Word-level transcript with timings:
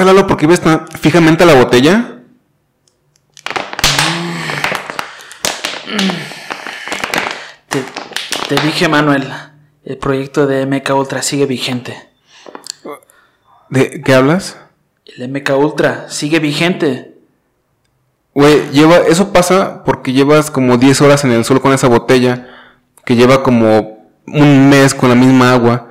pasa, 0.00 0.12
Lalo? 0.12 0.26
¿Por 0.26 0.36
qué 0.36 0.46
ves 0.46 0.60
tan 0.60 0.86
fijamente 0.88 1.44
a 1.44 1.46
la 1.46 1.54
botella? 1.54 2.22
Te, 7.68 7.84
te 8.48 8.62
dije, 8.62 8.88
Manuel, 8.88 9.28
el 9.84 9.98
proyecto 9.98 10.46
de 10.46 10.64
MK 10.66 10.90
Ultra 10.94 11.22
sigue 11.22 11.46
vigente. 11.46 12.08
¿De 13.68 14.00
qué 14.02 14.14
hablas? 14.14 14.56
El 15.04 15.28
MK 15.28 15.50
Ultra 15.58 16.08
sigue 16.08 16.38
vigente. 16.38 17.14
Güey, 18.32 18.70
lleva, 18.70 18.98
eso 18.98 19.32
pasa 19.32 19.84
porque 19.84 20.12
llevas 20.12 20.50
como 20.50 20.78
10 20.78 21.00
horas 21.02 21.24
en 21.24 21.32
el 21.32 21.44
sol 21.44 21.60
con 21.60 21.72
esa 21.72 21.88
botella, 21.88 22.48
que 23.04 23.16
lleva 23.16 23.42
como 23.42 24.08
un 24.26 24.70
mes 24.70 24.94
con 24.94 25.10
la 25.10 25.14
misma 25.14 25.52
agua. 25.52 25.88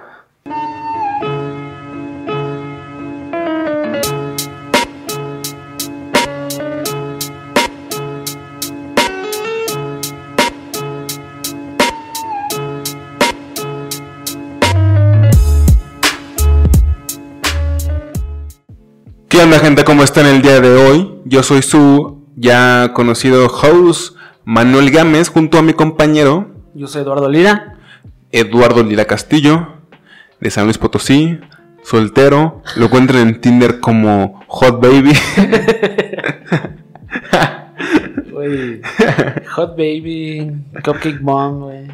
Gente? 19.69 19.83
¿Cómo 19.83 20.01
están 20.01 20.25
el 20.25 20.41
día 20.41 20.59
de 20.59 20.75
hoy? 20.75 21.21
Yo 21.25 21.43
soy 21.43 21.61
su 21.61 22.25
ya 22.35 22.91
conocido 22.95 23.45
host 23.45 24.15
Manuel 24.43 24.89
Gámez 24.89 25.29
junto 25.29 25.59
a 25.59 25.61
mi 25.61 25.73
compañero 25.73 26.55
Yo 26.73 26.87
soy 26.87 27.03
Eduardo 27.03 27.29
Lira. 27.29 27.77
Eduardo 28.31 28.83
Lira 28.83 29.05
Castillo 29.05 29.67
de 30.39 30.49
San 30.49 30.63
Luis 30.63 30.79
Potosí, 30.79 31.39
soltero, 31.83 32.63
lo 32.77 32.85
encuentran 32.85 33.27
en 33.27 33.41
Tinder 33.41 33.79
como 33.79 34.43
Hot 34.47 34.81
Baby. 34.81 35.13
Hot 39.51 39.77
Baby. 39.77 40.51
Cupcake 40.83 41.21
Mom, 41.21 41.59
güey. 41.59 41.85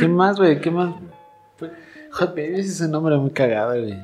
¿Qué 0.00 0.08
más, 0.08 0.38
güey? 0.38 0.58
¿Qué 0.58 0.70
más? 0.70 0.94
Hot 2.12 2.30
Baby 2.30 2.60
es 2.60 2.80
un 2.80 2.92
nombre 2.92 3.14
muy 3.18 3.30
cagado, 3.30 3.78
güey. 3.78 3.94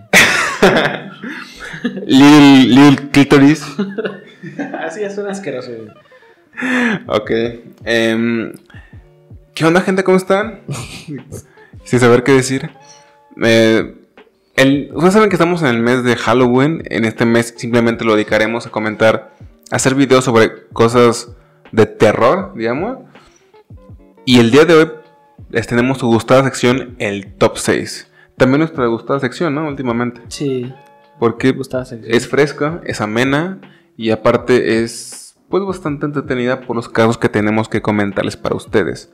Lil, 2.06 2.74
Lil 2.74 3.10
Clitoris. 3.10 3.64
Así 4.80 5.02
es 5.02 5.18
un 5.18 5.28
asqueroso. 5.28 5.70
Ok. 7.06 7.30
em, 7.84 8.52
¿Qué 9.54 9.64
onda 9.64 9.80
gente? 9.80 10.04
¿Cómo 10.04 10.16
están? 10.16 10.60
Sin 11.84 12.00
saber 12.00 12.22
qué 12.22 12.32
decir. 12.32 12.70
Eh, 13.42 13.94
el, 14.56 14.90
Ustedes 14.92 15.14
saben 15.14 15.28
que 15.28 15.36
estamos 15.36 15.62
en 15.62 15.68
el 15.68 15.78
mes 15.78 16.04
de 16.04 16.16
Halloween. 16.16 16.82
En 16.86 17.04
este 17.04 17.24
mes 17.24 17.54
simplemente 17.56 18.04
lo 18.04 18.14
dedicaremos 18.14 18.66
a 18.66 18.70
comentar, 18.70 19.34
a 19.70 19.76
hacer 19.76 19.94
videos 19.94 20.24
sobre 20.24 20.68
cosas 20.72 21.32
de 21.72 21.86
terror, 21.86 22.52
digamos. 22.54 22.98
Y 24.24 24.38
el 24.38 24.50
día 24.50 24.64
de 24.64 24.74
hoy 24.74 24.90
les 25.50 25.66
tenemos 25.66 25.98
su 25.98 26.06
gustada 26.06 26.44
sección, 26.44 26.94
el 26.98 27.32
top 27.34 27.58
6. 27.58 28.08
También 28.42 28.58
nuestra 28.58 28.84
gustada 28.86 29.20
sección, 29.20 29.54
¿no? 29.54 29.68
Últimamente. 29.68 30.20
Sí, 30.26 30.74
Porque 31.20 31.54
es 32.08 32.26
fresca, 32.26 32.80
es 32.84 33.00
amena 33.00 33.60
y 33.96 34.10
aparte 34.10 34.82
es 34.82 35.36
pues 35.48 35.64
bastante 35.64 36.06
entretenida 36.06 36.62
por 36.62 36.74
los 36.74 36.88
casos 36.88 37.18
que 37.18 37.28
tenemos 37.28 37.68
que 37.68 37.80
comentarles 37.80 38.36
para 38.36 38.56
ustedes. 38.56 39.12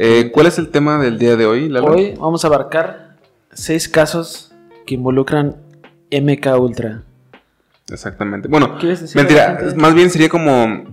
Eh, 0.00 0.32
¿Cuál 0.32 0.46
es 0.46 0.58
el 0.58 0.70
tema 0.70 0.98
del 0.98 1.16
día 1.16 1.36
de 1.36 1.46
hoy, 1.46 1.68
Lalo? 1.68 1.92
Hoy 1.92 2.14
vamos 2.18 2.44
a 2.44 2.48
abarcar 2.48 3.14
seis 3.52 3.88
casos 3.88 4.52
que 4.84 4.94
involucran 4.94 5.54
MK 6.10 6.58
Ultra. 6.58 7.02
Exactamente. 7.88 8.48
Bueno, 8.48 8.78
¿Quieres 8.80 9.00
decir 9.00 9.20
a 9.20 9.22
la 9.22 9.28
mentira, 9.28 9.74
más 9.76 9.94
bien 9.94 10.10
sería 10.10 10.28
como 10.28 10.86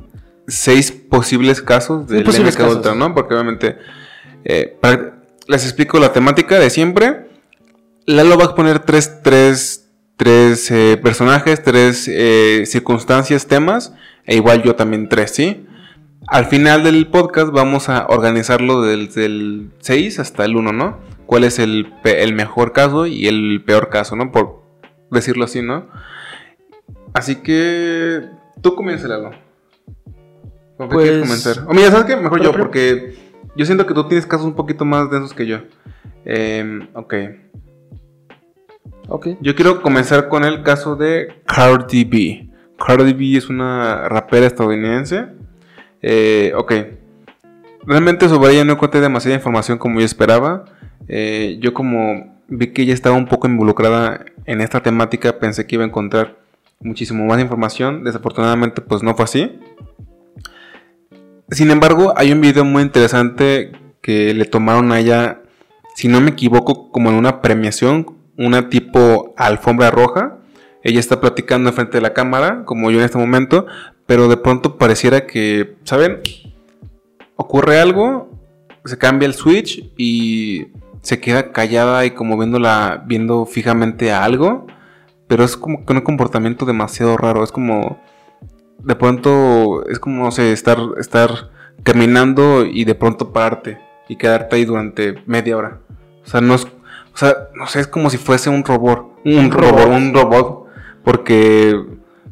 seis 0.47 0.91
posibles 0.91 1.59
casos 1.59 2.05
del 2.07 2.23
posibles 2.23 2.55
MK 2.55 2.69
Ultra. 2.69 2.94
¿no? 2.94 3.16
Porque 3.16 3.34
obviamente 3.34 3.78
eh, 4.45 4.78
para- 4.79 5.23
les 5.47 5.63
explico 5.63 5.97
la 5.97 6.13
temática 6.13 6.59
de 6.59 6.69
siempre. 6.69 7.32
Lalo 8.06 8.38
va 8.38 8.46
a 8.46 8.56
poner 8.56 8.80
tres, 8.80 9.22
tres, 9.24 9.90
tres 10.18 10.69
eh, 10.72 11.00
personajes, 11.02 11.64
tres 11.64 12.09
eh, 12.12 12.64
circunstancias, 12.66 13.47
temas, 13.47 13.94
e 14.25 14.36
igual 14.36 14.62
yo 14.64 14.75
también 14.75 15.09
tres, 15.09 15.31
¿sí? 15.31 15.66
Al 16.28 16.46
final 16.46 16.84
del 16.84 17.08
podcast 17.08 17.52
vamos 17.52 17.90
a 17.90 18.08
organizarlo 18.08 18.81
desde 18.81 19.25
el 19.25 19.72
6 19.80 20.19
hasta 20.19 20.46
el 20.46 20.56
1, 20.56 20.72
¿no? 20.72 21.00
¿Cuál 21.25 21.44
es 21.44 21.59
el, 21.59 21.94
el 22.03 22.34
mejor 22.34 22.72
caso 22.72 23.06
y 23.06 23.28
el 23.28 23.64
peor 23.66 23.90
caso, 23.90 24.16
¿no? 24.16 24.31
Por 24.31 24.64
decirlo 25.12 25.46
así, 25.46 25.62
¿no? 25.62 25.88
Así 27.14 27.35
que 27.35 28.22
tú 28.62 28.75
comienza, 28.75 29.08
Lalo. 29.08 29.31
¿Con 30.78 30.90
qué 30.90 30.94
Pues, 30.94 31.09
quieres 31.09 31.28
comenzar? 31.28 31.66
O 31.68 31.74
mira, 31.74 31.91
¿sabes 31.91 32.06
qué? 32.06 32.16
Mejor 32.16 32.41
yo, 32.41 32.52
porque 32.53 33.16
yo 33.56 33.66
siento 33.66 33.85
que 33.85 33.94
tú 33.94 34.08
tienes 34.08 34.25
casos 34.25 34.46
un 34.46 34.56
poquito 34.56 34.85
más 34.85 35.09
densos 35.12 35.34
que 35.34 35.46
yo. 35.46 35.59
Em, 36.25 36.88
ok. 36.94 37.14
Ok. 39.08 39.28
Yo 39.41 39.56
quiero 39.56 39.81
comenzar 39.81 40.30
con 40.30 40.44
el 40.44 40.64
caso 40.64 40.96
de 40.96 41.41
Cardi 41.46 42.03
B. 42.03 42.50
Cardi 42.78 43.14
B 43.14 43.38
es 43.38 43.50
una 43.50 44.08
rapera 44.09 44.46
estadounidense. 44.46 45.28
Eh, 46.02 46.53
ok. 46.56 46.74
Realmente 47.86 48.30
sobre 48.30 48.53
ella 48.53 48.64
no 48.64 48.74
encontré 48.74 49.02
demasiada 49.02 49.36
información 49.36 49.78
como 49.78 50.00
yo 50.00 50.06
esperaba. 50.06 50.66
Eh, 51.08 51.58
yo 51.59 51.74
como 51.74 52.41
vi 52.47 52.68
que 52.68 52.84
ella 52.84 52.94
estaba 52.94 53.16
un 53.16 53.28
poco 53.28 53.47
involucrada 53.47 54.25
en 54.46 54.62
esta 54.62 54.81
temática, 54.81 55.40
pensé 55.40 55.68
que 55.68 55.75
iba 55.75 55.84
a 55.84 55.88
encontrar 55.88 56.38
muchísimo 56.80 57.25
más 57.25 57.41
información. 57.41 58.03
Desafortunadamente 58.03 58.81
pues 58.81 59.03
no 59.03 59.16
fue 59.16 59.25
así. 59.25 59.59
Sin 61.50 61.72
embargo, 61.72 62.14
hay 62.16 62.31
un 62.31 62.41
video 62.41 62.66
muy 62.66 62.81
interesante 62.81 63.74
que 64.02 64.34
le 64.34 64.46
tomaron 64.46 64.91
a 64.91 65.00
ella, 65.00 65.41
si 65.96 66.08
no 66.08 66.20
me 66.20 66.31
equivoco, 66.31 66.90
como 66.90 67.09
en 67.09 67.16
una 67.16 67.41
premiación, 67.41 68.06
una 68.38 68.69
tipo 68.69 69.33
alfombra 69.38 69.91
roja. 69.91 70.38
Ella 70.83 70.99
está 70.99 71.21
platicando 71.21 71.69
enfrente 71.69 71.97
de 71.97 72.01
la 72.01 72.13
cámara, 72.13 72.63
como 72.66 72.91
yo 72.91 72.99
en 72.99 73.05
este 73.05 73.17
momento, 73.17 73.66
pero 74.05 74.27
de 74.27 74.38
pronto 74.38 74.77
pareciera 74.77 75.25
que, 75.25 75.75
¿saben? 75.83 76.19
Ocurre 77.35 77.79
algo, 77.79 78.29
se 78.85 78.97
cambia 78.97 79.25
el 79.25 79.33
switch 79.33 79.91
y 79.97 80.67
se 81.01 81.19
queda 81.19 81.51
callada 81.51 82.05
y 82.05 82.11
como 82.11 82.38
viéndola, 82.38 83.03
viendo 83.05 83.45
fijamente 83.45 84.11
a 84.11 84.23
algo, 84.23 84.67
pero 85.27 85.43
es 85.43 85.57
como 85.57 85.85
que 85.85 85.93
un 85.93 86.01
comportamiento 86.01 86.66
demasiado 86.66 87.17
raro, 87.17 87.43
es 87.43 87.51
como 87.51 87.99
de 88.79 88.95
pronto 88.95 89.85
es 89.88 89.99
como, 89.99 90.25
no 90.25 90.31
sé, 90.31 90.51
estar, 90.51 90.79
estar 90.99 91.49
caminando 91.83 92.66
y 92.66 92.83
de 92.85 92.95
pronto 92.95 93.31
pararte 93.31 93.79
y 94.07 94.17
quedarte 94.17 94.55
ahí 94.55 94.66
durante 94.66 95.16
media 95.25 95.57
hora. 95.57 95.79
O 96.25 96.27
sea, 96.27 96.41
no 96.41 96.55
es, 96.55 96.67
o 97.13 97.18
sea, 97.18 97.50
no 97.56 97.68
sé, 97.68 97.79
es 97.81 97.88
como 97.88 98.09
si 98.09 98.18
fuese 98.18 98.50
un 98.50 98.63
robot, 98.63 99.19
un, 99.25 99.51
robot. 99.51 99.88
un 99.88 100.13
robot, 100.13 100.66
porque 101.03 101.79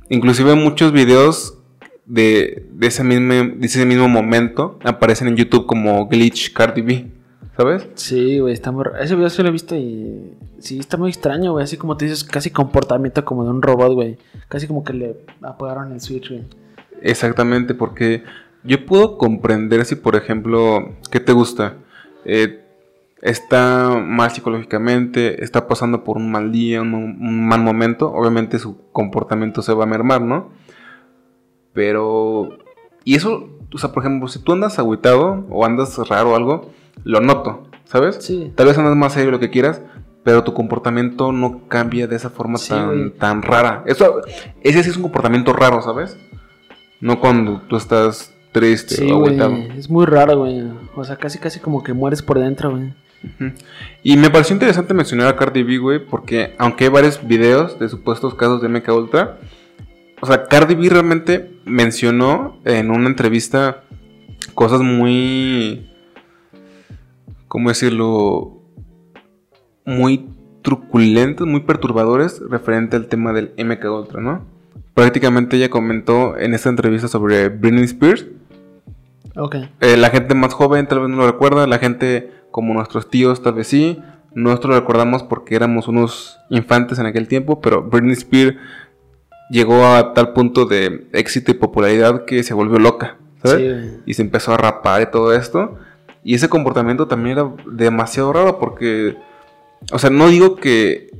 inclusive 0.09 0.55
muchos 0.55 0.91
videos 0.91 1.57
de, 2.05 2.67
de 2.71 2.87
ese 2.87 3.03
mismo, 3.03 3.33
de 3.33 3.65
ese 3.65 3.85
mismo 3.85 4.07
momento 4.07 4.79
aparecen 4.83 5.27
en 5.27 5.35
YouTube 5.35 5.65
como 5.65 6.07
Glitch 6.07 6.51
Cardi 6.51 6.81
B, 6.81 7.11
¿sabes? 7.55 7.87
Sí, 7.95 8.39
güey, 8.39 8.53
está 8.53 8.71
muy... 8.71 8.85
Ese 8.99 9.15
video 9.15 9.29
sí 9.29 9.41
lo 9.43 9.49
he 9.49 9.51
visto 9.51 9.75
y... 9.75 10.33
Sí, 10.59 10.79
está 10.79 10.97
muy 10.97 11.09
extraño, 11.09 11.53
güey. 11.53 11.63
Así 11.63 11.77
como 11.77 11.97
te 11.97 12.05
dices, 12.05 12.23
casi 12.23 12.51
comportamiento 12.51 13.25
como 13.25 13.43
de 13.43 13.49
un 13.49 13.61
robot, 13.61 13.93
güey. 13.93 14.17
Casi 14.47 14.67
como 14.67 14.83
que 14.83 14.93
le 14.93 15.17
apagaron 15.41 15.91
el 15.91 16.01
switch, 16.01 16.29
güey. 16.29 16.43
Exactamente, 17.01 17.73
porque 17.73 18.23
yo 18.63 18.85
puedo 18.85 19.17
comprender 19.17 19.85
si, 19.85 19.95
por 19.95 20.15
ejemplo, 20.15 20.95
¿qué 21.09 21.19
te 21.19 21.31
gusta? 21.31 21.77
Eh, 22.25 22.63
está 23.21 23.89
mal 24.03 24.31
psicológicamente, 24.31 25.43
está 25.43 25.67
pasando 25.67 26.03
por 26.03 26.17
un 26.17 26.31
mal 26.31 26.51
día, 26.51 26.81
un, 26.81 26.93
un 26.93 27.47
mal 27.47 27.61
momento, 27.61 28.11
obviamente 28.11 28.59
su 28.59 28.89
comportamiento 28.91 29.61
se 29.61 29.73
va 29.73 29.83
a 29.83 29.87
mermar, 29.87 30.21
¿no? 30.21 30.49
Pero, 31.73 32.57
y 33.03 33.15
eso, 33.15 33.49
o 33.73 33.77
sea, 33.77 33.91
por 33.91 34.03
ejemplo, 34.03 34.27
si 34.27 34.39
tú 34.39 34.53
andas 34.53 34.79
agüitado 34.79 35.45
o 35.49 35.65
andas 35.65 35.97
raro 36.09 36.31
o 36.31 36.35
algo, 36.35 36.71
lo 37.03 37.21
noto, 37.21 37.63
¿sabes? 37.85 38.17
Sí. 38.19 38.51
Tal 38.55 38.67
vez 38.67 38.77
andas 38.77 38.95
más 38.95 39.13
serio 39.13 39.31
lo 39.31 39.39
que 39.39 39.49
quieras, 39.49 39.81
pero 40.23 40.43
tu 40.43 40.53
comportamiento 40.53 41.31
no 41.31 41.67
cambia 41.67 42.07
de 42.07 42.15
esa 42.15 42.29
forma 42.29 42.57
Sí, 42.57 42.69
tan, 42.69 43.11
tan 43.11 43.41
rara. 43.41 43.83
Eso, 43.85 44.21
ese 44.61 44.83
sí 44.83 44.89
es 44.89 44.95
un 44.97 45.03
comportamiento 45.03 45.53
raro, 45.53 45.81
¿sabes? 45.81 46.17
No 46.99 47.19
cuando 47.19 47.61
tú 47.61 47.75
estás 47.77 48.35
triste 48.51 48.95
Sí, 48.95 49.11
o 49.11 49.15
agüitado. 49.15 49.55
Es 49.75 49.89
muy 49.89 50.05
raro, 50.05 50.39
güey. 50.39 50.61
O 50.95 51.03
sea, 51.03 51.15
casi, 51.15 51.39
casi 51.39 51.59
como 51.59 51.83
que 51.83 51.93
mueres 51.93 52.21
por 52.21 52.37
dentro, 52.37 52.71
güey. 52.71 52.93
Y 54.03 54.17
me 54.17 54.29
pareció 54.29 54.53
interesante 54.53 54.93
mencionar 54.93 55.27
a 55.27 55.35
Cardi 55.35 55.63
B, 55.63 55.77
güey, 55.77 56.05
porque 56.05 56.53
aunque 56.57 56.85
hay 56.85 56.89
varios 56.89 57.25
videos 57.25 57.79
de 57.79 57.89
supuestos 57.89 58.35
casos 58.35 58.61
de 58.61 58.69
MK 58.69 58.89
Ultra, 58.89 59.39
o 60.21 60.27
sea, 60.27 60.47
Cardi 60.47 60.75
B 60.75 60.89
realmente 60.89 61.51
mencionó 61.65 62.59
en 62.65 62.91
una 62.91 63.07
entrevista 63.07 63.83
cosas 64.53 64.81
muy, 64.81 65.89
¿cómo 67.47 67.69
decirlo? 67.69 68.61
Muy 69.85 70.29
truculentos, 70.61 71.47
muy 71.47 71.61
perturbadores 71.61 72.39
referente 72.49 72.95
al 72.95 73.07
tema 73.07 73.33
del 73.33 73.53
MK 73.57 73.83
Ultra, 73.85 74.21
¿no? 74.21 74.45
Prácticamente 74.93 75.57
ella 75.57 75.69
comentó 75.69 76.37
en 76.37 76.53
esta 76.53 76.69
entrevista 76.69 77.07
sobre 77.07 77.49
Britney 77.49 77.85
Spears. 77.85 78.27
Eh, 79.79 79.97
la 79.97 80.09
gente 80.09 80.35
más 80.35 80.53
joven 80.53 80.87
tal 80.87 81.01
vez 81.01 81.09
no 81.09 81.17
lo 81.17 81.27
recuerda, 81.27 81.67
la 81.67 81.79
gente 81.79 82.31
como 82.51 82.73
nuestros 82.73 83.09
tíos 83.09 83.41
tal 83.41 83.53
vez 83.53 83.67
sí. 83.67 83.99
Nosotros 84.33 84.73
lo 84.73 84.79
recordamos 84.79 85.23
porque 85.23 85.55
éramos 85.55 85.87
unos 85.87 86.39
infantes 86.49 86.99
en 86.99 87.05
aquel 87.05 87.27
tiempo, 87.27 87.59
pero 87.59 87.83
Britney 87.83 88.13
Spears 88.13 88.55
llegó 89.49 89.85
a 89.85 90.13
tal 90.13 90.31
punto 90.33 90.65
de 90.65 91.07
éxito 91.11 91.51
y 91.51 91.55
popularidad 91.55 92.23
que 92.25 92.41
se 92.43 92.53
volvió 92.53 92.79
loca, 92.79 93.17
¿sabes? 93.43 93.83
Sí, 93.83 94.01
y 94.05 94.13
se 94.13 94.21
empezó 94.21 94.53
a 94.53 94.57
rapar 94.57 95.01
y 95.01 95.11
todo 95.11 95.33
esto. 95.33 95.77
Y 96.23 96.35
ese 96.35 96.49
comportamiento 96.49 97.07
también 97.07 97.37
era 97.37 97.51
demasiado 97.65 98.31
raro 98.31 98.59
porque, 98.59 99.17
o 99.91 99.99
sea, 99.99 100.09
no 100.09 100.29
digo 100.29 100.55
que 100.55 101.11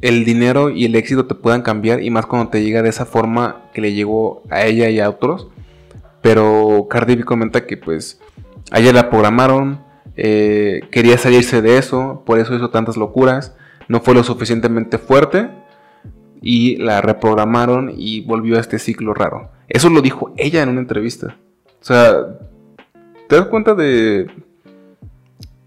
el 0.00 0.24
dinero 0.24 0.70
y 0.70 0.84
el 0.84 0.94
éxito 0.96 1.26
te 1.26 1.34
puedan 1.34 1.62
cambiar 1.62 2.02
y 2.02 2.10
más 2.10 2.26
cuando 2.26 2.50
te 2.50 2.62
llega 2.62 2.82
de 2.82 2.88
esa 2.88 3.04
forma 3.04 3.62
que 3.72 3.80
le 3.80 3.92
llegó 3.92 4.42
a 4.50 4.64
ella 4.64 4.88
y 4.90 5.00
a 5.00 5.08
otros. 5.08 5.48
Pero 6.22 6.86
Cardi 6.90 7.16
B 7.16 7.24
comenta 7.24 7.66
que 7.66 7.76
pues 7.76 8.20
a 8.70 8.80
ella 8.80 8.92
la 8.92 9.10
programaron, 9.10 9.80
eh, 10.16 10.80
quería 10.90 11.16
salirse 11.16 11.62
de 11.62 11.78
eso, 11.78 12.22
por 12.26 12.38
eso 12.38 12.54
hizo 12.54 12.70
tantas 12.70 12.96
locuras, 12.96 13.56
no 13.88 14.00
fue 14.00 14.14
lo 14.14 14.24
suficientemente 14.24 14.98
fuerte 14.98 15.48
y 16.40 16.76
la 16.76 17.00
reprogramaron 17.00 17.92
y 17.96 18.22
volvió 18.22 18.56
a 18.56 18.60
este 18.60 18.78
ciclo 18.78 19.14
raro. 19.14 19.50
Eso 19.68 19.90
lo 19.90 20.00
dijo 20.02 20.32
ella 20.36 20.62
en 20.62 20.70
una 20.70 20.80
entrevista. 20.80 21.36
O 21.80 21.84
sea, 21.84 22.38
¿te 23.28 23.36
das 23.36 23.46
cuenta 23.46 23.74
de 23.74 24.30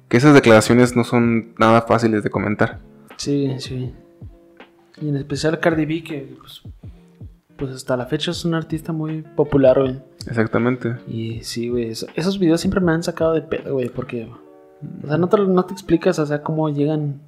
que 0.10 0.18
esas 0.18 0.34
declaraciones 0.34 0.96
no 0.96 1.04
son 1.04 1.54
nada 1.58 1.84
fáciles 1.84 2.24
de 2.24 2.30
comentar? 2.30 2.80
Sí, 3.18 3.56
sí. 3.60 3.94
Y 5.02 5.10
en 5.10 5.16
especial 5.16 5.60
Cardi 5.60 5.86
B, 5.86 6.04
que 6.04 6.36
pues, 6.38 6.62
pues 7.58 7.72
hasta 7.72 7.96
la 7.96 8.06
fecha 8.06 8.32
es 8.32 8.44
un 8.44 8.54
artista 8.54 8.92
muy 8.92 9.22
popular, 9.22 9.80
güey. 9.80 10.00
Exactamente. 10.28 10.98
Y 11.08 11.42
sí, 11.44 11.70
güey, 11.70 11.90
eso- 11.90 12.08
esos 12.16 12.38
videos 12.40 12.62
siempre 12.62 12.80
me 12.82 12.92
han 12.92 13.04
sacado 13.04 13.34
de 13.34 13.42
pedo, 13.42 13.74
güey, 13.74 13.90
porque... 13.90 14.30
O 15.04 15.08
sea, 15.08 15.18
no 15.18 15.28
te, 15.30 15.38
no 15.40 15.66
te 15.66 15.74
explicas, 15.74 16.18
o 16.20 16.26
sea, 16.26 16.42
cómo 16.42 16.70
llegan 16.70 17.20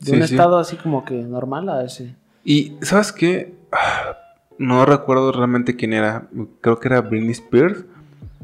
de 0.00 0.06
Sí, 0.06 0.12
un 0.12 0.26
sí. 0.26 0.34
estado 0.34 0.58
así 0.58 0.76
como 0.76 1.04
que 1.04 1.14
normal 1.22 1.68
a 1.68 1.84
ese. 1.84 2.14
Y, 2.44 2.76
¿sabes 2.82 3.12
qué? 3.12 3.54
No 4.58 4.84
recuerdo 4.84 5.32
realmente 5.32 5.74
quién 5.76 5.92
era. 5.92 6.28
Creo 6.60 6.78
que 6.78 6.86
era 6.86 7.00
Britney 7.00 7.30
Spears. 7.32 7.84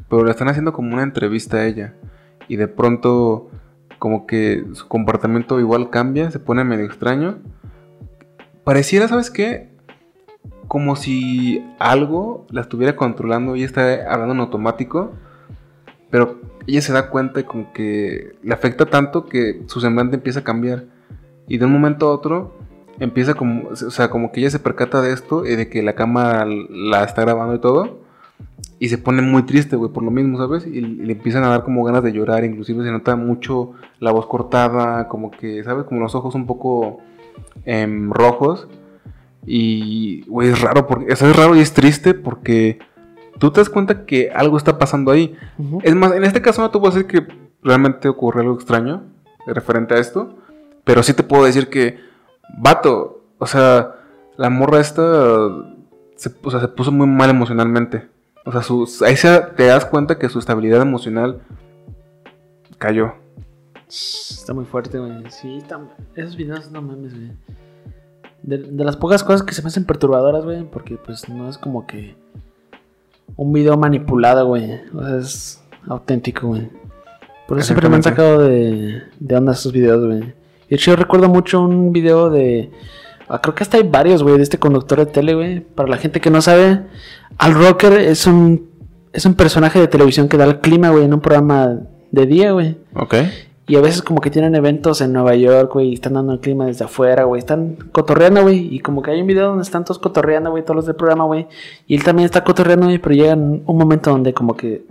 Pero 0.08 0.24
le 0.24 0.30
están 0.30 0.48
haciendo 0.48 0.72
como 0.72 0.94
una 0.94 1.02
entrevista 1.02 1.58
a 1.58 1.66
ella. 1.66 1.94
Y 2.48 2.56
de 2.56 2.66
pronto, 2.66 3.50
como 3.98 4.26
que 4.26 4.64
su 4.72 4.88
comportamiento 4.88 5.60
igual 5.60 5.90
cambia, 5.90 6.30
se 6.30 6.40
pone 6.40 6.64
medio 6.64 6.86
extraño. 6.86 7.38
Pareciera, 8.64 9.06
¿sabes 9.06 9.30
qué? 9.30 9.68
Como 10.68 10.96
si 10.96 11.64
algo 11.78 12.46
la 12.50 12.60
estuviera 12.60 12.94
controlando 12.94 13.56
y 13.56 13.64
está 13.64 14.12
hablando 14.12 14.34
en 14.34 14.40
automático. 14.40 15.12
Pero 16.10 16.40
ella 16.66 16.82
se 16.82 16.92
da 16.92 17.10
cuenta 17.10 17.40
y 17.40 17.44
como 17.44 17.72
que 17.72 18.36
le 18.42 18.54
afecta 18.54 18.86
tanto 18.86 19.26
que 19.26 19.62
su 19.66 19.80
semblante 19.80 20.16
empieza 20.16 20.40
a 20.40 20.44
cambiar. 20.44 20.84
Y 21.48 21.58
de 21.58 21.64
un 21.64 21.72
momento 21.72 22.08
a 22.08 22.12
otro 22.12 22.58
empieza 23.00 23.34
como, 23.34 23.68
o 23.68 23.76
sea, 23.76 24.10
como 24.10 24.32
que 24.32 24.40
ella 24.40 24.50
se 24.50 24.58
percata 24.58 25.00
de 25.00 25.12
esto 25.12 25.46
y 25.46 25.56
de 25.56 25.68
que 25.68 25.82
la 25.82 25.94
cámara 25.94 26.46
la 26.46 27.04
está 27.04 27.22
grabando 27.22 27.54
y 27.54 27.60
todo. 27.60 27.98
Y 28.80 28.88
se 28.88 28.98
pone 28.98 29.22
muy 29.22 29.42
triste, 29.42 29.76
güey, 29.76 29.90
por 29.90 30.02
lo 30.02 30.10
mismo, 30.10 30.38
¿sabes? 30.38 30.66
Y, 30.66 30.80
le 30.80 31.12
empiezan 31.12 31.44
a 31.44 31.48
dar 31.48 31.64
como 31.64 31.82
ganas 31.84 32.02
de 32.04 32.12
llorar, 32.12 32.44
inclusive 32.44 32.84
se 32.84 32.92
nota 32.92 33.16
mucho 33.16 33.72
la 33.98 34.12
voz 34.12 34.26
cortada, 34.26 35.08
como 35.08 35.30
que, 35.30 35.64
¿sabes? 35.64 35.84
Como 35.84 36.00
los 36.00 36.14
ojos 36.14 36.34
un 36.34 36.46
poco 36.46 37.00
em, 37.64 38.10
rojos. 38.10 38.68
Y, 39.46 40.22
güey, 40.28 40.50
es 40.50 40.60
raro, 40.60 40.86
porque, 40.86 41.12
o 41.12 41.16
sea, 41.16 41.30
es 41.30 41.36
raro 41.36 41.54
y 41.56 41.60
es 41.60 41.72
triste 41.72 42.12
porque 42.14 42.78
tú 43.38 43.50
te 43.50 43.60
das 43.60 43.68
cuenta 43.70 44.04
que 44.04 44.30
algo 44.30 44.56
está 44.56 44.78
pasando 44.78 45.10
ahí. 45.10 45.34
Es 45.82 45.94
más, 45.94 46.12
en 46.12 46.24
este 46.24 46.42
caso 46.42 46.60
no 46.62 46.70
te 46.70 46.78
puedo 46.78 46.92
decir 46.92 47.06
que 47.06 47.26
realmente 47.62 48.08
ocurrió 48.08 48.42
algo 48.42 48.54
extraño 48.54 49.02
referente 49.46 49.94
a 49.94 49.98
esto, 49.98 50.36
pero 50.84 51.02
sí 51.02 51.14
te 51.14 51.22
puedo 51.22 51.44
decir 51.44 51.68
que, 51.68 51.98
vato, 52.58 53.22
o 53.38 53.46
sea, 53.46 53.94
la 54.36 54.50
morra 54.50 54.80
esta 54.80 55.48
se, 56.16 56.30
o 56.42 56.50
sea, 56.50 56.60
se 56.60 56.68
puso 56.68 56.92
muy 56.92 57.06
mal 57.06 57.30
emocionalmente. 57.30 58.08
O 58.44 58.52
sea, 58.52 58.62
su- 58.62 58.88
ahí 59.06 59.16
se- 59.16 59.40
te 59.56 59.64
das 59.66 59.84
cuenta 59.86 60.18
que 60.18 60.28
su 60.28 60.38
estabilidad 60.38 60.82
emocional 60.82 61.40
cayó. 62.78 63.14
Está 63.88 64.52
muy 64.54 64.64
fuerte, 64.64 64.98
güey. 64.98 65.12
Sí, 65.30 65.58
está... 65.58 65.80
esos 66.14 66.36
videos 66.36 66.70
no 66.70 66.82
mames, 66.82 67.14
güey. 67.14 67.32
De, 68.42 68.58
de 68.58 68.84
las 68.84 68.96
pocas 68.96 69.24
cosas 69.24 69.42
que 69.42 69.52
se 69.52 69.62
me 69.62 69.68
hacen 69.68 69.84
perturbadoras, 69.84 70.44
güey, 70.44 70.64
porque 70.64 70.96
pues 70.96 71.28
no 71.28 71.48
es 71.48 71.58
como 71.58 71.86
que 71.86 72.14
un 73.36 73.52
video 73.52 73.76
manipulado, 73.76 74.46
güey. 74.46 74.80
O 74.94 75.04
sea, 75.04 75.18
es 75.18 75.62
auténtico, 75.86 76.48
güey. 76.48 76.68
Por 77.46 77.58
eso 77.58 77.68
siempre 77.68 77.88
me 77.88 77.96
han 77.96 78.02
sacado 78.02 78.40
de, 78.40 79.02
de 79.18 79.36
onda 79.36 79.52
esos 79.52 79.72
videos, 79.72 80.04
güey. 80.04 80.20
De 80.20 80.76
hecho, 80.76 80.90
yo 80.90 80.96
recuerdo 80.96 81.28
mucho 81.28 81.62
un 81.62 81.92
video 81.92 82.28
de... 82.30 82.70
ah, 83.28 83.40
creo 83.40 83.54
que 83.54 83.62
hasta 83.62 83.78
hay 83.78 83.84
varios, 83.84 84.22
güey, 84.22 84.36
de 84.36 84.42
este 84.42 84.58
conductor 84.58 84.98
de 84.98 85.06
tele, 85.06 85.34
güey. 85.34 85.60
Para 85.60 85.88
la 85.88 85.96
gente 85.96 86.20
que 86.20 86.30
no 86.30 86.42
sabe, 86.42 86.82
Al 87.38 87.54
Rocker 87.54 87.94
es 87.94 88.26
un, 88.26 88.68
es 89.12 89.24
un 89.24 89.34
personaje 89.34 89.80
de 89.80 89.88
televisión 89.88 90.28
que 90.28 90.36
da 90.36 90.44
el 90.44 90.60
clima, 90.60 90.90
güey, 90.90 91.04
en 91.04 91.14
un 91.14 91.20
programa 91.20 91.78
de 92.10 92.26
día, 92.26 92.52
güey. 92.52 92.76
Ok. 92.94 93.14
Y 93.68 93.76
a 93.76 93.80
veces 93.82 94.00
como 94.02 94.20
que 94.22 94.30
tienen 94.30 94.54
eventos 94.54 95.00
en 95.02 95.12
Nueva 95.12 95.34
York, 95.34 95.70
güey, 95.74 95.90
y 95.90 95.94
están 95.94 96.14
dando 96.14 96.32
el 96.32 96.40
clima 96.40 96.64
desde 96.64 96.86
afuera, 96.86 97.24
güey. 97.24 97.38
Están 97.38 97.76
cotorreando, 97.92 98.42
güey. 98.42 98.74
Y 98.74 98.80
como 98.80 99.02
que 99.02 99.10
hay 99.10 99.20
un 99.20 99.26
video 99.26 99.48
donde 99.48 99.62
están 99.62 99.84
todos 99.84 99.98
cotorreando, 99.98 100.50
güey, 100.50 100.64
todos 100.64 100.76
los 100.76 100.86
del 100.86 100.96
programa, 100.96 101.24
güey. 101.24 101.46
Y 101.86 101.94
él 101.94 102.02
también 102.02 102.24
está 102.24 102.42
cotorreando, 102.42 102.86
güey, 102.86 102.98
pero 102.98 103.14
llega 103.14 103.34
un 103.34 103.62
momento 103.66 104.10
donde 104.10 104.32
como 104.32 104.56
que... 104.56 104.86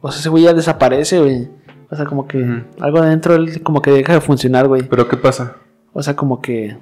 O 0.00 0.10
sea, 0.10 0.20
ese 0.20 0.28
güey 0.28 0.44
ya 0.44 0.54
desaparece, 0.54 1.18
güey. 1.20 1.48
O 1.90 1.96
sea, 1.96 2.06
como 2.06 2.26
que 2.28 2.38
Ujú. 2.38 2.62
algo 2.80 2.98
adentro 2.98 3.34
de 3.34 3.40
él 3.40 3.62
como 3.62 3.82
que 3.82 3.90
deja 3.90 4.14
de 4.14 4.20
funcionar, 4.20 4.68
güey. 4.68 4.82
Pero 4.84 5.08
¿qué 5.08 5.16
pasa? 5.16 5.56
O 5.92 6.00
sea, 6.02 6.14
como 6.14 6.40
que... 6.40 6.76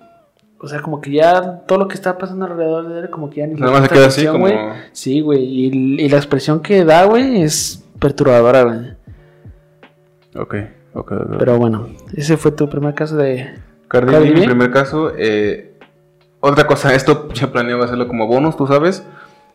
O 0.62 0.68
sea, 0.68 0.82
como 0.82 1.00
que 1.00 1.10
ya 1.10 1.62
todo 1.66 1.78
lo 1.78 1.88
que 1.88 1.94
está 1.94 2.18
pasando 2.18 2.44
alrededor 2.44 2.86
de 2.86 3.00
él, 3.00 3.10
como 3.10 3.30
que 3.30 3.40
ya 3.40 3.46
ni 3.46 3.54
Nada 3.54 3.72
más 3.72 3.84
se 3.84 3.88
queda 3.94 4.06
así 4.08 4.26
como... 4.26 4.40
güey. 4.40 4.56
Sí, 4.92 5.22
güey. 5.22 5.42
Y, 5.42 6.02
y 6.02 6.08
la 6.10 6.18
expresión 6.18 6.60
que 6.60 6.84
da, 6.84 7.06
güey, 7.06 7.40
es 7.40 7.82
perturbadora, 7.98 8.64
güey. 8.64 8.78
Ok, 10.36 10.54
Pero 11.38 11.58
bueno, 11.58 11.88
ese 12.14 12.36
fue 12.36 12.52
tu 12.52 12.68
primer 12.68 12.94
caso 12.94 13.16
de... 13.16 13.50
Cardi 13.88 14.30
mi 14.30 14.42
primer 14.42 14.70
caso. 14.70 15.12
eh, 15.16 15.72
otra 16.40 16.66
cosa, 16.66 16.94
esto 16.94 17.28
ya 17.32 17.52
planeaba 17.52 17.84
hacerlo 17.84 18.08
como 18.08 18.26
bonus, 18.26 18.56
tú 18.56 18.66
sabes. 18.66 19.04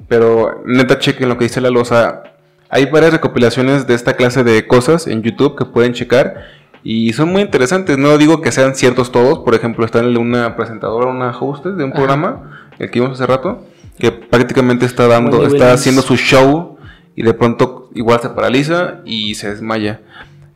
Pero 0.07 0.61
neta, 0.65 0.99
chequen 0.99 1.29
lo 1.29 1.37
que 1.37 1.45
dice 1.45 1.61
la 1.61 1.69
losa. 1.69 2.23
Hay 2.69 2.85
varias 2.87 3.13
recopilaciones 3.13 3.87
de 3.87 3.93
esta 3.93 4.13
clase 4.13 4.43
de 4.43 4.67
cosas 4.67 5.07
en 5.07 5.23
YouTube 5.23 5.57
que 5.57 5.65
pueden 5.65 5.93
checar. 5.93 6.35
Y 6.83 7.13
son 7.13 7.31
muy 7.31 7.41
interesantes. 7.41 7.97
No 7.97 8.17
digo 8.17 8.41
que 8.41 8.51
sean 8.51 8.75
ciertos 8.75 9.11
todos. 9.11 9.39
Por 9.39 9.55
ejemplo, 9.55 9.85
está 9.85 10.01
de 10.01 10.17
una 10.17 10.55
presentadora, 10.55 11.07
una 11.07 11.35
hostess 11.37 11.77
de 11.77 11.83
un 11.83 11.91
Ajá. 11.91 11.97
programa, 11.97 12.69
el 12.77 12.91
que 12.91 12.99
vimos 12.99 13.19
hace 13.19 13.25
rato, 13.25 13.65
que 13.97 14.11
prácticamente 14.11 14.85
está 14.85 15.07
dando, 15.07 15.47
está 15.47 15.73
haciendo 15.73 16.01
su 16.01 16.17
show 16.17 16.77
y 17.15 17.23
de 17.23 17.33
pronto 17.33 17.89
igual 17.95 18.19
se 18.19 18.29
paraliza 18.29 18.99
y 19.05 19.35
se 19.35 19.49
desmaya. 19.49 20.01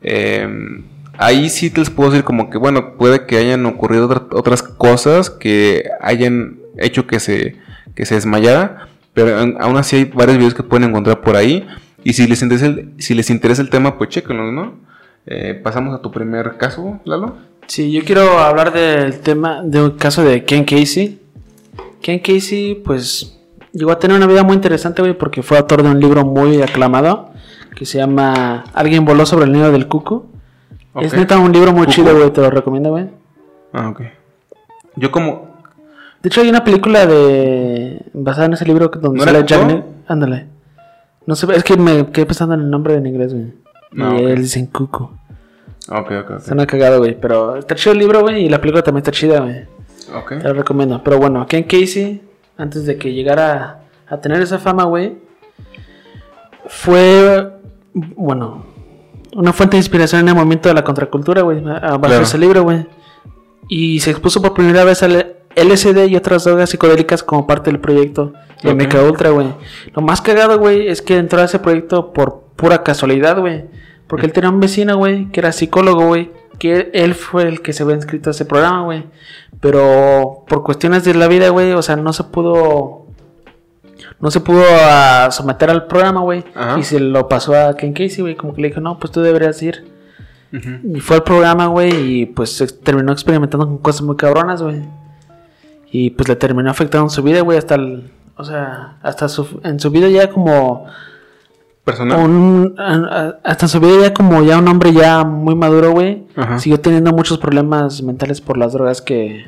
Eh, 0.02 0.48
ahí 1.18 1.50
sí 1.50 1.70
te 1.70 1.82
les 1.82 1.90
puedo 1.90 2.10
decir 2.12 2.24
como 2.24 2.50
que, 2.50 2.58
bueno, 2.58 2.94
puede 2.96 3.26
que 3.26 3.38
hayan 3.38 3.66
ocurrido 3.66 4.06
otra- 4.06 4.28
otras 4.32 4.64
cosas 4.64 5.30
que 5.30 5.84
hayan 6.02 6.58
hecho 6.78 7.08
que 7.08 7.20
se, 7.20 7.58
que 7.96 8.06
se 8.06 8.16
desmayara, 8.16 8.88
pero 9.14 9.38
aún- 9.40 9.58
aún 9.60 9.78
así 9.78 9.98
hay 9.98 10.06
varios 10.06 10.38
videos 10.38 10.54
que 10.54 10.64
pueden 10.64 10.90
encontrar 10.90 11.22
por 11.22 11.36
ahí. 11.36 11.68
Y 12.04 12.14
si 12.14 12.28
les 12.28 12.42
interesa 12.42 12.68
el, 12.68 12.94
si 12.98 13.14
les 13.14 13.30
interesa 13.30 13.62
el 13.62 13.70
tema, 13.70 13.98
pues 13.98 14.10
chéquenlo, 14.10 14.52
¿no? 14.52 14.76
Eh, 15.26 15.60
pasamos 15.62 15.94
a 15.94 16.02
tu 16.02 16.10
primer 16.12 16.56
caso, 16.58 17.00
Lalo. 17.04 17.36
Sí, 17.68 17.92
yo 17.92 18.04
quiero 18.04 18.40
hablar 18.40 18.72
del 18.74 19.20
tema, 19.20 19.62
de 19.64 19.84
un 19.84 19.92
caso 19.92 20.24
de 20.24 20.44
Ken 20.46 20.64
Casey. 20.64 21.20
Ken 22.02 22.20
Casey, 22.20 22.82
pues, 22.84 23.38
llegó 23.74 23.92
a 23.92 24.00
tener 24.00 24.16
una 24.18 24.26
vida 24.26 24.44
muy 24.44 24.56
interesante, 24.56 25.02
güey, 25.02 25.16
porque 25.16 25.44
fue 25.44 25.58
autor 25.58 25.84
de 25.84 25.90
un 25.90 26.00
libro 26.00 26.26
muy 26.26 26.62
aclamado 26.62 27.29
que 27.76 27.86
se 27.86 27.98
llama 27.98 28.64
Alguien 28.74 29.06
voló 29.06 29.26
sobre 29.26 29.46
el 29.46 29.52
nido 29.52 29.72
del 29.72 29.88
cuco. 29.88 30.26
Es 30.96 31.14
Ok. 31.14 31.20
neta 31.20 31.38
un 31.38 31.52
libro 31.52 31.72
muy 31.72 31.82
Cuco. 31.86 31.92
chido, 31.92 32.16
güey, 32.18 32.32
te 32.32 32.42
lo 32.42 32.50
recomiendo, 32.50 32.90
güey. 32.92 33.08
Ah, 33.74 33.90
ok. 33.90 34.02
Yo 34.96 35.12
como... 35.12 35.50
De 36.22 36.28
hecho, 36.28 36.42
hay 36.42 36.50
una 36.50 36.64
película 36.64 37.06
de 37.06 38.02
basada 38.14 38.48
en 38.48 38.54
ese 38.54 38.66
libro 38.66 38.90
donde 38.90 39.20
¿No 39.20 39.24
sale 39.24 39.46
Jack 39.46 39.84
Ándale. 40.08 40.48
No 41.26 41.36
sé, 41.36 41.48
es 41.56 41.64
que 41.64 41.78
me 41.78 42.08
quedé 42.08 42.26
pensando 42.26 42.56
en 42.56 42.62
el 42.62 42.70
nombre 42.70 42.96
en 42.96 43.06
inglés, 43.06 43.34
güey. 43.34 43.54
Ah, 44.00 44.16
y 44.20 44.24
ok. 44.26 44.30
él 44.32 44.42
dicen 44.42 44.66
Cuco. 44.68 45.14
Ok, 45.88 46.12
ok, 46.12 46.32
ok. 46.32 46.40
Suena 46.42 46.66
cagado, 46.66 46.98
güey. 47.00 47.18
Pero 47.20 47.56
está 47.56 47.76
chido 47.76 47.94
el 47.94 48.00
libro, 48.00 48.22
güey, 48.22 48.44
y 48.46 48.50
la 48.50 48.60
película 48.60 48.84
también 48.84 49.00
está 49.04 49.12
chida, 49.12 49.40
güey. 49.40 49.62
Ok. 50.14 50.30
Te 50.42 50.44
lo 50.48 50.54
recomiendo. 50.54 51.02
Pero 51.04 51.20
bueno, 51.20 51.46
Ken 51.48 51.64
Casey, 51.64 52.22
antes 52.58 52.86
de 52.86 52.98
que 52.98 53.14
llegara 53.14 53.82
a 54.08 54.18
tener 54.18 54.42
esa 54.42 54.58
fama, 54.60 54.84
güey, 54.86 55.20
fue, 56.70 57.52
bueno, 57.94 58.64
una 59.36 59.52
fuente 59.54 59.76
de 59.76 59.80
inspiración 59.82 60.22
en 60.22 60.30
el 60.30 60.36
movimiento 60.36 60.70
de 60.70 60.76
la 60.76 60.84
contracultura, 60.84 61.42
güey, 61.42 61.62
bajo 61.62 62.00
Claro. 62.02 62.22
ese 62.24 62.38
libro, 62.38 62.64
güey. 62.64 62.86
y 63.72 64.00
se 64.00 64.10
expuso 64.10 64.42
por 64.42 64.56
primera 64.56 64.84
vez 64.84 65.04
al 65.04 65.36
LSD 65.56 66.08
y 66.08 66.16
otras 66.16 66.44
drogas 66.46 66.72
psicodélicas 66.72 67.22
como 67.22 67.46
parte 67.46 67.70
del 67.70 67.80
proyecto 67.80 68.34
de 68.64 68.72
Ok. 68.72 68.82
MK 68.82 68.96
Ultra, 69.08 69.30
güey. 69.30 69.48
Lo 69.94 70.02
más 70.02 70.22
cagado, 70.22 70.58
güey, 70.58 70.88
es 70.88 71.02
que 71.04 71.18
entró 71.18 71.40
a 71.42 71.44
ese 71.46 71.60
proyecto 71.60 72.12
por 72.14 72.46
pura 72.56 72.82
casualidad, 72.84 73.40
güey. 73.40 73.66
Porque 74.08 74.26
él 74.26 74.34
tenía 74.34 74.50
un 74.50 74.60
vecino, 74.60 74.98
güey, 74.98 75.30
que 75.32 75.40
era 75.40 75.52
psicólogo, 75.52 76.08
güey. 76.08 76.32
Que 76.58 76.90
él 76.94 77.14
fue 77.14 77.44
el 77.44 77.62
que 77.62 77.74
se 77.74 77.84
había 77.84 77.96
inscrito 77.96 78.30
a 78.30 78.32
ese 78.32 78.46
programa, 78.46 78.84
güey. 78.86 79.04
Pero 79.60 80.46
por 80.48 80.64
cuestiones 80.64 81.04
de 81.04 81.14
la 81.14 81.28
vida, 81.28 81.50
güey, 81.50 81.72
o 81.74 81.82
sea, 81.84 81.96
no 81.96 82.12
se 82.12 82.24
pudo. 82.24 82.99
No 84.22 84.32
se 84.32 84.42
pudo 84.42 84.64
ah, 84.82 85.30
someter 85.32 85.70
al 85.70 85.86
programa, 85.88 86.22
güey. 86.22 86.44
Y 86.78 86.84
se 86.84 87.00
lo 87.00 87.28
pasó 87.30 87.56
a 87.56 87.76
Ken 87.76 87.94
Casey, 87.94 88.22
güey. 88.22 88.36
Como 88.36 88.54
que 88.54 88.62
le 88.62 88.68
dijo, 88.70 88.82
no, 88.82 89.00
pues 89.00 89.12
tú 89.12 89.22
deberías 89.22 89.62
ir. 89.62 89.86
Y 90.52 91.00
fue 91.00 91.18
al 91.18 91.24
programa, 91.24 91.68
güey, 91.68 92.22
y 92.22 92.26
pues 92.26 92.80
terminó 92.84 93.12
experimentando 93.12 93.68
con 93.68 93.78
cosas 93.78 94.02
muy 94.02 94.16
cabronas, 94.16 94.62
güey. 94.64 94.82
Y 95.92 96.10
pues 96.12 96.28
le 96.28 96.36
terminó 96.36 96.70
afectando 96.72 97.06
en 97.06 97.10
su 97.12 97.22
vida, 97.24 97.42
güey, 97.42 97.58
hasta 97.58 97.76
el... 97.76 98.12
O 98.36 98.44
sea, 98.44 98.98
hasta 99.04 99.28
su, 99.30 99.60
en 99.64 99.80
su 99.80 99.92
vida 99.92 100.08
ya 100.10 100.30
como 100.30 100.86
Personal. 101.84 102.20
un... 102.20 102.76
Hasta 103.44 103.66
en 103.66 103.70
su 103.70 103.80
vida 103.80 104.02
ya 104.02 104.14
como 104.14 104.42
ya 104.44 104.58
un 104.58 104.68
hombre 104.68 104.92
ya 104.94 105.24
muy 105.24 105.56
maduro, 105.56 105.92
güey. 105.92 106.26
Siguió 106.58 106.80
teniendo 106.80 107.12
muchos 107.12 107.38
problemas 107.38 108.02
mentales 108.02 108.42
por 108.42 108.58
las 108.58 108.74
drogas 108.74 109.02
que... 109.02 109.46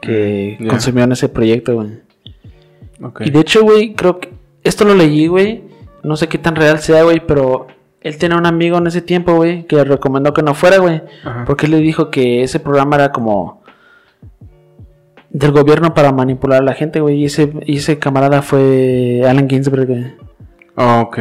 Que 0.00 0.56
Mm, 0.60 0.68
consumió 0.68 1.04
en 1.04 1.12
ese 1.12 1.28
proyecto, 1.28 1.74
güey. 1.74 2.00
Y 3.20 3.30
de 3.30 3.40
hecho, 3.40 3.62
güey, 3.62 3.94
creo 3.94 4.20
que... 4.20 4.32
Esto 4.62 4.84
lo 4.84 4.94
leí, 4.94 5.26
güey. 5.26 5.64
No 6.02 6.16
sé 6.16 6.28
qué 6.28 6.38
tan 6.38 6.56
real 6.56 6.78
sea, 6.80 7.02
güey, 7.02 7.24
pero... 7.26 7.66
Él 8.02 8.16
tenía 8.16 8.38
un 8.38 8.46
amigo 8.46 8.78
en 8.78 8.86
ese 8.86 9.02
tiempo, 9.02 9.34
güey, 9.34 9.66
que 9.66 9.76
le 9.76 9.84
recomendó 9.84 10.32
que 10.32 10.42
no 10.42 10.54
fuera, 10.54 10.78
güey. 10.78 11.02
Porque 11.44 11.66
él 11.66 11.72
le 11.72 11.78
dijo 11.78 12.10
que 12.10 12.42
ese 12.42 12.58
programa 12.58 12.96
era 12.96 13.12
como 13.12 13.62
del 15.28 15.52
gobierno 15.52 15.94
para 15.94 16.10
manipular 16.12 16.60
a 16.62 16.64
la 16.64 16.74
gente, 16.74 17.00
güey. 17.00 17.16
Y 17.16 17.24
ese, 17.26 17.52
y 17.66 17.76
ese 17.76 17.98
camarada 17.98 18.40
fue 18.42 19.22
Alan 19.28 19.48
Ginsberg, 19.48 19.86
güey. 19.86 20.14
Ah, 20.76 21.00
ok. 21.00 21.16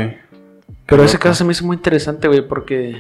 Pero 0.86 1.02
Qué 1.02 1.06
ese 1.06 1.18
loco. 1.18 1.24
caso 1.24 1.36
se 1.36 1.44
me 1.44 1.52
hizo 1.52 1.66
muy 1.66 1.76
interesante, 1.76 2.28
güey, 2.28 2.48
porque. 2.48 2.96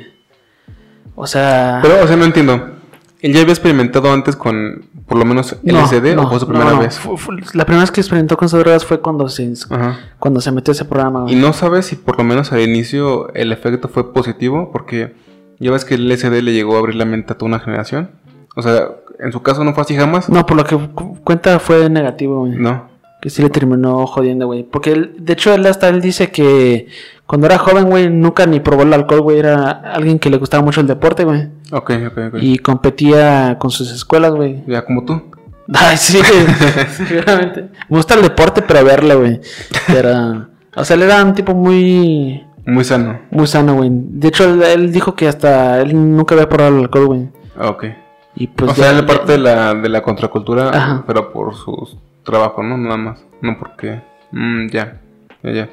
O 1.16 1.26
sea. 1.26 1.80
Pero, 1.82 2.04
o 2.04 2.08
sea, 2.08 2.18
no 2.18 2.26
entiendo. 2.26 2.79
¿Él 3.22 3.34
ya 3.34 3.42
había 3.42 3.52
experimentado 3.54 4.12
antes 4.14 4.36
con, 4.36 4.86
por 5.08 5.18
lo 5.18 5.26
menos, 5.26 5.56
no, 5.64 5.82
LSD 5.82 6.16
no, 6.16 6.24
o 6.24 6.30
fue 6.30 6.40
su 6.40 6.46
no, 6.46 6.54
primera 6.54 6.72
no. 6.72 6.80
vez? 6.80 6.98
Fu- 7.00 7.18
fu- 7.18 7.32
la 7.54 7.66
primera 7.66 7.82
vez 7.84 7.92
que 7.92 8.00
experimentó 8.02 8.38
con 8.38 8.46
esas 8.46 8.60
drogas 8.62 8.86
fue 8.86 9.02
cuando 9.02 9.28
se, 9.28 9.52
Ajá. 9.70 10.00
cuando 10.20 10.40
se 10.42 10.52
metió 10.52 10.72
a 10.72 10.76
ese 10.76 10.86
programa, 10.86 11.20
Y 11.22 11.24
güey. 11.24 11.36
no 11.36 11.52
sabes 11.54 11.86
si 11.88 11.96
por 11.98 12.18
lo 12.18 12.24
menos 12.24 12.52
al 12.54 12.62
inicio 12.62 13.34
el 13.34 13.52
efecto 13.52 13.90
fue 13.90 14.14
positivo, 14.14 14.72
porque 14.72 15.14
ya 15.60 15.72
ves 15.72 15.84
que 15.84 15.96
el 15.96 16.08
LSD 16.10 16.42
le 16.42 16.54
llegó 16.54 16.76
a 16.76 16.80
abrir 16.80 16.96
la 16.96 17.06
mente 17.06 17.34
a 17.34 17.38
toda 17.38 17.50
una 17.50 17.60
generación. 17.60 18.12
O 18.56 18.62
sea, 18.62 18.88
en 19.20 19.32
su 19.34 19.42
caso 19.42 19.64
no 19.66 19.74
fue 19.74 19.84
así 19.84 19.96
jamás. 19.96 20.30
No, 20.30 20.46
por 20.46 20.56
lo 20.56 20.64
que 20.64 20.78
cu- 20.78 21.18
cuenta 21.24 21.60
fue 21.60 21.90
negativo, 21.90 22.40
güey. 22.46 22.54
No. 22.56 22.88
Que 23.22 23.30
sí 23.30 23.42
le 23.42 23.50
terminó 23.50 24.08
jodiendo, 24.08 24.46
güey. 24.46 24.64
Porque 24.64 24.94
él, 24.94 25.16
de 25.20 25.34
hecho, 25.34 25.54
él 25.54 25.66
hasta 25.66 25.90
él 25.90 26.00
dice 26.00 26.32
que 26.32 26.88
cuando 27.30 27.46
era 27.46 27.60
joven, 27.60 27.86
güey, 27.92 28.10
nunca 28.10 28.48
ni 28.48 28.60
probó 28.60 28.82
el 28.82 28.92
alcohol, 28.92 29.22
güey. 29.22 29.38
Era 29.38 29.70
alguien 29.70 30.18
que 30.18 30.32
le 30.32 30.38
gustaba 30.38 30.64
mucho 30.64 30.82
el 30.82 30.88
deporte, 30.88 31.24
güey. 31.26 31.48
Ok, 31.72 31.92
ok, 32.08 32.18
ok. 32.30 32.34
Y 32.42 32.58
competía 32.58 33.56
con 33.60 33.70
sus 33.70 33.92
escuelas, 33.92 34.32
güey. 34.34 34.64
Ya 34.66 34.84
como 34.84 35.06
tú. 35.06 35.22
Ay, 35.72 35.96
sí. 35.98 36.20
Seguramente. 37.08 37.70
Me 37.88 37.98
gusta 37.98 38.16
el 38.16 38.24
deporte, 38.24 38.64
pero 38.64 38.84
verlo, 38.84 39.20
güey. 39.20 39.40
Era. 39.96 40.50
O 40.76 40.84
sea, 40.84 40.96
él 40.96 41.04
era 41.04 41.24
un 41.24 41.36
tipo 41.36 41.54
muy. 41.54 42.44
Muy 42.66 42.84
sano. 42.84 43.20
Muy 43.30 43.46
sano, 43.46 43.76
güey. 43.76 43.92
De 43.94 44.30
hecho, 44.30 44.46
él, 44.52 44.64
él 44.64 44.92
dijo 44.92 45.14
que 45.14 45.28
hasta 45.28 45.82
él 45.82 45.94
nunca 45.94 46.34
había 46.34 46.50
probado 46.50 46.78
el 46.78 46.82
alcohol, 46.86 47.06
güey. 47.06 47.30
Ok. 47.62 47.86
Y 48.38 48.48
pues. 48.48 48.72
o 48.72 48.74
sea, 48.74 48.86
ya- 48.86 48.92
él 48.94 48.98
es 48.98 49.04
parte 49.04 49.34
de 49.34 49.38
la, 49.38 49.76
de 49.76 49.90
la 49.90 50.02
contracultura, 50.02 50.70
Ajá. 50.72 51.04
pero 51.06 51.32
por 51.32 51.54
su 51.54 51.96
trabajo, 52.24 52.64
¿no? 52.64 52.76
Nada 52.76 52.98
más. 52.98 53.24
No 53.44 53.56
porque... 53.60 54.02
Mm, 54.32 54.70
ya. 54.70 55.00
Ya, 55.43 55.51
ya. 55.51 55.69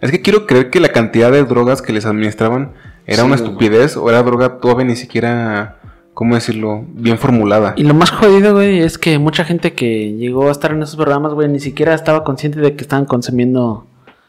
Es 0.00 0.10
que 0.10 0.22
quiero 0.22 0.46
creer 0.46 0.70
que 0.70 0.80
la 0.80 0.88
cantidad 0.90 1.30
de 1.30 1.44
drogas 1.44 1.82
que 1.82 1.92
les 1.92 2.06
administraban 2.06 2.72
era 3.06 3.18
Sí, 3.22 3.26
una 3.26 3.36
güey. 3.36 3.46
estupidez 3.48 3.96
o 3.96 4.08
era 4.08 4.22
droga 4.22 4.58
todavía 4.60 4.86
ni 4.86 4.96
siquiera, 4.96 5.76
¿cómo 6.14 6.34
decirlo? 6.34 6.84
Bien 6.94 7.18
formulada. 7.18 7.74
Y 7.76 7.82
lo 7.82 7.94
más 7.94 8.10
jodido, 8.10 8.54
güey, 8.54 8.80
es 8.80 8.96
que 8.98 9.18
mucha 9.18 9.44
gente 9.44 9.74
que 9.74 10.12
llegó 10.14 10.48
a 10.48 10.52
estar 10.52 10.72
en 10.72 10.82
esos 10.82 10.96
programas, 10.96 11.32
güey, 11.34 11.48
ni 11.48 11.60
siquiera 11.60 11.94
estaba 11.94 12.24
consciente 12.24 12.60
de 12.60 12.74
que 12.76 12.82
estaban 12.82 13.04
consumiendo 13.04 13.86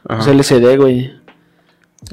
pues, 0.08 0.28
LSD, 0.28 0.78
güey. 0.78 1.12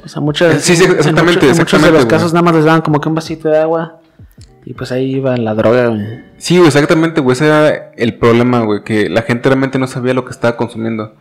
O 0.05 0.09
sea, 0.09 0.21
muchas. 0.21 0.63
Sí, 0.63 0.77
sí, 0.77 0.85
en 0.85 0.91
exactamente, 0.93 1.41
muchos- 1.47 1.51
en 1.59 1.63
muchos 1.65 1.83
de 1.83 1.91
los 1.91 2.01
güey. 2.05 2.09
casos 2.09 2.33
nada 2.35 2.43
más 2.45 2.55
les 2.55 2.65
daban 2.65 2.83
como 2.83 3.01
que 3.01 3.09
un 3.09 3.15
vasito 3.15 3.49
de 3.49 3.59
agua. 3.59 4.01
Y 4.67 4.75
pues 4.75 4.93
ahí 4.93 5.17
iba 5.17 5.35
la 5.39 5.55
droga, 5.55 5.87
güey. 5.89 6.03
Sí, 6.37 6.59
exactamente, 6.61 7.23
güey. 7.23 7.33
Ese 7.33 7.47
era 7.47 7.91
el 7.97 8.15
problema, 8.19 8.61
güey. 8.61 8.83
Que 8.85 9.09
la 9.09 9.23
gente 9.23 9.49
realmente 9.49 9.79
no 9.79 9.87
sabía 9.87 10.13
lo 10.13 10.27
que 10.27 10.31
estaba 10.31 10.57
consumiendo. 10.59 11.15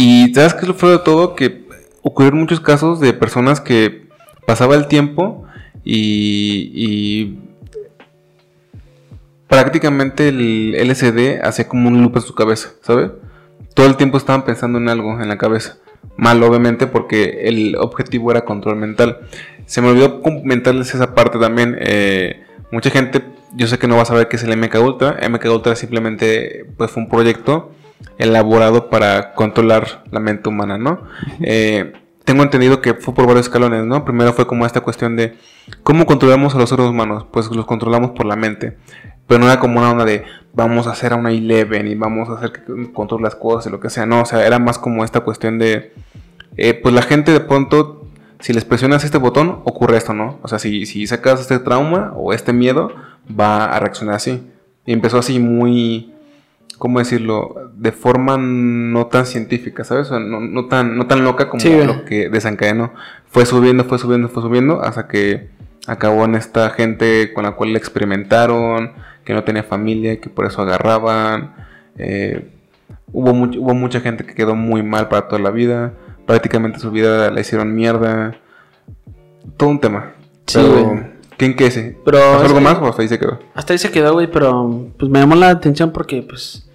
Y 0.00 0.32
¿sabes 0.32 0.54
qué 0.54 0.60
es 0.60 0.68
lo 0.68 0.74
feo 0.74 0.90
de 0.90 0.98
todo? 1.00 1.34
Que 1.34 1.64
ocurrieron 2.02 2.38
muchos 2.38 2.60
casos 2.60 3.00
de 3.00 3.12
personas 3.14 3.60
que 3.60 4.06
pasaba 4.46 4.76
el 4.76 4.86
tiempo 4.86 5.44
y, 5.82 6.70
y 6.72 7.40
prácticamente 9.48 10.28
el 10.28 10.76
LSD 10.88 11.40
hacía 11.42 11.66
como 11.66 11.88
un 11.88 12.00
loop 12.00 12.14
en 12.14 12.22
su 12.22 12.32
cabeza, 12.36 12.74
¿sabes? 12.80 13.10
Todo 13.74 13.86
el 13.86 13.96
tiempo 13.96 14.18
estaban 14.18 14.44
pensando 14.44 14.78
en 14.78 14.88
algo 14.88 15.20
en 15.20 15.28
la 15.28 15.36
cabeza. 15.36 15.78
Mal, 16.16 16.40
obviamente, 16.44 16.86
porque 16.86 17.48
el 17.48 17.74
objetivo 17.74 18.30
era 18.30 18.44
control 18.44 18.76
mental. 18.76 19.18
Se 19.66 19.82
me 19.82 19.88
olvidó 19.88 20.22
comentarles 20.22 20.94
esa 20.94 21.12
parte 21.12 21.40
también. 21.40 21.76
eh, 21.80 22.44
mucha 22.70 22.90
gente, 22.90 23.24
yo 23.56 23.66
sé 23.66 23.80
que 23.80 23.88
no 23.88 23.96
va 23.96 24.02
a 24.02 24.04
saber 24.04 24.28
qué 24.28 24.36
es 24.36 24.44
el 24.44 24.56
MK 24.56 24.76
Ultra. 24.76 25.18
MK 25.28 25.44
Ultra 25.46 25.74
simplemente 25.74 26.66
pues, 26.76 26.88
fue 26.92 27.02
un 27.02 27.08
proyecto 27.08 27.72
elaborado 28.18 28.90
para 28.90 29.34
controlar 29.34 30.04
la 30.10 30.20
mente 30.20 30.48
humana, 30.48 30.78
¿no? 30.78 31.02
Eh, 31.40 31.92
tengo 32.24 32.42
entendido 32.42 32.82
que 32.82 32.94
fue 32.94 33.14
por 33.14 33.26
varios 33.26 33.46
escalones, 33.46 33.84
¿no? 33.84 34.04
Primero 34.04 34.32
fue 34.32 34.46
como 34.46 34.66
esta 34.66 34.80
cuestión 34.80 35.16
de 35.16 35.36
cómo 35.82 36.04
controlamos 36.04 36.54
a 36.54 36.58
los 36.58 36.68
seres 36.68 36.86
humanos, 36.86 37.24
pues 37.30 37.50
los 37.50 37.64
controlamos 37.64 38.10
por 38.10 38.26
la 38.26 38.36
mente, 38.36 38.76
pero 39.26 39.40
no 39.40 39.46
era 39.46 39.60
como 39.60 39.78
una 39.78 39.90
onda 39.90 40.04
de 40.04 40.24
vamos 40.52 40.86
a 40.86 40.90
hacer 40.90 41.12
a 41.12 41.16
una 41.16 41.30
Eleven 41.30 41.86
y 41.86 41.94
vamos 41.94 42.28
a 42.28 42.34
hacer 42.34 42.52
que 42.52 42.92
controle 42.92 43.24
las 43.24 43.34
cosas 43.34 43.66
y 43.66 43.70
lo 43.70 43.80
que 43.80 43.90
sea, 43.90 44.06
no, 44.06 44.22
o 44.22 44.24
sea, 44.26 44.46
era 44.46 44.58
más 44.58 44.78
como 44.78 45.04
esta 45.04 45.20
cuestión 45.20 45.58
de, 45.58 45.92
eh, 46.56 46.74
pues 46.74 46.94
la 46.94 47.02
gente 47.02 47.32
de 47.32 47.40
pronto, 47.40 48.08
si 48.40 48.52
les 48.52 48.64
presionas 48.64 49.04
este 49.04 49.18
botón, 49.18 49.60
ocurre 49.64 49.96
esto, 49.96 50.12
¿no? 50.12 50.38
O 50.42 50.48
sea, 50.48 50.58
si, 50.58 50.84
si 50.86 51.06
sacas 51.06 51.40
este 51.40 51.58
trauma 51.60 52.12
o 52.16 52.32
este 52.32 52.52
miedo, 52.52 52.92
va 53.28 53.64
a 53.64 53.78
reaccionar 53.78 54.16
así. 54.16 54.42
Y 54.84 54.92
empezó 54.92 55.18
así 55.18 55.38
muy, 55.38 56.12
¿cómo 56.78 56.98
decirlo? 57.00 57.70
De 57.74 57.92
forma 57.92 58.36
no 58.38 59.06
tan 59.06 59.26
científica, 59.26 59.84
¿sabes? 59.84 60.06
O 60.06 60.10
sea, 60.10 60.18
no, 60.20 60.40
no 60.40 60.66
tan, 60.66 60.96
no 60.96 61.06
tan 61.06 61.24
loca 61.24 61.48
como 61.48 61.60
Sí, 61.60 61.72
lo 61.84 62.04
que 62.04 62.28
desencadenó. 62.28 62.92
Fue 63.30 63.44
subiendo, 63.46 63.84
fue 63.84 63.98
subiendo, 63.98 64.28
fue 64.28 64.42
subiendo, 64.42 64.82
hasta 64.82 65.08
que 65.08 65.48
acabó 65.86 66.24
en 66.24 66.34
esta 66.34 66.70
gente 66.70 67.32
con 67.34 67.44
la 67.44 67.52
cual 67.52 67.72
le 67.72 67.78
experimentaron, 67.78 68.92
que 69.24 69.34
no 69.34 69.44
tenía 69.44 69.62
familia 69.62 70.20
que 70.20 70.30
por 70.30 70.46
eso 70.46 70.62
agarraban. 70.62 71.54
Eh, 71.98 72.48
hubo, 73.12 73.32
much- 73.34 73.58
hubo 73.58 73.74
mucha 73.74 74.00
gente 74.00 74.24
que 74.24 74.34
quedó 74.34 74.54
muy 74.54 74.82
mal 74.82 75.08
para 75.08 75.28
toda 75.28 75.40
la 75.42 75.50
vida. 75.50 75.92
Prácticamente 76.26 76.78
su 76.78 76.90
vida 76.90 77.30
la 77.30 77.40
hicieron 77.40 77.74
mierda. 77.74 78.34
Todo 79.56 79.68
un 79.70 79.80
tema. 79.80 80.12
Sí, 80.46 80.58
Pero. 80.60 81.06
¿quién 81.36 81.56
qué 81.56 81.66
ese? 81.66 81.96
Pero 82.04 82.18
¿Pasó 82.18 82.36
es 82.36 82.42
algo 82.44 82.58
que- 82.58 82.64
más 82.64 82.78
o 82.78 82.86
hasta 82.86 83.02
ahí 83.02 83.08
se 83.08 83.18
quedó? 83.18 83.38
Hasta 83.54 83.72
ahí 83.72 83.78
se 83.78 83.90
quedó, 83.90 84.12
güey, 84.14 84.30
pero 84.30 84.88
pues 84.98 85.10
me 85.10 85.18
llamó 85.20 85.34
la 85.36 85.50
atención 85.50 85.92
porque, 85.92 86.22
pues, 86.22 86.67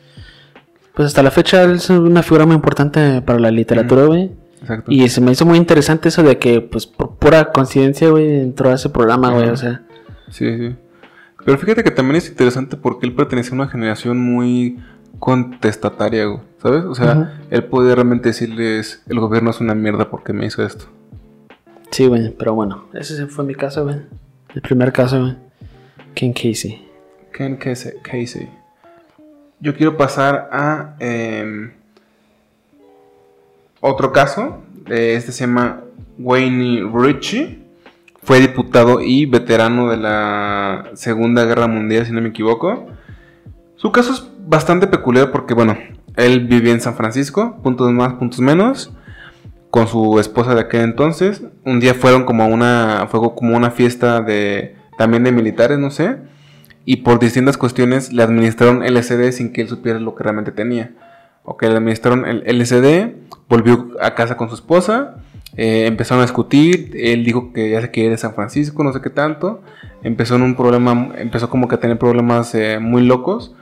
pues 0.93 1.07
hasta 1.07 1.23
la 1.23 1.31
fecha 1.31 1.63
él 1.63 1.73
es 1.73 1.89
una 1.89 2.23
figura 2.23 2.45
muy 2.45 2.55
importante 2.55 3.21
para 3.21 3.39
la 3.39 3.51
literatura, 3.51 4.05
güey. 4.05 4.31
Exacto. 4.61 4.91
Y 4.91 5.07
se 5.09 5.19
me 5.19 5.31
hizo 5.31 5.45
muy 5.45 5.57
interesante 5.57 6.09
eso 6.09 6.23
de 6.23 6.37
que, 6.37 6.61
pues, 6.61 6.87
por 6.87 7.15
pura 7.15 7.51
coincidencia, 7.51 8.09
güey, 8.09 8.39
entró 8.39 8.69
a 8.69 8.75
ese 8.75 8.89
programa, 8.89 9.31
güey, 9.31 9.49
o 9.49 9.57
sea. 9.57 9.83
Sí, 10.29 10.57
sí. 10.57 10.75
Pero 11.43 11.57
fíjate 11.57 11.83
que 11.83 11.91
también 11.91 12.15
es 12.15 12.29
interesante 12.29 12.77
porque 12.77 13.05
él 13.05 13.13
pertenece 13.13 13.51
a 13.51 13.55
una 13.55 13.67
generación 13.67 14.19
muy 14.19 14.79
contestataria, 15.19 16.25
güey, 16.25 16.39
¿sabes? 16.61 16.85
O 16.85 16.95
sea, 16.95 17.41
él 17.49 17.63
puede 17.65 17.93
realmente 17.93 18.29
decirles, 18.29 19.03
el 19.09 19.19
gobierno 19.19 19.49
es 19.49 19.59
una 19.59 19.75
mierda 19.75 20.09
porque 20.09 20.31
me 20.31 20.45
hizo 20.45 20.65
esto. 20.65 20.85
Sí, 21.91 22.07
güey, 22.07 22.29
pero 22.29 22.53
bueno, 22.53 22.85
ese 22.93 23.27
fue 23.27 23.43
mi 23.43 23.55
caso, 23.55 23.83
güey. 23.83 23.97
El 24.55 24.61
primer 24.61 24.93
caso, 24.93 25.19
güey. 25.19 25.35
Ken 26.13 26.33
Casey. 26.33 26.87
Ken 27.33 27.57
Casey. 27.57 27.93
Casey. 28.01 28.49
Yo 29.63 29.73
quiero 29.73 29.95
pasar 29.95 30.49
a 30.51 30.95
em, 30.99 31.71
otro 33.79 34.11
caso. 34.11 34.61
Eh, 34.87 35.13
Este 35.15 35.31
se 35.31 35.45
llama 35.45 35.79
Wayne 36.19 36.91
Ritchie. 36.93 37.63
Fue 38.23 38.41
diputado 38.41 38.99
y 38.99 39.25
veterano 39.25 39.89
de 39.89 39.95
la 39.95 40.89
Segunda 40.95 41.45
Guerra 41.45 41.67
Mundial, 41.67 42.05
si 42.05 42.11
no 42.11 42.19
me 42.19 42.27
equivoco. 42.27 42.87
Su 43.77 43.93
caso 43.93 44.11
es 44.11 44.27
bastante 44.45 44.85
peculiar 44.85 45.31
porque, 45.31 45.53
bueno, 45.53 45.77
él 46.17 46.41
vivía 46.41 46.73
en 46.73 46.81
San 46.81 46.95
Francisco, 46.95 47.57
puntos 47.63 47.89
más, 47.93 48.15
puntos 48.15 48.41
menos, 48.41 48.91
con 49.69 49.87
su 49.87 50.19
esposa 50.19 50.55
de 50.55 50.61
aquel 50.61 50.81
entonces. 50.81 51.41
Un 51.63 51.79
día 51.79 51.93
fueron 51.93 52.25
como 52.25 52.43
a 52.43 52.47
una, 52.47 53.07
fue 53.09 53.21
como 53.33 53.55
una 53.55 53.71
fiesta 53.71 54.19
de, 54.19 54.75
también 54.97 55.23
de 55.23 55.31
militares, 55.31 55.79
no 55.79 55.89
sé. 55.89 56.17
Y 56.85 56.97
por 56.97 57.19
distintas 57.19 57.57
cuestiones 57.57 58.11
le 58.11 58.23
administraron 58.23 58.83
LSD 58.83 59.31
sin 59.31 59.53
que 59.53 59.61
él 59.61 59.69
supiera 59.69 59.99
lo 59.99 60.15
que 60.15 60.23
realmente 60.23 60.51
tenía. 60.51 60.91
Ok, 61.43 61.63
le 61.63 61.77
administraron 61.77 62.25
el 62.25 62.43
LSD, 62.45 63.13
volvió 63.49 63.89
a 64.01 64.15
casa 64.15 64.37
con 64.37 64.49
su 64.49 64.55
esposa, 64.55 65.15
eh, 65.55 65.85
empezaron 65.85 66.21
a 66.21 66.25
discutir, 66.25 66.91
él 66.95 67.23
dijo 67.23 67.53
que 67.53 67.69
ya 67.69 67.81
se 67.81 67.91
quería 67.91 68.05
ir 68.05 68.11
de 68.11 68.17
San 68.17 68.33
Francisco, 68.33 68.83
no 68.83 68.91
sé 68.91 69.01
qué 69.01 69.09
tanto, 69.09 69.61
empezó 70.03 70.35
en 70.35 70.41
un 70.41 70.55
problema, 70.55 71.11
empezó 71.17 71.49
como 71.49 71.67
que 71.67 71.75
a 71.75 71.79
tener 71.79 71.97
problemas 71.97 72.55
eh, 72.55 72.79
muy 72.79 73.05
locos, 73.05 73.55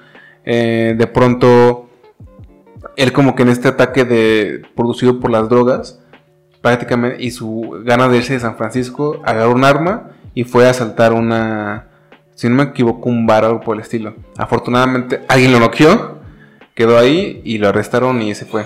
eh, 0.45 0.95
de 0.97 1.07
pronto 1.07 1.89
él 2.95 3.11
como 3.13 3.35
que 3.35 3.43
en 3.43 3.49
este 3.49 3.67
ataque 3.67 4.05
de 4.05 4.61
producido 4.75 5.19
por 5.19 5.31
las 5.31 5.49
drogas, 5.49 5.99
prácticamente, 6.61 7.23
y 7.23 7.31
su 7.31 7.81
gana 7.83 8.07
de 8.07 8.17
irse 8.17 8.33
de 8.33 8.39
San 8.39 8.57
Francisco, 8.57 9.21
agarró 9.25 9.53
un 9.53 9.63
arma 9.63 10.11
y 10.33 10.43
fue 10.43 10.67
a 10.67 10.71
asaltar 10.71 11.13
una, 11.13 11.87
si 12.41 12.49
no 12.49 12.55
me 12.55 12.63
equivoco, 12.63 13.07
un 13.07 13.27
bar 13.27 13.43
o 13.43 13.47
algo 13.49 13.61
por 13.61 13.75
el 13.75 13.83
estilo. 13.83 14.15
Afortunadamente 14.35 15.21
alguien 15.27 15.51
lo 15.51 15.59
noqueó, 15.59 16.17
quedó 16.73 16.97
ahí 16.97 17.39
y 17.45 17.59
lo 17.59 17.69
arrestaron 17.69 18.19
y 18.23 18.33
se 18.33 18.45
fue. 18.45 18.65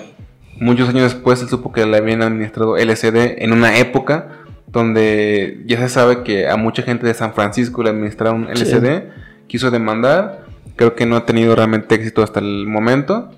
Muchos 0.62 0.88
años 0.88 1.12
después 1.14 1.42
él 1.42 1.50
supo 1.50 1.74
que 1.74 1.86
le 1.86 1.98
habían 1.98 2.22
administrado 2.22 2.78
LSD 2.78 3.44
en 3.44 3.52
una 3.52 3.78
época 3.78 4.30
donde 4.68 5.62
ya 5.66 5.78
se 5.78 5.90
sabe 5.90 6.24
que 6.24 6.48
a 6.48 6.56
mucha 6.56 6.84
gente 6.84 7.06
de 7.06 7.14
San 7.14 7.34
Francisco 7.34 7.84
le 7.84 7.90
administraron 7.90 8.48
LSD, 8.50 9.10
quiso 9.48 9.70
demandar, 9.72 10.46
creo 10.78 10.96
que 10.96 11.06
no 11.06 11.18
ha 11.18 11.26
tenido 11.26 11.54
realmente 11.54 11.96
éxito 11.96 12.24
hasta 12.24 12.40
el 12.40 12.68
momento, 12.68 13.32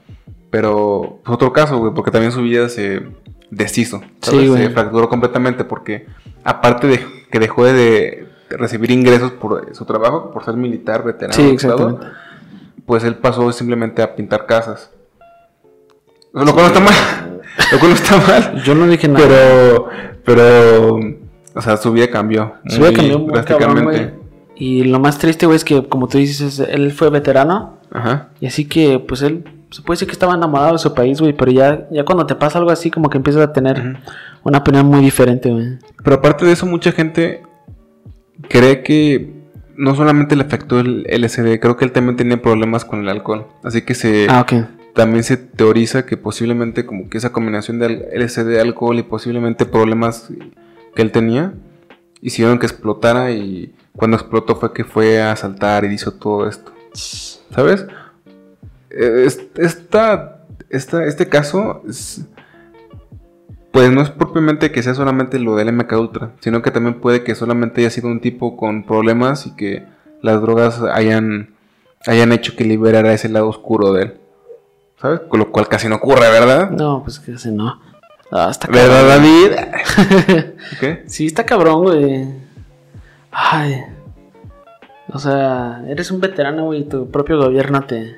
pero 0.51 1.19
es 1.25 1.31
otro 1.31 1.51
caso, 1.51 1.79
güey, 1.79 1.95
porque 1.95 2.11
también 2.11 2.31
su 2.31 2.43
vida 2.43 2.69
se 2.69 3.01
deshizo, 3.49 4.03
Sí, 4.21 4.55
se 4.55 4.69
fracturó 4.69 5.09
completamente 5.09 5.63
porque 5.63 6.05
aparte 6.43 6.85
de 6.85 6.99
que 7.31 7.39
dejó 7.39 7.65
de 7.65 8.36
recibir 8.49 8.91
ingresos 8.91 9.31
por 9.31 9.73
su 9.75 9.85
trabajo, 9.85 10.31
por 10.31 10.45
ser 10.45 10.55
militar, 10.55 11.03
veterano, 11.03 11.33
Sí, 11.33 11.49
exactamente. 11.49 12.05
pues 12.85 13.03
él 13.03 13.15
pasó 13.15 13.51
simplemente 13.51 14.01
a 14.01 14.15
pintar 14.15 14.45
casas. 14.45 14.91
Lo 16.33 16.53
cual 16.53 16.57
no 16.57 16.67
está 16.67 16.79
mal. 16.79 16.93
Lo 17.71 17.79
cual 17.79 17.91
no 17.91 17.95
está 17.95 18.17
mal. 18.17 18.63
Yo 18.63 18.75
no 18.75 18.87
dije 18.87 19.07
nada. 19.07 19.25
Pero, 19.27 19.87
pero, 20.23 20.99
o 21.55 21.61
sea, 21.61 21.77
su 21.77 21.91
vida 21.91 22.09
cambió. 22.09 22.53
Ve 22.63 22.79
muy 22.79 22.93
cambió 22.93 23.13
cabrón, 23.13 23.27
drásticamente. 23.33 23.83
güey. 23.83 24.11
Y 24.55 24.83
lo 24.83 24.99
más 24.99 25.17
triste, 25.17 25.45
güey, 25.45 25.55
es 25.55 25.63
que, 25.63 25.87
como 25.87 26.07
tú 26.07 26.17
dices, 26.17 26.59
él 26.59 26.91
fue 26.91 27.09
veterano. 27.09 27.77
Ajá. 27.91 28.29
Y 28.39 28.47
así 28.47 28.65
que, 28.65 28.99
pues 28.99 29.21
él, 29.21 29.43
se 29.71 29.81
puede 29.81 29.95
decir 29.95 30.07
que 30.07 30.13
estaba 30.13 30.33
enamorado 30.35 30.73
de 30.73 30.79
su 30.79 30.93
país, 30.93 31.19
güey. 31.19 31.33
Pero 31.33 31.51
ya, 31.51 31.87
ya 31.91 32.03
cuando 32.05 32.25
te 32.25 32.35
pasa 32.35 32.59
algo 32.59 32.71
así, 32.71 32.91
como 32.91 33.09
que 33.09 33.17
empiezas 33.17 33.41
a 33.43 33.53
tener 33.53 33.97
una 34.43 34.59
opinión 34.59 34.85
muy 34.85 35.01
diferente, 35.01 35.49
güey. 35.49 35.77
Pero 36.03 36.15
aparte 36.17 36.45
de 36.45 36.51
eso, 36.51 36.65
mucha 36.65 36.91
gente 36.91 37.43
cree 38.49 38.83
que 38.83 39.31
no 39.75 39.95
solamente 39.95 40.35
le 40.35 40.43
afectó 40.43 40.79
el 40.79 41.05
LSD, 41.09 41.59
creo 41.59 41.77
que 41.77 41.85
él 41.85 41.91
también 41.91 42.15
tenía 42.15 42.41
problemas 42.41 42.83
con 42.85 42.99
el 43.01 43.09
alcohol. 43.09 43.47
Así 43.63 43.81
que 43.83 43.93
se 43.95 44.27
Ah, 44.29 44.41
ok. 44.41 44.53
también 44.93 45.23
se 45.23 45.37
teoriza 45.37 46.05
que 46.05 46.17
posiblemente 46.17 46.85
como 46.85 47.09
que 47.09 47.17
esa 47.19 47.31
combinación 47.31 47.77
de 47.79 48.09
LSD, 48.13 48.59
alcohol 48.59 48.97
y 48.97 49.03
posiblemente 49.03 49.65
problemas 49.65 50.29
que 50.95 51.01
él 51.03 51.11
tenía 51.11 51.53
hicieron 52.21 52.57
que 52.57 52.65
explotara 52.65 53.31
y 53.31 53.75
cuando 53.95 54.17
explotó 54.17 54.55
fue 54.55 54.73
que 54.73 54.83
fue 54.83 55.21
a 55.21 55.31
asaltar 55.33 55.85
y 55.85 55.93
hizo 55.93 56.11
todo 56.13 56.47
esto. 56.49 56.71
¿Sabes? 56.93 57.85
Es- 58.89 59.41
Esta, 59.57 60.43
esta, 60.69 61.05
este 61.05 61.27
caso 61.29 61.83
es- 61.87 62.25
pues 63.77 63.91
no 63.91 64.01
es 64.01 64.09
propiamente 64.09 64.71
que 64.71 64.81
sea 64.81 64.95
solamente 64.95 65.37
lo 65.37 65.55
del 65.55 65.71
MK 65.71 65.91
Ultra, 65.99 66.31
sino 66.39 66.63
que 66.63 66.71
también 66.71 66.99
puede 66.99 67.23
que 67.23 67.35
solamente 67.35 67.81
haya 67.81 67.91
sido 67.91 68.07
un 68.07 68.19
tipo 68.19 68.57
con 68.57 68.83
problemas 68.83 69.45
y 69.45 69.55
que 69.55 69.85
las 70.23 70.41
drogas 70.41 70.81
hayan, 70.81 71.53
hayan 72.07 72.31
hecho 72.31 72.55
que 72.55 72.63
liberara 72.63 73.13
ese 73.13 73.29
lado 73.29 73.47
oscuro 73.47 73.93
de 73.93 74.01
él. 74.01 74.13
¿Sabes? 74.99 75.19
Con 75.29 75.41
lo 75.41 75.51
cual 75.51 75.67
casi 75.67 75.87
no 75.87 75.97
ocurre, 75.97 76.21
¿verdad? 76.21 76.71
No, 76.71 77.03
pues 77.03 77.21
ese 77.27 77.51
no. 77.51 77.79
Ah, 78.31 78.47
está 78.49 78.67
¿Verdad, 78.67 79.07
cabrón. 79.07 79.23
David? 79.23 80.53
¿Qué? 80.79 81.03
Sí, 81.05 81.27
está 81.27 81.45
cabrón, 81.45 81.83
güey. 81.83 82.27
Ay. 83.29 83.83
O 85.13 85.19
sea, 85.19 85.83
eres 85.87 86.09
un 86.09 86.19
veterano, 86.19 86.65
güey, 86.65 86.79
y 86.79 86.85
tu 86.85 87.11
propio 87.11 87.37
gobierno 87.37 87.83
te, 87.83 88.17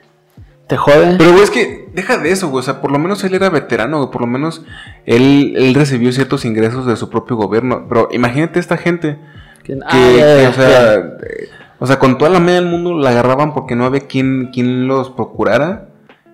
te 0.70 0.78
jode. 0.78 1.16
Pero, 1.18 1.32
güey, 1.32 1.44
es 1.44 1.50
que 1.52 1.90
deja 1.94 2.18
de 2.18 2.32
eso, 2.32 2.48
güey. 2.50 2.60
O 2.60 2.64
sea, 2.64 2.80
por 2.80 2.92
lo 2.92 3.00
menos 3.00 3.22
él 3.26 3.34
era 3.34 3.50
veterano, 3.50 3.98
güey. 3.98 4.12
Por 4.12 4.22
lo 4.22 4.28
menos 4.28 4.64
él, 5.06 5.54
él 5.58 5.74
recibió 5.74 6.12
ciertos 6.14 6.46
ingresos 6.46 6.86
de 6.86 6.96
su 6.96 7.10
propio 7.10 7.36
gobierno. 7.36 7.86
Pero 7.90 8.08
imagínate 8.12 8.60
esta 8.60 8.78
gente 8.78 9.18
Que- 9.64 9.78
ah, 9.86 9.90
que, 9.92 10.48
o, 10.48 10.54
sea, 10.54 10.96
eh, 10.96 11.50
o 11.80 11.86
sea, 11.88 12.00
con 12.00 12.18
toda 12.18 12.32
la 12.32 12.40
media 12.40 12.62
del 12.62 12.70
mundo 12.70 12.98
la 12.98 13.10
agarraban 13.10 13.54
porque 13.54 13.76
no 13.76 13.84
había 13.86 14.02
quien, 14.02 14.52
quien 14.54 14.88
los 14.88 15.10
procurara 15.10 15.90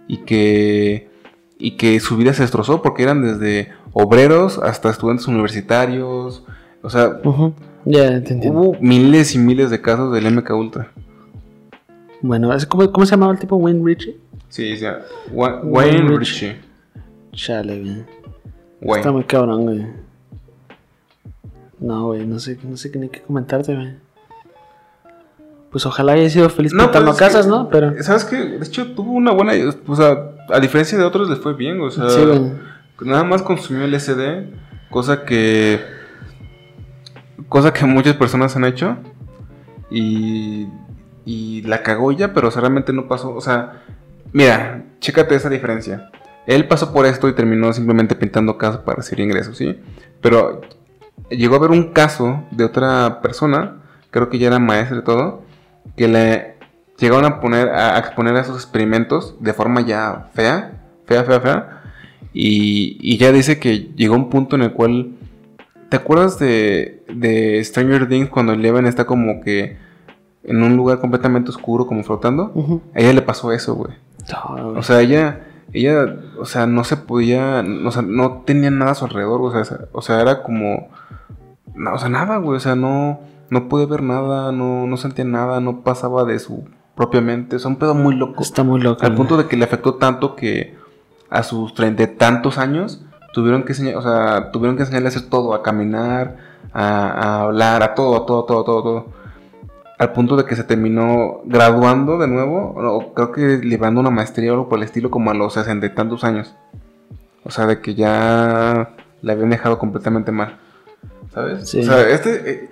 y 0.08 0.17
que, 0.17 1.10
y 1.58 1.71
que 1.78 2.00
su 2.00 2.17
vida 2.17 2.34
se 2.34 2.43
destrozó 2.43 2.82
porque 2.82 3.04
eran 3.04 3.21
desde 3.24 3.71
obreros 3.93 4.60
hasta 4.60 4.89
estudiantes 4.89 5.28
universitarios. 5.28 6.43
O 6.84 6.89
sea, 6.89 7.21
te 7.21 8.34
entiendo. 8.34 8.60
hubo 8.60 8.78
miles 8.82 9.34
y 9.34 9.38
miles 9.39 9.69
de 9.69 9.80
casos 9.82 10.13
del 10.13 10.26
MK 10.32 10.50
Ultra. 10.56 10.91
Bueno, 12.21 12.54
¿es- 12.54 12.65
¿cómo, 12.65 12.91
¿cómo 12.91 13.06
se 13.06 13.12
llamaba 13.12 13.34
el 13.34 13.39
tipo? 13.39 13.56
Wayne 13.56 13.82
Ritchie. 13.84 14.17
Sí, 14.49 14.77
sí. 14.77 14.86
Wa- 15.31 15.62
Wayne 15.63 16.10
Wayne. 16.15 16.62
Chale, 17.34 17.79
güey. 17.81 18.03
Wayne. 18.81 18.99
Está 19.01 19.12
muy 19.12 19.23
cabrón, 19.23 19.63
güey. 19.63 19.86
No, 21.79 22.05
güey, 22.08 22.25
no 22.25 22.39
sé, 22.39 22.58
no 22.63 22.77
sé 22.77 22.89
ni 22.97 23.10
qué 23.10 23.21
comentarte, 23.21 23.75
güey. 23.75 23.95
Pues 25.71 25.86
ojalá 25.86 26.13
haya 26.13 26.29
sido 26.29 26.49
feliz 26.49 26.73
No, 26.73 26.84
pintando 26.84 27.12
pues, 27.12 27.21
es 27.21 27.27
casas, 27.27 27.45
que- 27.45 27.51
¿no? 27.51 27.69
Pero. 27.69 28.01
¿Sabes 28.01 28.23
qué? 28.23 28.38
De 28.38 28.65
hecho, 28.65 28.93
tuvo 28.93 29.12
una 29.12 29.31
buena. 29.31 29.51
O 29.88 29.95
sea, 29.95 30.31
a 30.49 30.60
diferencia 30.62 30.97
de 30.97 31.03
otros, 31.03 31.29
le 31.29 31.36
fue 31.36 31.53
bien. 31.53 31.81
O 31.81 31.91
sea, 31.91 32.10
Sí, 32.10 32.23
güey. 32.23 32.51
nada 33.01 33.23
más 33.25 33.41
consumió 33.41 33.84
el 33.84 33.93
SD, 33.93 34.53
cosa 34.89 35.25
que. 35.25 35.81
Cosa 37.49 37.73
que 37.73 37.86
muchas 37.86 38.15
personas 38.15 38.55
han 38.55 38.63
hecho. 38.65 38.97
Y. 39.91 40.67
Y 41.25 41.63
la 41.63 41.81
cagó 41.84 42.12
ya, 42.13 42.34
pero 42.34 42.47
o 42.47 42.51
sea, 42.51 42.62
realmente 42.62 42.93
no 42.93 43.08
pasó. 43.10 43.34
O 43.36 43.41
sea, 43.41 43.81
mira, 44.36 44.84
chécate 45.00 45.34
esa 45.34 45.50
diferencia. 45.50 46.10
Él 46.45 46.67
pasó 46.67 46.91
por 46.91 47.06
esto 47.06 47.30
y 47.30 47.34
terminó 47.34 47.71
simplemente 47.71 48.15
pintando 48.15 48.58
casas 48.58 48.82
para 48.82 48.98
recibir 48.98 49.24
ingresos, 49.24 49.58
¿sí? 49.58 49.80
Pero 50.21 50.60
llegó 51.30 51.56
a 51.56 51.58
haber 51.58 51.71
un 51.71 51.93
caso 51.93 52.43
de 52.52 52.65
otra 52.65 53.21
persona, 53.21 53.78
creo 54.12 54.30
que 54.30 54.38
ya 54.38 54.48
era 54.48 54.60
maestra 54.60 54.98
y 54.98 55.04
todo, 55.04 55.41
que 55.95 56.10
le 56.10 56.56
llegaron 56.98 57.24
a 57.24 57.39
poner 57.39 57.69
a, 57.69 57.98
exponer 57.98 58.36
a 58.36 58.41
esos 58.41 58.58
experimentos 58.58 59.36
de 59.39 59.54
forma 59.54 59.82
ya 59.82 60.30
fea, 60.34 60.82
fea, 61.06 61.24
fea, 61.24 61.39
fea. 61.39 61.82
Y, 62.34 62.98
y 63.00 63.17
ya 63.17 63.32
dice 63.32 63.58
que 63.58 63.91
llegó 63.95 64.15
un 64.15 64.30
punto 64.30 64.58
en 64.58 64.63
el 64.63 64.74
cual. 64.74 65.13
¿Te 65.88 65.95
acuerdas 65.95 66.39
de, 66.39 67.06
de 67.08 67.63
Stranger 67.63 68.10
Things 68.10 68.30
cuando 68.30 68.52
Eleven 68.52 68.86
está 68.86 69.06
como 69.06 69.39
que 69.39 69.78
en 70.43 70.62
un 70.62 70.76
lugar 70.76 71.00
completamente 71.00 71.52
oscuro, 71.52 71.88
como 71.88 72.04
flotando? 72.04 72.82
A 72.93 73.00
ella 73.00 73.13
le 73.13 73.21
pasó 73.21 73.54
eso, 73.54 73.76
güey. 73.76 73.93
No. 74.31 74.69
O 74.79 74.83
sea, 74.83 75.01
ella, 75.01 75.45
ella, 75.73 76.15
o 76.39 76.45
sea, 76.45 76.67
no 76.67 76.83
se 76.83 76.97
podía, 76.97 77.63
o 77.85 77.91
sea, 77.91 78.01
no 78.01 78.43
tenía 78.45 78.71
nada 78.71 78.91
a 78.91 78.95
su 78.95 79.05
alrededor, 79.05 79.41
o 79.41 79.51
sea, 79.51 79.79
o 79.91 80.01
sea, 80.01 80.21
era 80.21 80.43
como, 80.43 80.89
no, 81.75 81.93
o 81.93 81.97
sea, 81.97 82.09
nada, 82.09 82.38
güey, 82.38 82.57
o 82.57 82.59
sea, 82.59 82.75
no, 82.75 83.19
no 83.49 83.67
pude 83.67 83.85
ver 83.85 84.01
nada, 84.01 84.51
no, 84.51 84.88
no 84.88 84.97
sentía 84.97 85.25
nada, 85.25 85.59
no 85.59 85.81
pasaba 85.81 86.23
de 86.23 86.39
su 86.39 86.65
propia 86.95 87.21
mente, 87.21 87.57
o 87.57 87.59
sea, 87.59 87.69
un 87.69 87.77
pedo 87.77 87.93
muy 87.93 88.15
loco. 88.15 88.41
Está 88.41 88.63
muy 88.63 88.81
loco. 88.81 89.03
Al 89.03 89.09
güey. 89.09 89.17
punto 89.17 89.38
de 89.38 89.47
que 89.47 89.57
le 89.57 89.65
afectó 89.65 89.95
tanto 89.95 90.35
que 90.35 90.75
a 91.29 91.43
sus 91.43 91.73
treinta 91.73 92.03
y 92.03 92.07
tantos 92.07 92.57
años 92.57 93.03
tuvieron 93.33 93.63
que 93.63 93.73
enseñar, 93.73 93.97
o 93.97 94.01
sea, 94.01 94.51
tuvieron 94.51 94.77
que 94.77 94.83
enseñarle 94.83 95.07
a 95.07 95.09
hacer 95.09 95.29
todo, 95.29 95.53
a 95.53 95.61
caminar, 95.61 96.38
a, 96.73 97.07
a 97.09 97.41
hablar, 97.41 97.83
a 97.83 97.93
todo, 97.93 98.15
a 98.15 98.25
todo, 98.25 98.45
todo, 98.45 98.63
todo, 98.63 98.83
todo. 98.83 99.24
Al 99.97 100.12
punto 100.12 100.36
de 100.36 100.45
que 100.45 100.55
se 100.55 100.63
terminó 100.63 101.41
graduando 101.45 102.17
de 102.17 102.27
nuevo, 102.27 102.73
o 102.75 103.13
creo 103.13 103.31
que 103.31 103.60
librando 103.63 104.01
una 104.01 104.10
maestría 104.10 104.51
o 104.51 104.55
algo 104.55 104.69
por 104.69 104.79
el 104.79 104.84
estilo, 104.84 105.10
como 105.10 105.31
a 105.31 105.34
los 105.34 105.53
sesenta 105.53 105.86
y 105.86 105.95
tantos 105.95 106.23
años. 106.23 106.53
O 107.43 107.51
sea, 107.51 107.65
de 107.65 107.79
que 107.79 107.95
ya 107.95 108.89
le 109.21 109.31
habían 109.31 109.49
dejado 109.49 109.77
completamente 109.79 110.31
mal. 110.31 110.58
¿Sabes? 111.34 111.69
Sí. 111.69 111.79
O 111.79 111.84
sea, 111.84 112.10
este, 112.10 112.51
eh, 112.51 112.69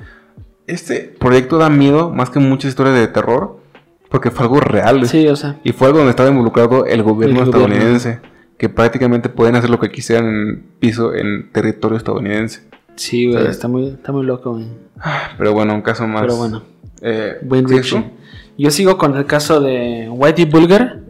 este 0.67 1.15
proyecto 1.19 1.57
da 1.57 1.69
miedo 1.69 2.09
más 2.09 2.29
que 2.29 2.39
muchas 2.39 2.69
historias 2.69 2.95
de 2.95 3.07
terror, 3.07 3.59
porque 4.09 4.29
fue 4.29 4.43
algo 4.45 4.59
real. 4.59 5.07
Sí, 5.07 5.27
o 5.27 5.35
sea. 5.35 5.59
Y 5.63 5.71
fue 5.71 5.87
algo 5.87 5.99
donde 5.99 6.11
estaba 6.11 6.29
involucrado 6.29 6.85
el 6.85 7.03
gobierno 7.03 7.39
El 7.41 7.45
gobierno. 7.51 7.73
estadounidense, 7.73 8.19
que 8.57 8.69
prácticamente 8.69 9.29
pueden 9.29 9.55
hacer 9.55 9.69
lo 9.69 9.79
que 9.79 9.91
quisieran 9.91 10.25
en 10.25 10.63
piso, 10.79 11.13
en 11.13 11.51
territorio 11.51 11.97
estadounidense. 11.97 12.63
Sí, 12.95 13.31
güey. 13.31 13.47
Está 13.47 13.67
muy, 13.67 13.87
está 13.89 14.11
muy 14.11 14.25
loco, 14.25 14.51
güey. 14.53 14.67
Pero 15.37 15.53
bueno, 15.53 15.73
un 15.73 15.81
caso 15.81 16.07
más. 16.07 16.21
Pero 16.21 16.35
bueno. 16.35 16.63
Eh, 17.03 17.37
Wayne. 17.43 17.83
Yo 18.57 18.71
sigo 18.71 18.97
con 18.97 19.15
el 19.15 19.25
caso 19.25 19.59
de 19.59 20.07
Whitey 20.09 20.45
Bulger. 20.45 21.01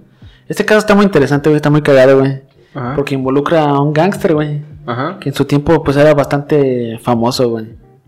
Este 0.48 0.66
caso 0.66 0.80
está 0.80 0.96
muy 0.96 1.06
interesante, 1.06 1.50
güey. 1.50 1.58
Está 1.58 1.70
muy 1.70 1.82
cagado, 1.82 2.20
güey. 2.20 2.42
Ajá. 2.74 2.96
Porque 2.96 3.16
involucra 3.16 3.64
a 3.64 3.80
un 3.80 3.94
gángster, 3.94 4.34
güey. 4.34 4.62
Ajá. 4.86 5.20
Que 5.20 5.30
en 5.30 5.36
su 5.36 5.46
tiempo, 5.46 5.84
pues, 5.84 5.96
era 5.96 6.14
bastante 6.14 6.98
famoso, 7.00 7.50
güey. 7.50 7.68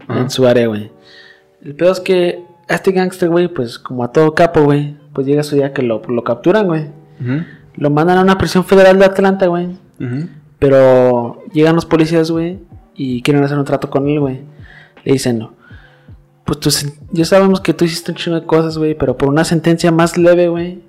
En 0.10 0.30
su 0.30 0.46
área, 0.46 0.68
güey. 0.68 0.92
El 1.64 1.76
peor 1.76 1.92
es 1.92 2.00
que 2.00 2.44
a 2.68 2.76
este 2.76 2.92
gangster, 2.92 3.30
güey, 3.30 3.48
pues 3.48 3.80
como 3.80 4.04
a 4.04 4.12
todo 4.12 4.34
capo, 4.36 4.62
güey, 4.64 4.96
pues 5.14 5.26
llega 5.26 5.44
su 5.44 5.56
día 5.56 5.74
que 5.74 5.82
lo, 5.82 6.02
lo 6.08 6.24
capturan, 6.24 6.68
güey. 6.68 6.86
Lo 7.76 7.90
mandan 7.90 8.18
a 8.20 8.22
una 8.22 8.38
prisión 8.38 8.64
federal 8.66 9.00
de 9.00 9.06
Atlanta, 9.06 9.48
güey. 9.48 9.78
Pero 10.60 11.44
llegan 11.54 11.76
los 11.76 11.86
policías, 11.86 12.32
güey, 12.32 12.60
y 12.96 13.22
quieren 13.22 13.44
hacer 13.44 13.58
un 13.58 13.66
trato 13.66 13.90
con 13.90 14.08
él, 14.08 14.20
güey. 14.20 14.42
Le 15.04 15.14
dicen, 15.14 15.40
no. 15.40 15.54
Pues 16.46 16.60
tú, 16.60 16.70
ya 17.12 17.26
sabemos 17.26 17.60
que 17.60 17.74
tú 17.74 17.86
hiciste 17.86 18.12
un 18.12 18.18
chingo 18.18 18.40
de 18.40 18.46
cosas, 18.46 18.78
güey, 18.78 18.96
pero 18.96 19.18
por 19.18 19.30
una 19.30 19.44
sentencia 19.44 19.92
más 19.92 20.18
leve, 20.18 20.48
güey, 20.48 20.84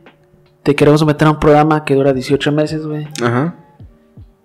te 0.62 0.75
queremos 0.75 1.05
meter 1.05 1.29
a 1.29 1.31
un 1.31 1.40
programa 1.40 1.85
que 1.85 1.95
dura 1.95 2.12
18 2.12 2.53
meses, 2.53 2.87
güey. 2.87 3.09
Ajá. 3.23 3.57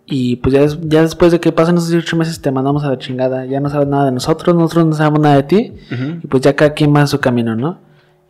Y 0.05 0.37
pues 0.37 0.53
ya, 0.53 0.65
ya 0.81 1.01
después 1.01 1.31
de 1.31 1.39
que 1.39 1.51
pasen 1.51 1.77
esos 1.77 1.89
18 1.89 2.17
meses 2.17 2.41
te 2.41 2.51
mandamos 2.51 2.83
a 2.83 2.89
la 2.89 2.97
chingada. 2.97 3.45
Ya 3.45 3.59
no 3.59 3.69
sabes 3.69 3.87
nada 3.87 4.05
de 4.05 4.11
nosotros, 4.11 4.55
nosotros 4.55 4.85
no 4.85 4.93
sabemos 4.93 5.19
nada 5.21 5.35
de 5.35 5.43
ti. 5.43 5.73
Ujú. 5.91 6.19
Y 6.23 6.27
pues 6.27 6.43
ya 6.43 6.55
cada 6.55 6.73
quien 6.73 6.93
va 6.95 7.01
a 7.01 7.07
su 7.07 7.19
camino, 7.19 7.55
¿no? 7.55 7.79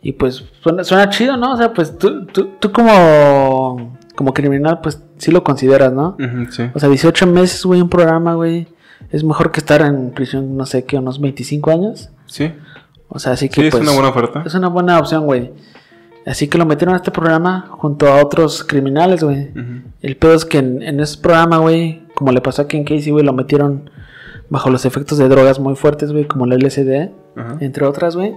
Y 0.00 0.12
pues 0.12 0.44
suena, 0.62 0.84
suena 0.84 1.08
chido, 1.08 1.36
¿no? 1.36 1.52
O 1.52 1.56
sea, 1.56 1.72
pues 1.72 1.96
tú, 1.98 2.26
tú, 2.26 2.50
tú 2.58 2.72
como, 2.72 3.98
como 4.16 4.32
criminal, 4.32 4.80
pues 4.80 5.02
sí 5.18 5.30
lo 5.30 5.44
consideras, 5.44 5.92
¿no? 5.92 6.16
Sí. 6.50 6.64
O 6.74 6.78
sea, 6.78 6.88
18 6.88 7.26
meses, 7.28 7.64
güey, 7.64 7.80
un 7.80 7.88
programa, 7.88 8.34
güey. 8.34 8.66
Es 9.10 9.22
mejor 9.22 9.52
que 9.52 9.60
estar 9.60 9.82
en 9.82 10.10
prisión, 10.10 10.56
no 10.56 10.66
sé 10.66 10.84
qué, 10.84 10.98
unos 10.98 11.20
25 11.20 11.70
años. 11.70 12.10
Sí. 12.26 12.52
O 13.14 13.18
sea, 13.18 13.32
así 13.32 13.48
que 13.48 13.60
Sí, 13.60 13.66
es 13.68 13.70
pues, 13.72 13.82
una 13.82 13.92
buena 13.92 14.08
oferta. 14.08 14.42
es 14.46 14.54
una 14.54 14.68
buena 14.68 14.98
opción, 14.98 15.24
güey. 15.26 15.52
Así 16.26 16.48
que 16.48 16.56
lo 16.56 16.64
metieron 16.66 16.94
a 16.94 16.98
este 16.98 17.10
programa 17.10 17.66
junto 17.70 18.06
a 18.06 18.22
otros 18.24 18.64
criminales, 18.64 19.22
güey. 19.24 19.50
El 20.00 20.16
pedo 20.16 20.34
es 20.34 20.44
que 20.44 20.58
en, 20.58 20.80
en 20.82 21.00
ese 21.00 21.18
programa, 21.18 21.58
güey, 21.58 22.02
como 22.14 22.30
le 22.32 22.40
pasó 22.40 22.62
a 22.62 22.68
Ken 22.68 22.84
Casey, 22.84 23.10
güey, 23.10 23.24
lo 23.24 23.32
metieron 23.32 23.90
bajo 24.48 24.70
los 24.70 24.84
efectos 24.84 25.18
de 25.18 25.28
drogas 25.28 25.58
muy 25.58 25.74
fuertes, 25.76 26.12
güey, 26.12 26.26
como 26.26 26.46
la 26.46 26.54
LSD, 26.56 27.10
entre 27.60 27.86
otras, 27.86 28.14
güey. 28.16 28.34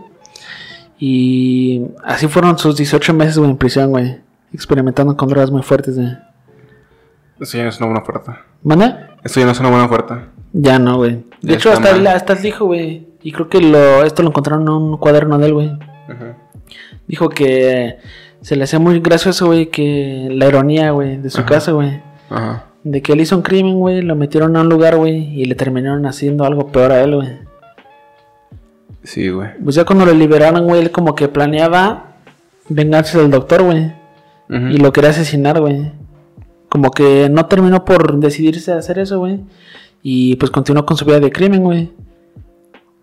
Y 0.99 1.83
así 2.03 2.27
fueron 2.27 2.57
sus 2.57 2.77
18 2.77 3.13
meses, 3.13 3.37
güey, 3.37 3.51
en 3.51 3.57
prisión, 3.57 3.89
güey. 3.91 4.17
Experimentando 4.53 5.15
con 5.17 5.27
drogas 5.29 5.51
muy 5.51 5.61
fuertes, 5.61 5.95
güey. 5.95 6.17
Eso 7.39 7.57
ya 7.57 7.63
no 7.63 7.69
es 7.69 7.77
una 7.77 7.87
buena 7.87 8.01
oferta. 8.01 8.41
¿Manda? 8.63 9.15
Eso 9.23 9.39
ya 9.39 9.45
no 9.45 9.51
es 9.51 9.59
una 9.59 9.69
buena 9.69 9.85
oferta. 9.85 10.27
Ya 10.53 10.79
no, 10.79 10.97
güey. 10.97 11.15
De 11.41 11.49
Ya 11.51 11.55
hecho, 11.55 11.71
hasta 11.71 11.91
él, 11.91 12.07
hasta 12.07 12.35
dijo, 12.35 12.65
güey. 12.65 13.07
Y 13.25 13.31
creo 13.31 13.49
que 13.49 13.59
lo, 13.59 14.03
esto 14.03 14.21
lo 14.21 14.29
encontraron 14.29 14.61
en 14.61 14.69
un 14.69 14.97
cuaderno 14.97 15.39
de 15.39 15.47
él, 15.47 15.53
güey. 15.55 15.71
Ajá. 16.07 16.37
Dijo 17.07 17.27
que 17.29 17.97
se 18.41 18.55
le 18.55 18.65
hacía 18.65 18.77
muy 18.77 18.99
gracioso, 18.99 19.47
güey, 19.47 19.71
que 19.71 20.27
la 20.29 20.45
ironía, 20.45 20.91
güey, 20.91 21.17
de 21.17 21.31
su 21.31 21.39
Ajá. 21.39 21.47
casa, 21.47 21.71
güey. 21.71 22.03
Ajá. 22.29 22.65
De 22.83 23.01
que 23.01 23.13
él 23.13 23.21
hizo 23.21 23.35
un 23.35 23.41
crimen, 23.41 23.79
güey, 23.79 24.03
lo 24.03 24.15
metieron 24.15 24.55
a 24.55 24.61
un 24.61 24.69
lugar, 24.69 24.97
güey, 24.97 25.41
y 25.41 25.45
le 25.45 25.55
terminaron 25.55 26.05
haciendo 26.05 26.45
algo 26.45 26.67
peor 26.67 26.91
a 26.91 27.01
él, 27.01 27.15
güey. 27.15 27.29
Sí, 29.01 29.29
güey. 29.29 29.49
Pues 29.63 29.75
ya 29.75 29.85
cuando 29.85 30.05
lo 30.05 30.13
liberaron, 30.13 30.63
güey, 30.67 30.81
él 30.81 30.91
como 30.91 31.15
que 31.15 31.27
planeaba 31.27 32.17
vengarse 32.69 33.17
del 33.17 33.31
doctor, 33.31 33.63
güey. 33.63 33.91
Y 34.49 34.77
lo 34.77 34.93
quería 34.93 35.09
asesinar, 35.09 35.59
güey. 35.59 35.91
Como 36.69 36.91
que 36.91 37.27
no 37.31 37.47
terminó 37.47 37.85
por 37.85 38.19
decidirse 38.19 38.71
a 38.71 38.77
hacer 38.77 38.99
eso, 38.99 39.17
güey. 39.17 39.39
Y 40.03 40.35
pues 40.35 40.51
continuó 40.51 40.85
con 40.85 40.95
su 40.95 41.05
vida 41.05 41.19
de 41.19 41.31
crimen, 41.31 41.63
güey. 41.63 41.91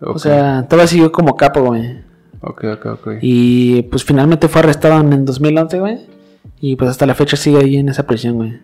O 0.05 0.19
sea, 0.19 0.65
todavía 0.67 0.87
siguió 0.87 1.11
como 1.11 1.35
capo, 1.35 1.61
güey. 1.63 2.01
Ok, 2.41 2.63
ok, 2.73 2.85
ok. 2.85 3.07
Y 3.21 3.83
pues 3.83 4.03
finalmente 4.03 4.47
fue 4.47 4.61
arrestado 4.61 4.99
en 5.01 5.13
el 5.13 5.25
2011, 5.25 5.79
güey. 5.79 5.99
Y 6.59 6.75
pues 6.75 6.89
hasta 6.89 7.05
la 7.05 7.15
fecha 7.15 7.37
sigue 7.37 7.57
ahí 7.59 7.77
en 7.77 7.89
esa 7.89 8.05
prisión, 8.05 8.35
güey. 8.35 8.59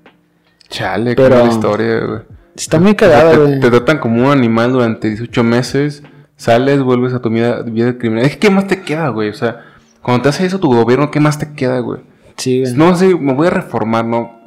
Chale, 0.69 1.15
Pero- 1.15 1.29
qué 1.29 1.35
mala 1.41 1.51
historia, 1.51 1.99
güey. 2.05 2.19
Está 2.55 2.79
muy 2.79 2.91
O 2.91 2.95
sea, 2.99 3.09
cagado, 3.09 3.31
te, 3.31 3.37
güey. 3.37 3.59
te 3.59 3.69
tratan 3.69 3.99
como 3.99 4.25
un 4.25 4.31
animal 4.31 4.73
durante 4.73 5.07
18 5.07 5.43
meses, 5.43 6.03
sales, 6.35 6.81
vuelves 6.83 7.13
a 7.13 7.21
tu 7.21 7.29
vida, 7.29 7.61
vida 7.63 7.97
criminal. 7.97 8.25
Es 8.25 8.33
que, 8.33 8.39
¿qué 8.39 8.49
más 8.49 8.67
te 8.67 8.81
queda, 8.81 9.09
güey? 9.09 9.29
O 9.29 9.33
sea, 9.33 9.63
cuando 10.01 10.23
te 10.23 10.29
hace 10.29 10.45
eso 10.45 10.59
tu 10.59 10.67
gobierno, 10.73 11.09
¿qué 11.09 11.19
más 11.21 11.39
te 11.39 11.53
queda, 11.53 11.79
güey? 11.79 12.01
Sí, 12.37 12.61
güey. 12.61 12.73
No 12.73 12.95
sé, 12.95 13.15
me 13.15 13.33
voy 13.33 13.47
a 13.47 13.51
reformar, 13.51 14.03
no. 14.05 14.37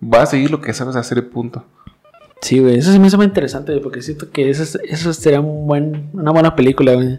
Vas 0.00 0.22
a 0.22 0.26
seguir 0.32 0.50
lo 0.50 0.60
que 0.60 0.72
sabes 0.72 0.96
hacer 0.96 1.28
punto. 1.30 1.64
Sí, 2.42 2.58
güey. 2.58 2.76
Eso 2.76 2.92
se 2.92 2.98
me 2.98 3.06
hizo 3.06 3.16
muy 3.16 3.26
interesante, 3.26 3.72
güey. 3.72 3.82
Porque 3.82 4.02
siento 4.02 4.30
que 4.30 4.50
eso, 4.50 4.62
es- 4.64 4.78
eso 4.84 5.12
sería 5.14 5.40
un 5.40 5.66
buen, 5.66 6.10
una 6.12 6.30
buena 6.32 6.54
película, 6.54 6.92
güey. 6.94 7.18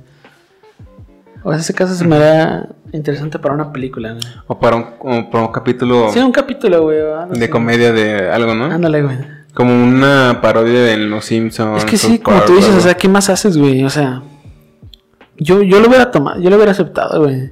O 1.43 1.51
sea, 1.51 1.59
ese 1.59 1.73
caso 1.73 1.95
se 1.95 2.05
me 2.05 2.15
haría 2.15 2.69
interesante 2.93 3.39
para 3.39 3.53
una 3.55 3.71
película, 3.73 4.11
güey. 4.13 4.23
O 4.47 4.59
para 4.59 4.75
un, 4.75 4.85
o 4.99 5.29
para 5.31 5.45
un 5.45 5.51
capítulo 5.51 6.09
Sí, 6.13 6.19
un 6.19 6.31
capítulo, 6.31 6.83
güey. 6.83 6.99
de 7.31 7.49
comedia 7.49 7.91
de 7.91 8.29
algo, 8.29 8.53
¿no? 8.53 8.65
Ándale, 8.65 9.01
güey. 9.01 9.17
Como 9.53 9.73
una 9.73 10.39
parodia 10.41 10.81
de 10.83 10.97
Los 10.97 11.25
Simpsons. 11.25 11.79
Es 11.83 11.85
que 11.89 11.97
sí, 11.97 12.19
como 12.19 12.41
tú 12.41 12.53
dices, 12.53 12.69
algo. 12.69 12.79
o 12.79 12.81
sea, 12.83 12.93
¿qué 12.95 13.07
más 13.07 13.29
haces, 13.29 13.57
güey? 13.57 13.83
O 13.83 13.89
sea, 13.89 14.23
yo, 15.37 15.61
yo 15.63 15.79
lo 15.79 15.87
hubiera 15.87 16.11
tomado, 16.11 16.41
yo 16.41 16.49
lo 16.49 16.55
hubiera 16.55 16.71
aceptado, 16.71 17.23
güey. 17.23 17.51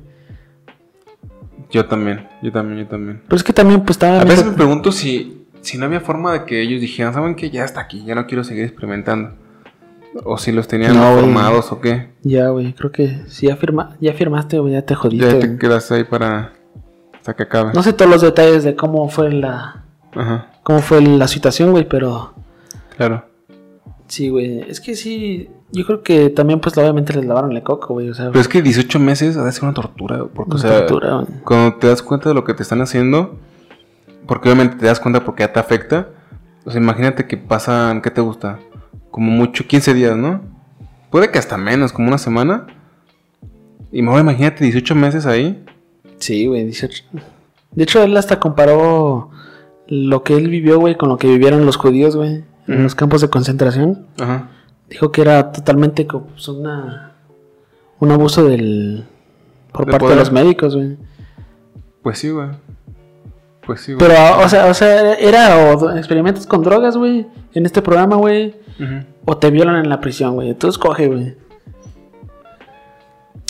Yo 1.70 1.86
también, 1.86 2.28
yo 2.42 2.52
también, 2.52 2.80
yo 2.80 2.88
también. 2.88 3.22
Pero 3.28 3.36
es 3.38 3.44
que 3.44 3.54
también, 3.54 3.82
pues 3.82 3.92
estaba. 3.96 4.20
A 4.22 4.26
veces 4.26 4.46
me 4.46 4.52
pregunto 4.54 4.92
si, 4.92 5.41
si 5.62 5.78
no 5.78 5.86
había 5.86 6.00
forma 6.02 6.34
de 6.34 6.46
que 6.46 6.62
ellos 6.62 6.82
dijeran, 6.82 7.14
¿saben 7.14 7.36
qué? 7.36 7.50
Ya 7.50 7.64
está 7.64 7.82
aquí, 7.82 8.04
ya 8.06 8.16
no 8.16 8.26
quiero 8.28 8.44
seguir 8.44 8.64
experimentando. 8.66 9.32
O 10.26 10.38
si 10.38 10.52
los 10.52 10.68
tenían 10.68 10.96
No, 10.96 11.16
formados 11.16 11.72
o 11.72 11.80
qué. 11.80 12.10
Ya, 12.24 12.50
güey, 12.50 12.74
creo 12.74 12.92
que 12.92 13.22
si 13.28 13.48
ya, 13.48 13.56
firma, 13.56 13.96
ya 14.02 14.14
firmaste, 14.14 14.60
güey, 14.60 14.74
ya 14.74 14.82
te 14.82 14.94
jodiste. 14.96 15.26
Ya 15.26 15.40
te 15.40 15.48
güey. 15.48 15.58
quedas 15.60 15.90
ahí 15.92 16.04
para 16.04 16.54
hasta 17.14 17.34
que 17.36 17.44
acabe. 17.44 17.72
No 17.74 17.82
sé 17.84 17.94
todos 17.94 18.12
los 18.12 18.22
detalles 18.22 18.64
de 18.64 18.76
cómo 18.76 19.08
fue 19.10 19.32
la, 19.32 19.86
Ajá, 20.14 20.52
cómo 20.64 20.80
fue 20.80 21.00
la 21.02 21.28
situación, 21.30 21.72
güey, 21.72 21.88
pero 21.88 22.34
claro. 22.98 23.26
sí, 24.08 24.28
güey. 24.30 24.60
Es 24.70 24.82
que 24.82 24.96
sí, 24.96 25.50
yo 25.72 25.86
creo 25.86 26.04
que 26.04 26.30
también, 26.30 26.60
pues, 26.60 26.78
obviamente 26.78 27.14
les 27.14 27.26
lavaron 27.26 27.54
el 27.56 27.64
coco, 27.64 27.94
güey. 27.94 28.10
O 28.10 28.14
sea, 28.14 28.28
Pero 28.28 28.42
es 28.42 28.50
que 28.50 28.62
18 28.62 29.00
meses 29.00 29.38
ha 29.38 29.46
de 29.46 29.52
ser 29.54 29.64
una 29.64 29.74
tortura, 29.74 30.26
porque, 30.34 30.50
una 30.52 30.56
o 30.56 30.58
sea, 30.58 30.80
tortura, 30.86 31.14
güey. 31.18 31.28
cuando 31.46 31.76
te 31.78 31.88
das 31.88 32.02
cuenta 32.02 32.28
de 32.28 32.36
lo 32.36 32.44
que 32.44 32.54
te 32.54 32.64
están 32.64 32.82
haciendo, 32.82 33.38
porque 34.32 34.48
obviamente 34.48 34.78
te 34.78 34.86
das 34.86 35.02
cuenta 35.02 35.26
porque 35.26 35.44
ya 35.44 35.52
te 35.52 35.60
afecta, 35.60 36.08
o 36.64 36.72
sea, 36.72 36.80
imagínate 36.80 37.28
que 37.28 37.36
pasan, 37.36 38.02
¿qué 38.02 38.10
te 38.12 38.22
gusta? 38.22 38.60
Como 39.10 39.30
mucho, 39.30 39.68
15 39.68 39.94
días, 39.94 40.16
¿no? 40.16 40.40
Puede 41.10 41.32
que 41.32 41.38
hasta 41.38 41.58
menos, 41.58 41.92
como 41.92 42.08
una 42.08 42.18
semana. 42.18 42.66
Y 43.92 44.02
mejor 44.02 44.22
imagínate 44.22 44.64
18 44.64 44.96
meses 44.96 45.26
ahí. 45.26 45.66
Sí, 46.20 46.46
güey, 46.46 46.64
18. 46.64 47.04
De 47.74 47.84
hecho, 47.84 48.02
él 48.04 48.16
hasta 48.16 48.40
comparó 48.40 49.32
lo 49.90 50.24
que 50.24 50.38
él 50.38 50.48
vivió, 50.48 50.80
güey, 50.80 50.96
con 50.96 51.10
lo 51.10 51.18
que 51.18 51.28
vivieron 51.28 51.66
los 51.66 51.76
judíos, 51.76 52.16
güey, 52.16 52.46
en 52.68 52.84
los 52.84 52.96
campos 52.96 53.20
de 53.20 53.30
concentración. 53.30 54.06
Ajá. 54.18 54.48
Dijo 54.90 55.12
que 55.12 55.24
era 55.24 55.52
totalmente 55.52 56.08
co- 56.08 56.28
pues, 56.28 56.48
una, 56.48 57.16
un 58.00 58.12
abuso 58.12 58.46
del 58.46 59.04
por 59.74 59.88
De 59.88 59.92
parte 59.92 60.06
poder. 60.06 60.16
de 60.18 60.22
los 60.24 60.32
médicos, 60.32 60.74
güey. 60.78 60.96
Pues 62.02 62.18
sí, 62.20 62.30
güey. 62.30 62.48
Pues 63.72 63.84
sí, 63.84 63.94
güey. 63.94 64.06
Pero, 64.06 64.40
o 64.44 64.50
sea, 64.50 64.66
o 64.66 64.74
sea, 64.74 65.14
era 65.14 65.56
o 65.74 65.96
experimentos 65.96 66.46
con 66.46 66.62
drogas, 66.62 66.98
güey, 66.98 67.26
en 67.54 67.66
este 67.66 67.82
programa, 67.82 68.18
güey, 68.18 68.54
o 69.24 69.38
te 69.38 69.50
violan 69.50 69.78
en 69.78 69.88
la 69.88 70.02
prisión, 70.02 70.34
güey. 70.34 70.54
Tú 70.56 70.68
escoge, 70.68 71.08
güey. 71.08 71.38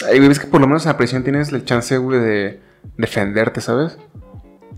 Ay, 0.07 0.19
güey, 0.19 0.29
es 0.29 0.39
que 0.39 0.45
por 0.45 0.61
lo 0.61 0.67
menos 0.67 0.85
en 0.85 0.91
la 0.91 0.97
prisión 0.97 1.23
tienes 1.23 1.51
el 1.51 1.65
chance, 1.65 1.97
güey, 1.97 2.19
de 2.19 2.59
defenderte, 2.97 3.61
¿sabes? 3.61 3.97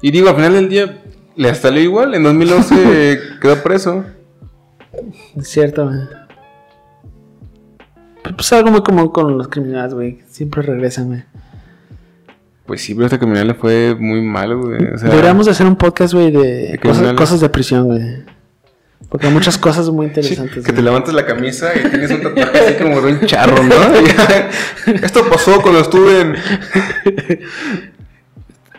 Y 0.02 0.12
digo, 0.12 0.30
al 0.30 0.36
final 0.36 0.54
del 0.54 0.70
día, 0.70 1.02
le 1.36 1.54
salió 1.56 1.82
igual. 1.82 2.16
En 2.16 2.24
2011 2.24 3.20
quedó 3.42 3.62
preso. 3.62 4.06
Es 5.36 5.50
cierto, 5.50 5.90
güey. 5.90 6.00
Pero, 8.24 8.38
Pues 8.38 8.54
algo 8.54 8.72
muy 8.72 8.82
común 8.82 9.10
con 9.10 9.38
los 9.38 9.50
criminales, 9.50 9.94
güey. 9.94 10.22
Siempre 10.30 10.62
regresan, 10.62 11.08
güey. 11.08 11.26
Pues 12.66 12.82
sí, 12.82 12.94
pero 12.96 13.06
este 13.08 13.20
criminal 13.20 13.48
le 13.48 13.54
fue 13.56 13.96
muy 14.00 14.22
mal, 14.22 14.56
güey. 14.56 14.84
O 14.94 14.98
sea, 14.98 15.10
Deberíamos 15.10 15.46
de 15.46 15.52
hacer 15.52 15.66
un 15.68 15.76
podcast, 15.76 16.14
güey, 16.14 16.32
de 16.32 16.72
¿De 16.72 16.80
cosas, 16.80 17.14
cosas 17.14 17.40
de 17.42 17.50
prisión, 17.50 17.86
güey. 17.86 18.24
Porque 19.10 19.28
hay 19.28 19.34
muchas 19.34 19.58
cosas 19.58 19.90
muy 19.90 20.06
sí, 20.08 20.12
interesantes. 20.12 20.64
que 20.66 20.72
te 20.74 20.82
levantas 20.82 21.14
la 21.14 21.26
camisa 21.26 21.72
y 21.76 21.90
tienes 21.90 22.10
un 22.12 22.22
tatuaje 22.22 22.58
así 22.58 22.74
como 22.82 23.02
de 23.02 23.12
un 23.14 23.20
charro, 23.26 23.62
¿no? 23.64 23.76
Esto 24.94 25.28
pasó 25.30 25.62
cuando 25.62 25.82
estuve 25.82 26.22
en... 26.22 26.36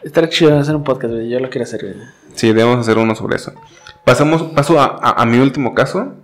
Estaría 0.02 0.28
chido 0.28 0.58
hacer 0.58 0.76
un 0.76 0.84
podcast, 0.84 1.12
güey. 1.14 1.28
Yo 1.30 1.40
lo 1.40 1.48
quiero 1.50 1.64
hacer, 1.64 1.80
güey. 1.82 1.94
Sí, 2.34 2.48
debemos 2.48 2.78
hacer 2.78 2.98
uno 2.98 3.14
sobre 3.14 3.36
eso. 3.36 3.52
Pasamos, 4.04 4.42
paso 4.54 4.80
a, 4.80 4.84
a- 5.00 5.22
a 5.22 5.26
mi 5.26 5.38
último 5.38 5.74
caso. 5.74 6.14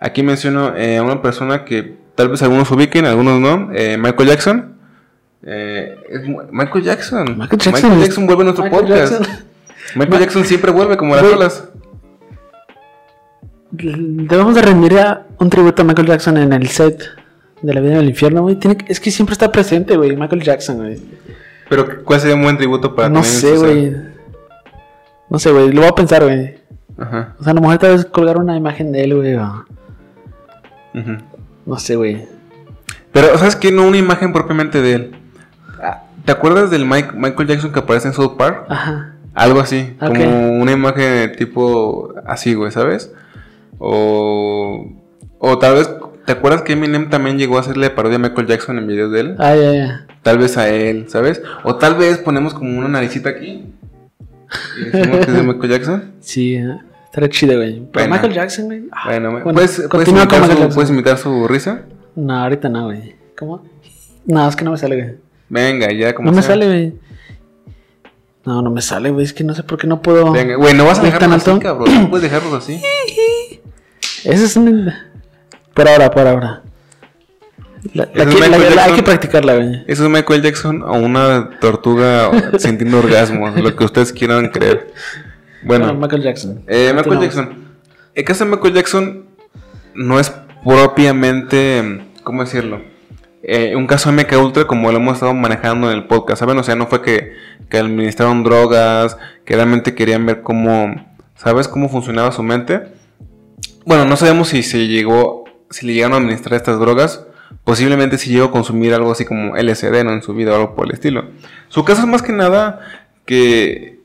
Aquí 0.00 0.22
menciono 0.22 0.76
eh, 0.76 0.98
a 0.98 1.02
una 1.02 1.22
persona 1.22 1.64
que 1.64 1.96
tal 2.14 2.28
vez 2.28 2.42
algunos 2.42 2.70
ubiquen, 2.70 3.06
algunos 3.06 3.40
no. 3.40 3.70
eh, 3.74 3.96
Michael 3.98 4.28
Jackson. 4.28 4.71
Eh, 5.44 5.96
es 6.10 6.26
mu- 6.28 6.42
Michael 6.50 6.84
Jackson. 6.84 7.36
Michael 7.38 7.60
Jackson. 7.60 8.26
vuelve 8.26 8.42
a 8.42 8.44
nuestro 8.44 8.64
Michael 8.64 8.82
podcast. 8.86 9.12
Jackson. 9.12 9.36
Michael 9.96 10.20
Jackson 10.20 10.44
siempre 10.44 10.70
vuelve 10.70 10.96
como 10.96 11.16
las 11.16 11.24
olas. 11.24 11.68
Debemos 13.70 14.54
de 14.54 14.62
rendir 14.62 14.98
a 14.98 15.26
un 15.38 15.48
tributo 15.50 15.82
a 15.82 15.84
Michael 15.84 16.06
Jackson 16.08 16.36
en 16.36 16.52
el 16.52 16.68
set 16.68 17.02
de 17.62 17.72
La 17.72 17.80
vida 17.80 17.92
en 17.94 17.98
el 18.00 18.08
infierno, 18.10 18.42
güey. 18.42 18.58
Es 18.86 19.00
que 19.00 19.10
siempre 19.10 19.32
está 19.32 19.50
presente, 19.50 19.96
güey. 19.96 20.14
Michael 20.16 20.42
Jackson, 20.42 20.76
güey. 20.76 21.00
Pero 21.68 22.04
¿cuál 22.04 22.20
sería 22.20 22.36
un 22.36 22.42
buen 22.42 22.58
tributo 22.58 22.94
para 22.94 23.08
No 23.08 23.22
sé, 23.24 23.56
güey. 23.56 23.96
No 25.30 25.38
sé, 25.38 25.50
güey. 25.50 25.72
Lo 25.72 25.80
voy 25.80 25.90
a 25.90 25.94
pensar, 25.94 26.22
güey. 26.22 26.56
Ajá. 26.98 27.34
O 27.40 27.42
sea, 27.42 27.52
a 27.52 27.54
lo 27.54 27.62
mejor 27.62 27.78
tal 27.78 27.92
vez 27.96 28.04
colgar 28.04 28.36
una 28.36 28.56
imagen 28.56 28.92
de 28.92 29.04
él, 29.04 29.14
güey. 29.16 29.34
o-. 29.36 29.64
No 31.64 31.78
sé, 31.78 31.96
güey. 31.96 32.26
Pero, 33.12 33.38
¿sabes 33.38 33.56
qué? 33.56 33.72
No 33.72 33.86
una 33.86 33.96
imagen 33.96 34.32
propiamente 34.32 34.82
de 34.82 34.92
él. 34.94 35.16
¿Te 36.24 36.32
acuerdas 36.32 36.70
del 36.70 36.84
Mike- 36.86 37.12
Michael 37.14 37.48
Jackson 37.48 37.72
que 37.72 37.80
aparece 37.80 38.08
en 38.08 38.14
South 38.14 38.36
Park? 38.36 38.66
Ajá. 38.68 39.14
Algo 39.34 39.60
así, 39.60 39.94
como 39.98 40.52
una 40.60 40.72
imagen 40.72 41.32
tipo 41.36 42.12
así, 42.26 42.52
güey, 42.54 42.70
¿sabes? 42.70 43.12
O, 43.78 44.86
o 45.38 45.58
tal 45.58 45.74
vez, 45.74 45.90
¿te 46.26 46.32
acuerdas 46.32 46.62
que 46.62 46.74
Eminem 46.74 47.08
también 47.10 47.38
llegó 47.38 47.56
a 47.56 47.60
hacerle 47.60 47.90
parodia 47.90 48.16
a 48.16 48.18
Michael 48.20 48.46
Jackson 48.46 48.78
en 48.78 48.86
videos 48.86 49.10
de 49.10 49.20
él? 49.20 49.34
Ah, 49.38 49.54
ya, 49.56 49.72
ya. 49.72 50.06
Tal 50.22 50.38
vez 50.38 50.56
a 50.58 50.68
él, 50.68 51.06
¿sabes? 51.08 51.42
O 51.64 51.76
tal 51.76 51.94
vez 51.96 52.18
ponemos 52.18 52.54
como 52.54 52.78
una 52.78 52.88
naricita 52.88 53.30
aquí. 53.30 53.64
Y 54.80 54.84
decimos 54.84 55.24
que 55.24 55.30
es 55.32 55.36
de 55.36 55.42
Michael 55.42 55.70
Jackson. 55.70 56.12
Sí, 56.20 56.54
eh, 56.54 56.76
estaría 57.06 57.30
chido, 57.30 57.56
güey. 57.56 57.80
Pero 57.90 57.90
Bueno. 57.92 58.14
Michael 58.14 58.32
Jackson, 58.34 58.66
güey. 58.66 58.84
ah, 58.92 59.00
Bueno, 59.06 59.30
bueno, 59.32 59.44
¿puedes, 59.52 59.82
puedes, 59.90 60.08
imitar 60.08 60.44
su. 60.46 60.68
¿puedes 60.74 60.90
imitar 60.90 61.18
su 61.18 61.48
risa? 61.48 61.82
No, 62.14 62.34
ahorita 62.38 62.68
no, 62.68 62.84
güey. 62.84 63.16
¿Cómo? 63.36 63.64
No, 64.26 64.46
es 64.48 64.54
que 64.54 64.64
no 64.64 64.72
me 64.72 64.76
sale, 64.78 64.94
güey. 65.02 65.14
Venga, 65.52 65.92
ya 65.92 66.14
como 66.14 66.30
No 66.30 66.36
me 66.36 66.42
sale, 66.42 66.64
güey. 66.66 66.94
No, 68.46 68.62
no 68.62 68.70
me 68.70 68.80
sale, 68.80 69.10
güey. 69.10 69.26
Es 69.26 69.34
que 69.34 69.44
no 69.44 69.54
sé 69.54 69.62
por 69.64 69.76
qué 69.78 69.86
no 69.86 70.00
puedo. 70.00 70.32
Venga, 70.32 70.56
güey, 70.56 70.72
no 70.72 70.86
vas 70.86 70.98
a 70.98 71.06
¿Es 71.06 71.10
tan 71.18 71.30
dejarlos 71.30 71.46
así, 71.48 71.60
cabrón. 71.60 71.94
No 72.04 72.08
puedes 72.10 72.22
dejarlos 72.30 72.54
así. 72.54 72.80
Ese 74.24 74.44
es 74.46 74.56
un. 74.56 74.90
Por 75.74 75.88
ahora, 75.88 76.10
por 76.10 76.26
ahora. 76.26 76.62
La, 77.92 78.08
la 78.14 78.22
Ese 78.22 78.30
es 78.30 78.34
que- 78.36 78.40
la- 78.48 78.56
Michael 78.56 78.76
la- 78.76 78.84
hay 78.84 78.92
que 78.94 79.02
practicarla, 79.02 79.54
güey. 79.56 79.84
Eso 79.86 80.04
es 80.04 80.08
Michael 80.10 80.40
Jackson 80.42 80.82
o 80.82 80.92
una 80.94 81.50
tortuga 81.60 82.30
sintiendo 82.58 82.98
orgasmos, 83.00 83.54
lo 83.60 83.76
que 83.76 83.84
ustedes 83.84 84.10
quieran 84.12 84.48
creer. 84.48 84.90
Bueno, 85.64 85.84
Bueno, 85.86 86.00
Michael 86.00 86.22
Jackson. 86.22 86.62
eh, 86.66 86.92
Michael. 86.96 87.20
Jackson. 87.20 87.64
El 88.14 88.24
caso 88.24 88.44
de 88.46 88.50
Michael 88.52 88.74
Jackson 88.74 89.24
no 89.94 90.18
es 90.18 90.32
propiamente, 90.64 92.06
¿cómo 92.24 92.42
decirlo? 92.42 92.80
Eh, 93.42 93.74
un 93.74 93.86
caso 93.86 94.12
MK 94.12 94.32
Ultra 94.40 94.66
como 94.66 94.90
lo 94.92 94.98
hemos 94.98 95.14
estado 95.14 95.34
manejando 95.34 95.90
en 95.90 95.98
el 95.98 96.04
podcast, 96.06 96.40
¿saben? 96.40 96.58
O 96.58 96.62
sea, 96.62 96.76
no 96.76 96.86
fue 96.86 97.02
que, 97.02 97.32
que 97.68 97.78
administraron 97.78 98.44
drogas, 98.44 99.16
que 99.44 99.56
realmente 99.56 99.94
querían 99.94 100.24
ver 100.26 100.42
cómo, 100.42 100.94
¿sabes? 101.34 101.66
Cómo 101.66 101.88
funcionaba 101.88 102.30
su 102.32 102.42
mente. 102.42 102.82
Bueno, 103.84 104.04
no 104.04 104.16
sabemos 104.16 104.48
si 104.48 104.62
se 104.62 104.86
llegó, 104.86 105.44
si 105.70 105.86
le 105.86 105.94
llegaron 105.94 106.14
a 106.14 106.16
administrar 106.18 106.54
estas 106.54 106.78
drogas. 106.78 107.26
Posiblemente 107.64 108.18
si 108.18 108.30
llegó 108.30 108.46
a 108.46 108.50
consumir 108.50 108.94
algo 108.94 109.12
así 109.12 109.24
como 109.24 109.56
LSD, 109.56 110.04
¿no? 110.04 110.12
En 110.12 110.22
su 110.22 110.34
vida 110.34 110.52
o 110.52 110.54
algo 110.54 110.74
por 110.74 110.86
el 110.86 110.92
estilo. 110.92 111.26
Su 111.68 111.84
caso 111.84 112.02
es 112.02 112.08
más 112.08 112.22
que 112.22 112.32
nada 112.32 112.80
que, 113.26 114.00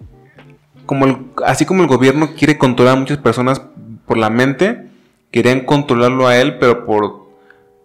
como 0.86 1.32
así 1.46 1.66
como 1.66 1.82
el 1.82 1.88
gobierno 1.88 2.34
quiere 2.36 2.58
controlar 2.58 2.98
a 2.98 3.00
muchas 3.00 3.18
personas 3.18 3.62
por 4.06 4.18
la 4.18 4.30
mente, 4.30 4.88
querían 5.32 5.62
controlarlo 5.62 6.28
a 6.28 6.38
él, 6.38 6.58
pero 6.58 6.86
por, 6.86 7.28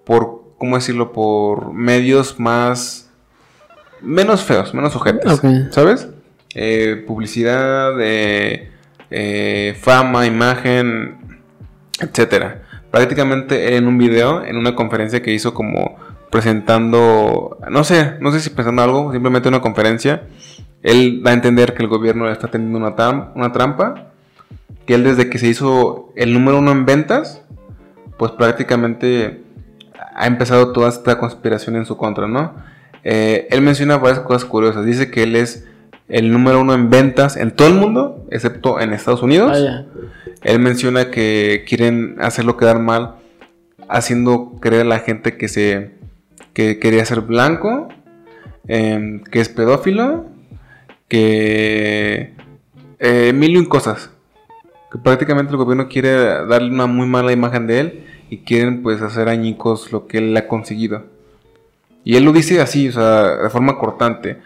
por, 0.05 0.42
¿cómo 0.63 0.77
decirlo? 0.77 1.13
Por 1.13 1.73
medios 1.73 2.39
más, 2.39 3.11
menos 4.01 4.45
feos, 4.45 4.73
menos 4.73 4.93
sujetos. 4.93 5.41
Ok. 5.41 5.45
¿Sabes? 5.73 6.09
Eh, 6.55 7.03
publicidad, 7.05 7.95
eh, 8.01 8.71
eh, 9.11 9.77
fama, 9.81 10.25
imagen, 10.25 11.41
etcétera. 11.99 12.63
Prácticamente 12.93 13.75
en 13.75 13.89
un 13.89 13.99
video, 13.99 14.45
en 14.45 14.57
una 14.57 14.77
conferencia 14.77 15.21
que 15.21 15.33
hizo 15.33 15.53
como 15.53 15.97
presentando, 16.31 17.59
no 17.69 17.83
sé, 17.83 18.13
no 18.21 18.31
sé 18.31 18.39
si 18.39 18.51
presentando 18.51 18.83
algo, 18.83 19.13
simplemente 19.13 19.49
una 19.49 19.63
conferencia, 19.63 20.29
él 20.85 21.25
da 21.25 21.33
a 21.33 21.35
entender 21.35 21.75
que 21.75 21.83
el 21.83 21.89
gobierno 21.89 22.31
está 22.31 22.47
teniendo 22.47 22.79
una, 22.79 23.33
una 23.35 23.51
trampa, 23.51 24.13
que 24.87 24.95
él 24.95 25.03
desde 25.03 25.29
que 25.29 25.39
se 25.39 25.49
hizo 25.49 26.13
el 26.15 26.33
número 26.33 26.61
uno 26.61 26.71
en 26.71 26.87
ventas, 26.87 27.43
pues 28.17 28.31
prácticamente 28.31 29.43
ha 30.15 30.27
empezado 30.27 30.73
toda 30.73 30.89
esta 30.89 31.19
conspiración 31.19 31.77
en 31.77 31.87
su 31.87 31.97
contra, 31.97 32.27
¿no? 32.27 32.55
Eh, 33.05 33.49
él 33.51 33.63
menciona 33.63 33.97
varias 33.97 34.21
cosas 34.21 34.45
curiosas, 34.45 34.85
dice 34.85 35.11
que 35.11 35.25
él 35.25 35.37
es 35.37 35.67
el 36.09 36.33
número 36.33 36.61
uno 36.61 36.75
en 36.75 36.91
ventas 36.91 37.37
en 37.37 37.51
todo 37.51 37.69
el 37.69 37.75
mundo, 37.75 38.27
excepto 38.31 38.81
en 38.81 38.93
Estados 38.93 39.23
Unidos. 39.23 39.59
Él 40.43 40.59
menciona 40.59 41.11
que 41.11 41.65
quieren 41.67 42.17
hacerlo 42.21 42.57
quedar 42.57 42.79
mal, 42.79 43.17
haciendo 43.89 44.59
creer 44.61 44.83
a 44.83 44.89
la 44.89 44.99
gente 44.99 45.37
que 45.37 45.49
se 45.49 46.03
que 46.53 46.79
quería 46.79 47.05
ser 47.07 47.23
blanco, 47.23 47.89
em, 48.69 49.23
que 49.25 49.41
es 49.41 49.49
pedófilo, 49.49 50.27
que 51.09 52.35
eh, 52.99 53.33
mil 53.35 53.53
y 53.53 53.57
un 53.57 53.65
cosas. 53.65 54.11
Que 54.91 54.99
prácticamente 54.99 55.53
el 55.53 55.57
gobierno 55.57 55.89
quiere 55.89 56.13
darle 56.47 56.71
una 56.71 56.87
muy 56.87 57.07
mala 57.07 57.33
imagen 57.33 57.67
de 57.67 57.81
él 57.81 58.05
y 58.33 58.39
quieren 58.39 58.83
pues 58.83 59.03
hacer 59.03 59.29
añicos 59.29 59.93
lo 59.93 60.07
que 60.07 60.17
él 60.17 60.35
ha 60.39 60.49
conseguido. 60.49 61.05
Y 62.03 62.17
él 62.17 62.25
lo 62.25 62.33
dice 62.33 62.63
así, 62.63 62.89
o 62.89 62.93
sea, 62.93 63.37
de 63.37 63.51
forma 63.51 63.77
cortante. 63.77 64.39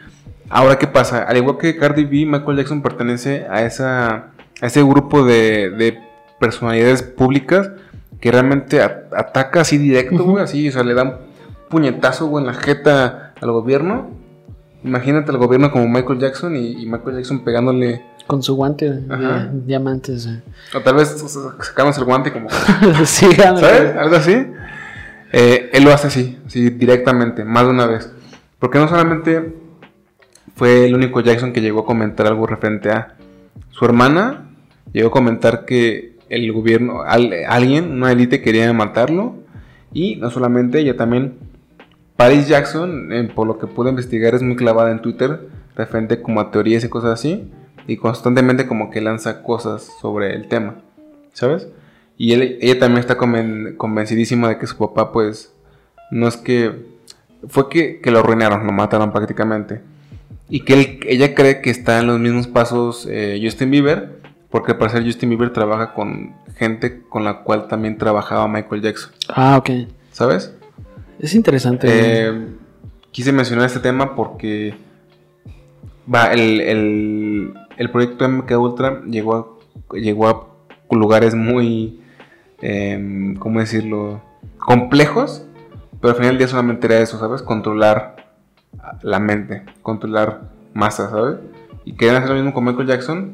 Ahora, 0.49 0.77
¿qué 0.77 0.89
pasa? 0.89 1.23
Al 1.23 1.37
igual 1.37 1.57
que 1.57 1.77
Cardi 1.77 2.05
B, 2.05 2.27
Michael 2.27 2.57
Jackson 2.57 2.83
pertenece 2.83 3.47
a, 3.49 3.65
esa, 3.65 4.33
a 4.61 4.67
ese 4.67 4.83
grupo 4.83 5.25
de, 5.25 5.71
de 5.71 6.01
personalidades 6.41 7.05
públicas 7.05 7.71
que 8.21 8.33
realmente 8.33 8.83
ataca 8.83 9.61
así 9.61 9.79
directo, 9.79 10.25
güey, 10.25 10.43
así, 10.43 10.69
o 10.69 10.73
sea, 10.73 10.83
le 10.83 10.95
dan 10.95 11.19
puñetazo, 11.71 12.27
güey, 12.27 12.43
en 12.43 12.49
la 12.49 12.55
jeta 12.55 13.35
al 13.41 13.53
gobierno. 13.53 14.11
Imagínate 14.83 15.31
al 15.31 15.39
gobierno 15.39 15.71
como 15.71 15.87
Michael 15.87 16.19
Jackson 16.19 16.57
y, 16.57 16.73
y 16.83 16.87
Michael 16.87 17.19
Jackson 17.19 17.45
pegándole, 17.45 18.03
Con 18.27 18.43
su 18.43 18.55
guante 18.57 18.91
de 18.91 19.51
diamantes. 19.67 20.27
güey. 20.27 20.41
o 20.75 20.81
tal 20.83 20.97
vez 20.97 21.23
o 21.23 21.29
sea, 21.29 21.43
sacándose 21.65 22.01
el 22.01 22.07
guante 22.07 22.33
como, 22.33 22.49
sí. 23.05 23.27
¿sabes? 23.37 23.97
Algo 23.97 24.17
así. 24.17 24.47
Eh, 25.33 25.71
él 25.73 25.85
lo 25.85 25.93
hace 25.93 26.07
así, 26.09 26.39
así 26.47 26.71
directamente, 26.71 27.45
más 27.45 27.65
de 27.65 27.71
una 27.71 27.87
vez. 27.87 28.11
Porque 28.59 28.79
no 28.79 28.89
solamente 28.89 29.55
fue 30.55 30.87
el 30.87 30.95
único 30.95 31.21
Jackson 31.21 31.53
que 31.53 31.61
llegó 31.61 31.81
a 31.81 31.87
comentar 31.87 32.27
algo 32.27 32.47
referente 32.47 32.91
a 32.91 33.15
su 33.71 33.85
hermana, 33.85 34.49
llegó 34.93 35.09
a 35.09 35.13
comentar 35.13 35.65
que 35.67 36.17
el 36.29 36.51
gobierno, 36.53 37.03
al- 37.03 37.33
alguien, 37.49 37.93
una 37.93 38.11
élite 38.13 38.41
quería 38.43 38.73
matarlo. 38.73 39.35
Y 39.93 40.17
no 40.17 40.31
solamente 40.31 40.81
ella, 40.81 40.97
también 40.97 41.35
Paris 42.17 42.49
Jackson, 42.49 43.13
eh, 43.13 43.31
por 43.35 43.47
lo 43.47 43.59
que 43.59 43.67
pude 43.67 43.91
investigar, 43.91 44.35
es 44.35 44.43
muy 44.43 44.57
clavada 44.57 44.91
en 44.91 45.01
Twitter, 45.03 45.49
referente 45.77 46.23
como 46.23 46.41
a 46.41 46.51
teorías 46.51 46.83
y 46.85 46.89
cosas 46.89 47.11
así. 47.13 47.51
Y 47.87 47.97
constantemente 47.97 48.67
como 48.67 48.91
que 48.91 49.01
lanza 49.01 49.43
cosas 49.43 49.89
sobre 50.01 50.35
el 50.35 50.49
tema, 50.49 50.77
¿sabes? 51.33 51.69
Y 52.19 52.33
él- 52.33 52.59
ella 52.61 52.79
también 52.79 53.01
está 53.01 53.17
conven- 53.19 53.77
convencidísima 53.77 54.49
de 54.49 54.59
que 54.59 54.67
su 54.67 54.77
papá, 54.77 55.13
pues, 55.13 55.53
no 56.11 56.27
es 56.29 56.37
que... 56.37 56.97
Fue 57.49 57.69
que, 57.69 58.01
que 58.01 58.11
lo 58.11 58.21
arruinaron, 58.21 58.67
lo 58.67 58.73
mataron 58.73 59.13
prácticamente. 59.13 59.83
Y 60.49 60.61
que 60.61 60.73
él- 60.75 61.01
ella 61.07 61.35
cree 61.35 61.61
que 61.61 61.71
está 61.71 62.01
en 62.01 62.07
los 62.09 62.19
mismos 62.19 62.47
pasos 62.49 63.07
eh, 63.11 63.39
Justin 63.43 63.71
Bieber, 63.71 64.21
porque 64.51 64.73
al 64.73 64.79
parecer 64.79 65.05
Justin 65.05 65.29
Bieber 65.29 65.53
trabaja 65.53 65.93
con 65.93 66.35
gente 66.57 67.03
con 67.09 67.25
la 67.25 67.43
cual 67.43 67.69
también 67.69 67.99
trabajaba 67.99 68.49
Michael 68.49 68.81
Jackson, 68.83 69.13
Ah, 69.29 69.59
ok. 69.59 69.71
¿sabes? 70.11 70.53
Es 71.21 71.35
interesante. 71.35 71.87
Eh, 71.91 72.47
quise 73.11 73.33
mencionar 73.33 73.67
este 73.67 73.81
tema 73.81 74.15
porque 74.17 74.75
va, 76.13 76.33
el, 76.33 76.61
el, 76.61 77.26
el 77.77 77.91
proyecto 77.91 78.29
MK 78.29 78.51
Ultra 78.59 79.03
llegó 79.05 79.35
a, 79.35 79.97
llegó 79.97 80.29
a 80.29 80.47
lugares 80.95 81.35
muy, 81.35 82.01
em, 82.61 83.37
¿cómo 83.37 83.61
decirlo? 83.61 84.23
Complejos, 84.59 85.45
pero 86.01 86.11
al 86.11 86.17
final 86.17 86.31
del 86.31 86.39
día 86.39 86.49
solamente 86.49 86.87
era 86.87 87.01
eso, 87.01 87.19
¿sabes? 87.19 87.43
Controlar 87.43 88.17
la 89.03 89.19
mente, 89.19 89.65
controlar 89.83 90.51
masa, 90.75 91.11
¿sabes? 91.11 91.37
Y 91.85 91.93
querían 91.93 92.17
hacer 92.17 92.31
lo 92.31 92.37
mismo 92.37 92.53
con 92.53 92.65
Michael 92.65 92.89
Jackson, 92.89 93.33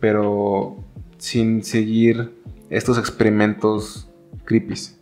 pero 0.00 0.76
sin 1.18 1.62
seguir 1.62 2.32
estos 2.70 2.98
experimentos 2.98 4.08
creepies. 4.44 4.98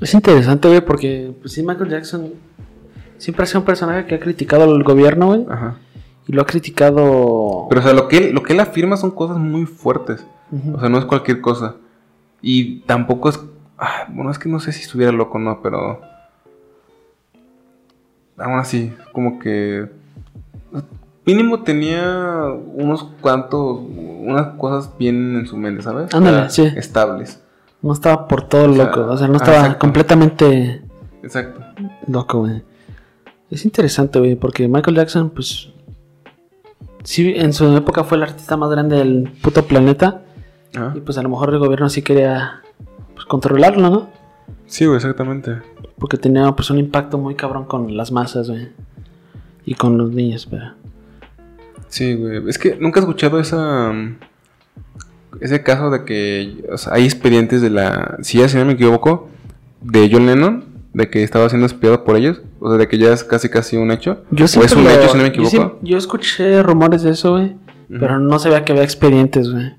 Es 0.00 0.14
interesante, 0.14 0.68
güey, 0.68 0.80
porque 0.80 1.32
pues 1.40 1.52
sí, 1.52 1.62
Michael 1.62 1.90
Jackson 1.90 2.32
siempre 3.18 3.44
ha 3.44 3.46
sido 3.46 3.60
un 3.60 3.66
personaje 3.66 4.06
que 4.06 4.14
ha 4.14 4.20
criticado 4.20 4.64
al 4.64 4.82
gobierno, 4.82 5.26
güey. 5.28 5.46
Ajá. 5.48 5.76
Y 6.26 6.32
lo 6.32 6.42
ha 6.42 6.46
criticado. 6.46 7.66
Pero, 7.68 7.80
o 7.80 7.84
sea, 7.84 7.92
lo 7.92 8.08
que, 8.08 8.18
él, 8.18 8.34
lo 8.34 8.42
que 8.42 8.52
él 8.52 8.60
afirma 8.60 8.96
son 8.96 9.10
cosas 9.10 9.38
muy 9.38 9.64
fuertes. 9.64 10.26
O 10.74 10.80
sea, 10.80 10.88
no 10.88 10.98
es 10.98 11.04
cualquier 11.04 11.40
cosa. 11.40 11.76
Y 12.42 12.80
tampoco 12.80 13.28
es. 13.28 13.40
ah, 13.78 14.06
bueno, 14.08 14.30
es 14.30 14.38
que 14.38 14.48
no 14.48 14.60
sé 14.60 14.72
si 14.72 14.82
estuviera 14.82 15.12
loco 15.12 15.38
o 15.38 15.40
no, 15.40 15.60
pero. 15.62 16.00
Aún 18.38 18.58
así, 18.58 18.92
como 19.12 19.38
que. 19.38 19.88
Mínimo 21.24 21.62
tenía 21.62 22.48
unos 22.74 23.04
cuantos. 23.20 23.80
Unas 23.80 24.56
cosas 24.56 24.92
bien 24.98 25.36
en 25.36 25.46
su 25.46 25.56
mente, 25.56 25.82
¿sabes? 25.82 26.12
Ándale, 26.14 26.50
sí. 26.50 26.62
Estables. 26.76 27.42
No 27.82 27.92
estaba 27.92 28.26
por 28.26 28.48
todo 28.48 28.70
O 28.70 28.74
sea, 28.74 28.84
loco. 28.84 29.00
O 29.06 29.16
sea, 29.16 29.28
no 29.28 29.34
ah, 29.34 29.36
estaba 29.36 29.58
exacto. 29.58 29.78
completamente 29.78 30.82
Exacto. 31.22 31.60
loco, 32.06 32.40
güey. 32.40 32.62
Es 33.50 33.64
interesante, 33.64 34.18
güey, 34.18 34.34
porque 34.36 34.68
Michael 34.68 34.96
Jackson, 34.96 35.30
pues. 35.30 35.70
Sí, 37.06 37.34
en 37.36 37.52
su 37.52 37.76
época 37.76 38.02
fue 38.02 38.16
el 38.16 38.24
artista 38.24 38.56
más 38.56 38.68
grande 38.68 38.96
del 38.96 39.30
puto 39.40 39.64
planeta. 39.64 40.22
Ajá. 40.74 40.92
Y 40.96 41.00
pues 41.00 41.16
a 41.18 41.22
lo 41.22 41.28
mejor 41.28 41.50
el 41.50 41.60
gobierno 41.60 41.88
sí 41.88 42.02
quería 42.02 42.62
pues, 43.14 43.26
controlarlo, 43.26 43.88
¿no? 43.88 44.10
Sí, 44.66 44.86
güey, 44.86 44.96
exactamente. 44.96 45.62
Porque 45.98 46.16
tenía 46.16 46.50
pues 46.50 46.68
un 46.70 46.78
impacto 46.78 47.16
muy 47.16 47.36
cabrón 47.36 47.64
con 47.64 47.96
las 47.96 48.10
masas, 48.10 48.50
güey. 48.50 48.70
y 49.64 49.74
con 49.74 49.96
los 49.96 50.10
niños, 50.10 50.46
pero... 50.50 50.72
Sí, 51.88 52.14
güey. 52.14 52.42
Es 52.48 52.58
que 52.58 52.76
nunca 52.76 52.98
he 52.98 53.02
escuchado 53.02 53.38
esa. 53.38 53.92
Ese 55.40 55.62
caso 55.62 55.90
de 55.90 56.04
que 56.04 56.64
o 56.72 56.76
sea, 56.76 56.94
hay 56.94 57.04
expedientes 57.04 57.62
de 57.62 57.70
la. 57.70 58.18
Si 58.22 58.38
ya 58.38 58.48
si 58.48 58.56
no 58.56 58.64
me 58.64 58.72
equivoco, 58.72 59.28
de 59.80 60.10
John 60.10 60.26
Lennon, 60.26 60.64
de 60.96 61.10
que 61.10 61.22
estaba 61.22 61.46
siendo 61.50 61.66
espiado 61.66 62.04
por 62.04 62.16
ellos. 62.16 62.40
O 62.58 62.70
sea, 62.70 62.78
de 62.78 62.88
que 62.88 62.96
ya 62.96 63.12
es 63.12 63.22
casi 63.22 63.50
casi 63.50 63.76
un 63.76 63.90
hecho. 63.90 64.22
Yo 64.30 64.44
o 64.44 64.46
es 64.46 64.56
un 64.72 64.84
lo- 64.84 64.90
hecho, 64.90 65.08
si 65.10 65.16
no 65.18 65.22
me 65.24 65.30
yo, 65.32 65.42
equivoco. 65.44 65.78
yo 65.82 65.98
escuché 65.98 66.62
rumores 66.62 67.02
de 67.02 67.10
eso, 67.10 67.32
güey, 67.32 67.54
pero 67.90 68.18
no 68.18 68.38
sabía 68.38 68.64
que 68.64 68.72
había 68.72 68.84
expedientes, 68.84 69.52
güey. 69.52 69.72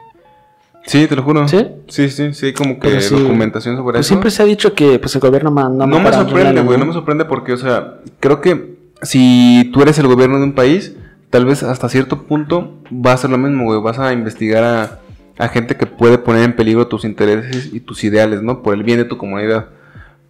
Sí, 0.85 1.07
te 1.07 1.15
lo 1.15 1.23
juro. 1.23 1.47
¿Sí? 1.47 1.67
Sí, 1.87 2.09
sí, 2.09 2.33
sí, 2.33 2.53
como 2.53 2.79
que 2.79 3.01
sí, 3.01 3.13
documentación 3.15 3.75
sobre 3.75 3.93
Pues 3.95 4.05
eso. 4.05 4.09
siempre 4.09 4.29
se 4.31 4.43
ha 4.43 4.45
dicho 4.45 4.73
que 4.73 4.99
pues 4.99 5.13
el 5.15 5.21
gobierno 5.21 5.51
manda 5.51 5.85
No 5.87 5.99
me 5.99 6.13
sorprende, 6.13 6.61
güey, 6.61 6.77
no 6.77 6.85
me 6.85 6.93
sorprende 6.93 7.25
porque, 7.25 7.51
o 7.53 7.57
sea, 7.57 7.95
creo 8.21 8.39
que 8.39 8.77
si 9.01 9.69
tú 9.73 9.81
eres 9.81 9.97
el 9.99 10.07
gobierno 10.07 10.37
de 10.37 10.43
un 10.45 10.53
país, 10.53 10.95
tal 11.29 11.45
vez 11.45 11.61
hasta 11.63 11.89
cierto 11.89 12.23
punto 12.23 12.75
va 12.89 13.11
a 13.13 13.17
ser 13.17 13.31
lo 13.31 13.37
mismo, 13.37 13.65
güey. 13.65 13.81
Vas 13.81 13.99
a 13.99 14.13
investigar 14.13 14.63
a, 14.63 14.99
a 15.37 15.47
gente 15.49 15.75
que 15.75 15.87
puede 15.87 16.19
poner 16.19 16.43
en 16.43 16.55
peligro 16.55 16.87
tus 16.87 17.03
intereses 17.03 17.69
y 17.73 17.79
tus 17.81 18.03
ideales, 18.05 18.41
¿no? 18.41 18.61
Por 18.63 18.73
el 18.75 18.83
bien 18.83 18.99
de 18.99 19.05
tu 19.05 19.17
comunidad. 19.17 19.69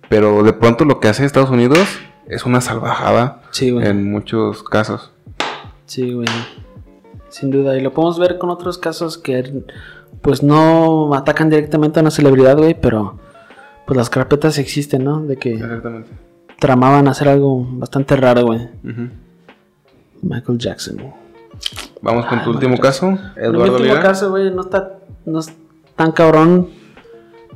Pero 0.10 0.43
de 0.43 0.54
pronto 0.54 0.86
lo 0.86 1.00
que 1.00 1.08
hace 1.10 1.26
Estados 1.26 1.50
Unidos 1.50 1.88
es 2.28 2.46
una 2.46 2.62
salvajada 2.62 3.41
Sí, 3.52 3.72
güey. 3.72 3.88
en 3.88 4.10
muchos 4.12 4.63
casos. 4.63 5.12
Sí, 5.86 6.13
güey. 6.13 6.28
Sin 7.30 7.52
duda. 7.52 7.78
Y 7.78 7.82
lo 7.82 7.93
podemos 7.93 8.20
ver 8.20 8.38
con 8.38 8.50
otros 8.50 8.78
casos 8.78 9.17
que 9.17 9.63
pues 10.22 10.43
no 10.43 11.13
atacan 11.13 11.50
directamente 11.50 12.00
a 12.00 12.02
una 12.02 12.12
celebridad, 12.12 12.58
güey, 12.58 12.74
pero 12.80 13.20
pues 13.86 13.98
las 13.98 14.10
carpetas 14.10 14.58
existen, 14.58 15.04
¿no? 15.04 15.22
De 15.22 15.38
que 15.38 15.54
Exactamente. 15.54 16.10
tramaban 16.60 17.08
hacer 17.08 17.30
algo 17.30 17.65
bastante 17.72 18.15
raro, 18.15 18.43
güey. 18.46 18.67
Michael 20.22 20.58
Jackson. 20.58 20.98
Vamos 22.02 22.26
con 22.26 22.43
tu 22.43 22.50
Ah, 22.50 22.54
último 22.54 22.78
caso, 22.78 23.08
En 23.08 23.13
mi 23.13 23.20
Eduardo 23.36 23.74
último 23.74 23.80
Lira. 23.80 24.02
caso, 24.02 24.30
güey, 24.30 24.52
no 24.52 24.62
está, 24.62 24.93
no 25.26 25.39
es 25.39 25.54
tan 25.96 26.12
cabrón, 26.12 26.70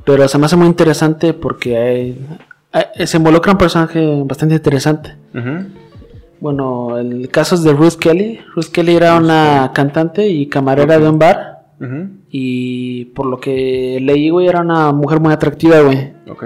pero 0.06 0.28
se 0.28 0.38
me 0.38 0.46
hace 0.46 0.56
muy 0.56 0.68
interesante 0.68 1.34
porque 1.34 1.78
hay- 1.78 2.28
hay- 2.72 3.08
se 3.08 3.18
involucra 3.18 3.52
un 3.54 3.58
personaje 3.58 4.24
bastante 4.26 4.56
interesante. 4.56 5.16
Ujú. 5.34 5.68
Bueno, 6.40 6.98
el 6.98 7.30
caso 7.30 7.56
es 7.56 7.64
de 7.64 7.74
Ruth 7.74 7.96
Kelly. 8.00 8.40
Ruth 8.56 8.68
Kelly 8.72 8.96
era 8.96 9.16
una 9.18 9.72
cantante 9.74 10.28
y 10.28 10.48
camarera 10.48 10.96
Ok. 10.98 11.02
de 11.04 11.10
un 11.10 11.20
bar. 11.20 11.60
Ujú. 11.80 12.10
Y 12.30 13.06
por 13.06 13.26
lo 13.28 13.40
que 13.40 14.00
leí, 14.02 14.30
güey, 14.30 14.48
era 14.48 14.62
una 14.62 14.92
mujer 14.92 15.20
muy 15.20 15.34
atractiva, 15.34 15.82
güey. 15.82 16.14
Ok. 16.30 16.46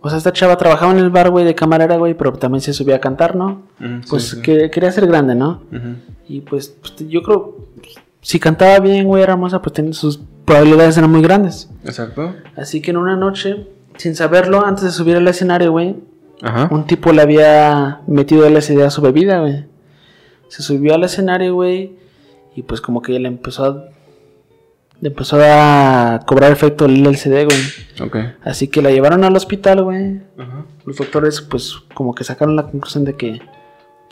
O 0.00 0.08
sea, 0.08 0.18
esta 0.18 0.32
chava 0.32 0.56
trabajaba 0.56 0.92
en 0.92 0.98
el 0.98 1.10
bar, 1.10 1.30
güey, 1.30 1.44
de 1.44 1.54
camarera, 1.54 1.96
güey, 1.96 2.14
pero 2.14 2.32
también 2.32 2.60
se 2.60 2.72
subía 2.72 2.96
a 2.96 3.00
cantar, 3.00 3.36
¿no? 3.36 3.62
Ujú, 3.80 4.02
sí, 4.02 4.06
Pues 4.10 4.28
sí. 4.30 4.42
que- 4.42 4.70
quería 4.70 4.90
ser 4.90 5.06
grande, 5.06 5.34
¿no? 5.36 5.62
Ujú. 5.72 5.94
Y 6.28 6.40
pues, 6.40 6.76
pues, 6.80 7.08
yo 7.08 7.22
creo, 7.22 7.68
si 8.20 8.38
cantaba 8.40 8.78
bien, 8.80 9.06
güey, 9.06 9.22
era 9.22 9.32
hermosa, 9.34 9.62
pues 9.62 9.72
tenía- 9.72 9.92
sus 9.92 10.20
probabilidades 10.44 10.96
eran 10.98 11.10
muy 11.10 11.22
grandes. 11.22 11.70
Exacto. 11.84 12.34
Así 12.56 12.80
que 12.80 12.90
en 12.90 12.96
una 12.96 13.16
noche, 13.16 13.68
sin 13.96 14.14
saberlo, 14.14 14.64
antes 14.64 14.84
de 14.84 14.90
subir 14.90 15.16
al 15.16 15.28
escenario, 15.28 15.72
güey, 15.72 15.96
un 16.70 16.86
tipo 16.86 17.12
le 17.12 17.22
había 17.22 18.00
metido 18.06 18.48
LSD 18.48 18.82
a 18.82 18.90
su 18.90 19.00
bebida, 19.00 19.40
güey. 19.40 19.66
Se 20.48 20.62
subió 20.62 20.94
al 20.94 21.04
escenario, 21.04 21.54
güey, 21.54 21.96
y 22.54 22.62
pues 22.62 22.80
como 22.80 23.02
que 23.02 23.18
le 23.18 23.28
empezó 23.28 23.64
a... 23.64 23.84
Le 25.00 25.08
empezó 25.08 25.36
a 25.42 26.20
cobrar 26.26 26.52
efecto 26.52 26.84
el 26.84 27.02
LSD, 27.02 27.44
güey. 27.46 27.60
Ok. 28.00 28.16
Así 28.44 28.68
que 28.68 28.82
la 28.82 28.92
llevaron 28.92 29.24
al 29.24 29.34
hospital, 29.34 29.82
güey. 29.82 30.20
Ajá. 30.38 30.64
Los 30.84 30.96
doctores, 30.96 31.40
pues, 31.40 31.74
como 31.92 32.14
que 32.14 32.22
sacaron 32.22 32.54
la 32.54 32.64
conclusión 32.64 33.04
de 33.04 33.16
que 33.16 33.40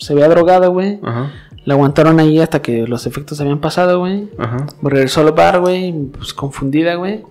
se 0.00 0.14
había 0.14 0.28
drogado, 0.28 0.72
güey. 0.72 0.98
Ajá. 1.02 1.30
La 1.64 1.74
aguantaron 1.74 2.18
ahí 2.18 2.40
hasta 2.40 2.62
que 2.62 2.86
los 2.86 3.06
efectos 3.06 3.40
habían 3.40 3.60
pasado, 3.60 4.00
güey. 4.00 4.28
Ajá. 4.38 4.66
Regresó 4.82 5.20
al 5.20 5.32
bar, 5.32 5.60
güey, 5.60 5.92
pues 5.92 6.34
confundida, 6.34 6.94
güey. 6.96 7.22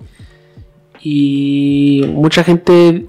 Y 1.02 2.06
mucha 2.14 2.44
gente 2.44 3.08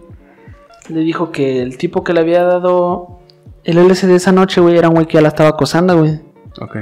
le 0.88 1.00
dijo 1.00 1.30
que 1.30 1.62
el 1.62 1.76
tipo 1.76 2.02
que 2.02 2.12
le 2.12 2.20
había 2.20 2.42
dado 2.42 3.20
el 3.64 3.78
LSD 3.78 4.10
esa 4.14 4.32
noche, 4.32 4.60
güey, 4.60 4.76
era 4.76 4.88
un 4.88 4.94
güey 4.94 5.06
que 5.06 5.14
ya 5.14 5.20
la 5.20 5.28
estaba 5.28 5.50
acosando, 5.50 5.98
güey. 5.98 6.20
Ok. 6.60 6.76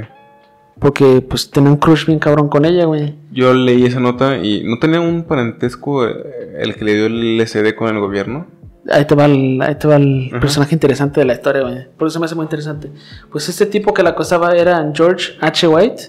Porque, 0.79 1.21
pues, 1.21 1.51
tenía 1.51 1.69
un 1.69 1.77
crush 1.77 2.05
bien 2.05 2.19
cabrón 2.19 2.47
con 2.47 2.63
ella, 2.63 2.85
güey. 2.85 3.15
Yo 3.31 3.53
leí 3.53 3.85
esa 3.85 3.99
nota 3.99 4.37
y 4.37 4.63
no 4.63 4.79
tenía 4.79 5.01
un 5.01 5.23
parentesco 5.23 6.07
eh, 6.07 6.13
el 6.59 6.75
que 6.75 6.85
le 6.85 6.95
dio 6.95 7.05
el 7.07 7.37
LSD 7.37 7.75
con 7.75 7.93
el 7.93 7.99
gobierno. 7.99 8.47
Ahí 8.91 9.05
te 9.05 9.15
va 9.15 9.25
el, 9.25 9.61
ahí 9.61 9.75
te 9.75 9.87
va 9.87 9.95
el 9.97 10.27
Ajá. 10.31 10.39
personaje 10.39 10.75
interesante 10.75 11.19
de 11.19 11.25
la 11.25 11.33
historia, 11.33 11.61
güey. 11.61 11.87
Por 11.97 12.07
eso 12.07 12.19
me 12.19 12.25
hace 12.25 12.35
muy 12.35 12.43
interesante. 12.43 12.91
Pues 13.31 13.47
este 13.49 13.65
tipo 13.65 13.93
que 13.93 14.03
la 14.03 14.11
acosaba 14.11 14.55
era 14.55 14.91
George 14.93 15.33
H. 15.41 15.67
White. 15.67 16.03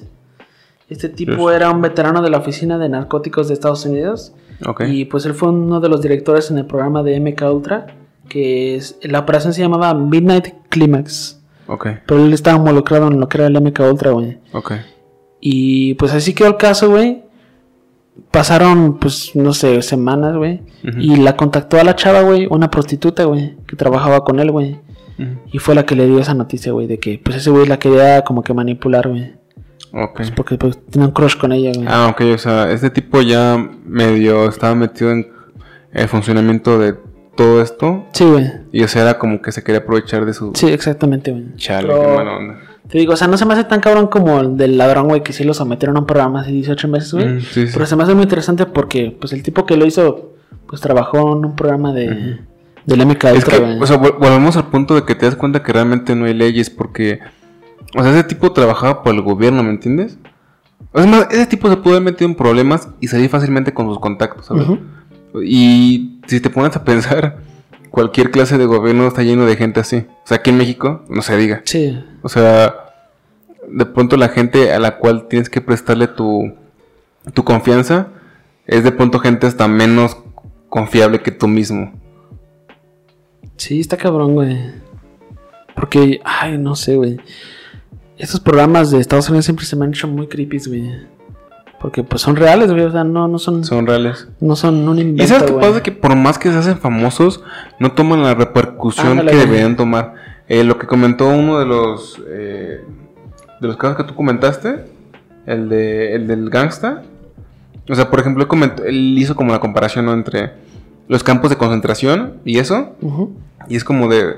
Este 0.89 1.09
tipo 1.09 1.49
Yes. 1.49 1.57
era 1.57 1.71
un 1.71 1.81
veterano 1.81 2.21
de 2.23 2.31
la 2.31 2.39
Oficina 2.39 2.77
de 2.79 2.89
Narcóticos 2.89 3.49
de 3.49 3.55
Estados 3.55 3.85
Unidos. 3.87 4.33
Ok. 4.67 4.83
Y 4.89 5.05
pues 5.05 5.25
él 5.27 5.35
fue 5.35 5.51
uno 5.51 5.81
de 5.81 5.89
los 5.89 6.03
directores 6.03 6.51
en 6.51 6.59
el 6.59 6.67
programa 6.67 7.03
de 7.03 7.19
MK 7.21 7.43
Ultra. 7.53 7.87
Que 8.29 8.77
es, 8.77 8.99
la 9.03 9.21
operación 9.21 9.53
se 9.53 9.61
llamaba 9.61 9.93
Midnight 9.95 10.49
Climax. 10.69 11.41
Ok. 11.67 11.87
Pero 12.07 12.25
él 12.25 12.33
estaba 12.33 12.57
involucrado 12.59 13.09
en 13.09 13.21
lo 13.21 13.29
que 13.29 13.39
era 13.39 13.47
el 13.47 13.61
MK 13.61 13.81
Ultra, 13.91 14.11
güey. 14.13 14.39
Ok. 14.53 14.73
Y 15.41 15.95
pues 15.95 16.13
así 16.13 16.35
quedó 16.35 16.49
el 16.49 16.57
caso, 16.57 16.91
güey. 16.91 17.25
Pasaron, 18.31 18.99
pues, 18.99 19.35
no 19.35 19.53
sé, 19.53 19.83
semanas, 19.83 20.37
güey. 20.37 20.63
Y 20.99 21.17
la 21.17 21.37
contactó 21.37 21.81
a 21.81 21.85
la 21.85 21.97
chava, 21.97 22.23
güey, 22.23 22.47
una 22.51 22.71
prostituta, 22.71 23.25
güey, 23.25 23.57
que 23.67 23.77
trabajaba 23.77 24.25
con 24.25 24.39
él, 24.41 24.51
güey. 24.51 24.79
Y 25.53 25.59
fue 25.59 25.75
la 25.75 25.85
que 25.85 25.95
le 25.97 26.07
dio 26.07 26.19
esa 26.19 26.33
noticia, 26.35 26.73
güey, 26.73 26.87
de 26.87 26.99
que, 26.99 27.21
pues, 27.23 27.37
ese 27.37 27.51
güey 27.51 27.67
la 27.67 27.79
quería 27.79 28.23
como 28.23 28.43
que 28.43 28.55
manipular, 28.55 29.09
güey. 29.09 29.33
Ok. 29.93 30.21
Porque, 30.37 30.57
pues, 30.57 30.79
tenía 30.91 31.09
un 31.09 31.13
crush 31.13 31.37
con 31.37 31.53
ella, 31.53 31.73
güey. 31.75 31.87
Ah, 31.91 32.09
ok. 32.13 32.23
O 32.35 32.39
sea, 32.39 32.71
este 32.71 32.91
tipo 32.91 33.21
ya 33.21 33.57
medio 33.85 34.49
estaba 34.49 34.75
metido 34.75 35.11
en 35.11 35.29
el 35.93 36.09
funcionamiento 36.09 36.79
de 36.79 36.95
todo 37.37 37.61
esto. 37.61 38.07
Sí, 38.13 38.25
güey. 38.25 38.47
Y 38.73 38.83
o 38.85 38.89
sea, 38.89 39.03
era 39.03 39.19
como 39.19 39.43
que 39.43 39.51
se 39.53 39.63
quería 39.65 39.81
aprovechar 39.81 40.25
de 40.25 40.33
su 40.35 40.53
Sí, 40.55 40.69
exactamente, 40.69 41.33
güey. 41.33 41.55
chale. 41.57 41.89
Pero- 41.89 42.01
qué 42.03 42.17
mala 42.17 42.37
onda. 42.37 42.55
Te 42.89 42.99
digo, 42.99 43.13
o 43.13 43.17
sea, 43.17 43.29
no 43.29 43.37
se 43.37 43.45
me 43.47 43.55
hace 43.55 43.65
tan 43.65 43.81
cabrón 43.81 44.09
como 44.09 44.41
el 44.41 44.57
del 44.57 44.77
ladrón, 44.79 45.07
güey, 45.09 45.23
que 45.23 45.33
sí 45.33 45.45
lo 45.45 45.55
sometieron 45.55 45.97
a 45.97 46.01
un 46.01 46.07
programa 46.07 46.41
hace 46.41 46.51
18 46.51 46.89
meses, 46.89 47.13
güey. 47.15 47.27
Mm, 47.27 47.41
sí, 47.41 47.67
sí. 47.67 47.71
Pero 47.73 47.87
se 47.87 47.95
me 47.97 48.03
hace 48.03 48.15
muy 48.15 48.25
interesante 48.25 48.67
porque, 48.67 49.17
pues, 49.21 49.33
el 49.33 49.43
tipo 49.43 49.65
que 49.67 49.77
lo 49.77 49.87
hizo, 49.87 50.33
pues, 50.67 50.81
trabajó 50.81 51.37
en 51.37 51.45
un 51.45 51.55
programa 51.57 51.93
de... 51.93 52.41
Del 52.87 53.07
MK 53.07 53.25
Es 53.27 53.45
que, 53.45 53.57
o 53.81 53.87
sea, 53.87 54.01
vol- 54.01 54.19
volvemos 54.19 54.57
al 54.57 54.69
punto 54.69 54.95
de 54.95 55.05
que 55.05 55.15
te 55.15 55.27
das 55.27 55.37
cuenta 55.37 55.63
que 55.63 55.73
realmente 55.73 56.17
no 56.17 56.25
hay 56.25 56.35
leyes 56.35 56.71
porque, 56.71 57.21
o 57.97 58.03
sea, 58.03 58.11
ese 58.11 58.25
tipo 58.25 58.51
trabajaba 58.53 59.03
por 59.03 59.15
el 59.15 59.21
gobierno, 59.21 59.63
¿me 59.63 59.71
entiendes? 59.71 60.19
Es 60.95 61.07
más, 61.07 61.29
ese 61.31 61.47
tipo 61.47 61.69
se 61.69 61.77
pudo 61.77 61.93
haber 61.95 62.05
metido 62.05 62.29
en 62.29 62.35
problemas 62.35 62.89
y 62.99 63.07
salir 63.07 63.29
fácilmente 63.29 63.73
con 63.75 63.87
sus 63.87 64.01
contactos, 64.01 64.47
¿sabes? 64.47 64.67
Y 65.45 66.19
si 66.27 66.41
te 66.41 66.51
pones 66.51 66.75
a 66.75 66.83
pensar, 66.83 67.37
cualquier 67.91 68.31
clase 68.31 68.59
de 68.59 68.67
gobierno 68.67 69.07
está 69.07 69.23
lleno 69.23 69.47
de 69.47 69.57
gente 69.57 69.81
así. 69.81 70.07
O 70.25 70.27
sea, 70.27 70.39
aquí 70.39 70.51
en 70.51 70.59
México, 70.59 71.05
no 71.09 71.23
se 71.23 71.37
diga. 71.37 71.63
Sí, 71.65 71.99
O 72.23 72.29
sea, 72.29 72.75
de 73.69 73.87
pronto 73.87 74.17
la 74.17 74.29
gente 74.29 74.73
a 74.73 74.79
la 74.79 74.99
cual 74.99 75.29
tienes 75.29 75.51
que 75.51 75.61
prestarle 75.61 76.07
tu, 76.07 76.55
tu 77.35 77.45
confianza 77.45 78.09
es 78.67 78.85
de 78.85 78.93
pronto 78.93 79.19
gente 79.19 79.47
hasta 79.47 79.69
menos 79.69 80.17
confiable 80.69 81.21
que 81.21 81.33
tú 81.33 81.49
mismo. 81.49 81.93
Sí, 83.57 83.81
está 83.81 83.97
cabrón, 83.97 84.35
güey. 84.35 84.59
Porque, 85.75 86.21
ay, 86.25 86.57
no 86.57 86.77
sé, 86.77 86.97
güey. 86.97 87.19
Estos 88.17 88.41
programas 88.41 88.91
de 88.91 89.01
Estados 89.01 89.29
Unidos 89.29 89.47
siempre 89.47 89.67
se 89.67 89.77
me 89.77 89.85
han 89.85 89.91
hecho 89.91 90.09
muy 90.09 90.29
creepy, 90.29 90.59
güey. 90.67 91.07
Porque 91.81 92.03
pues 92.05 92.21
son 92.23 92.37
reales, 92.37 92.71
güey. 92.71 92.85
O 92.85 92.91
sea, 92.93 93.05
no, 93.05 93.27
no 93.27 93.39
son, 93.39 93.65
Son 93.65 93.87
reales. 93.87 94.29
no 94.41 94.55
son 94.55 94.87
un 94.89 94.99
invento, 94.99 95.23
Y 95.25 95.27
sabes 95.27 95.45
qué 95.51 95.53
pasa 95.59 95.83
que 95.83 95.93
por 95.93 96.15
más 96.15 96.39
que 96.39 96.51
se 96.53 96.59
hacen 96.59 96.79
famosos, 96.79 97.43
no 97.79 97.93
toman 97.93 98.23
la 98.23 98.35
repercusión 98.35 99.09
Ándale, 99.09 99.31
que 99.31 99.37
güey. 99.37 99.47
deberían 99.49 99.77
tomar. 99.77 100.15
Eh, 100.49 100.63
lo 100.65 100.79
que 100.79 100.87
comentó 100.87 101.29
uno 101.29 101.59
de 101.59 101.65
los 101.67 102.21
eh, 102.29 102.81
de 103.61 103.67
los 103.69 103.77
casos 103.77 103.97
que 103.97 104.05
tú 104.05 104.15
comentaste, 104.15 104.85
el 105.47 105.69
de 105.69 106.15
el 106.17 106.27
del 106.27 106.51
gangsta. 106.51 107.03
O 107.89 107.95
sea, 107.95 108.11
por 108.11 108.21
ejemplo, 108.21 108.43
él, 108.43 108.49
comentó- 108.49 108.85
él 108.85 109.17
hizo 109.19 109.35
como 109.35 109.53
la 109.53 109.59
comparación 109.61 110.05
¿no? 110.05 110.13
entre 110.13 110.53
los 111.09 111.25
campos 111.25 111.51
de 111.51 111.57
concentración 111.57 112.35
y 112.45 112.59
eso. 112.59 112.91
Y 113.69 113.77
es 113.77 113.85
como 113.85 114.09
de, 114.09 114.35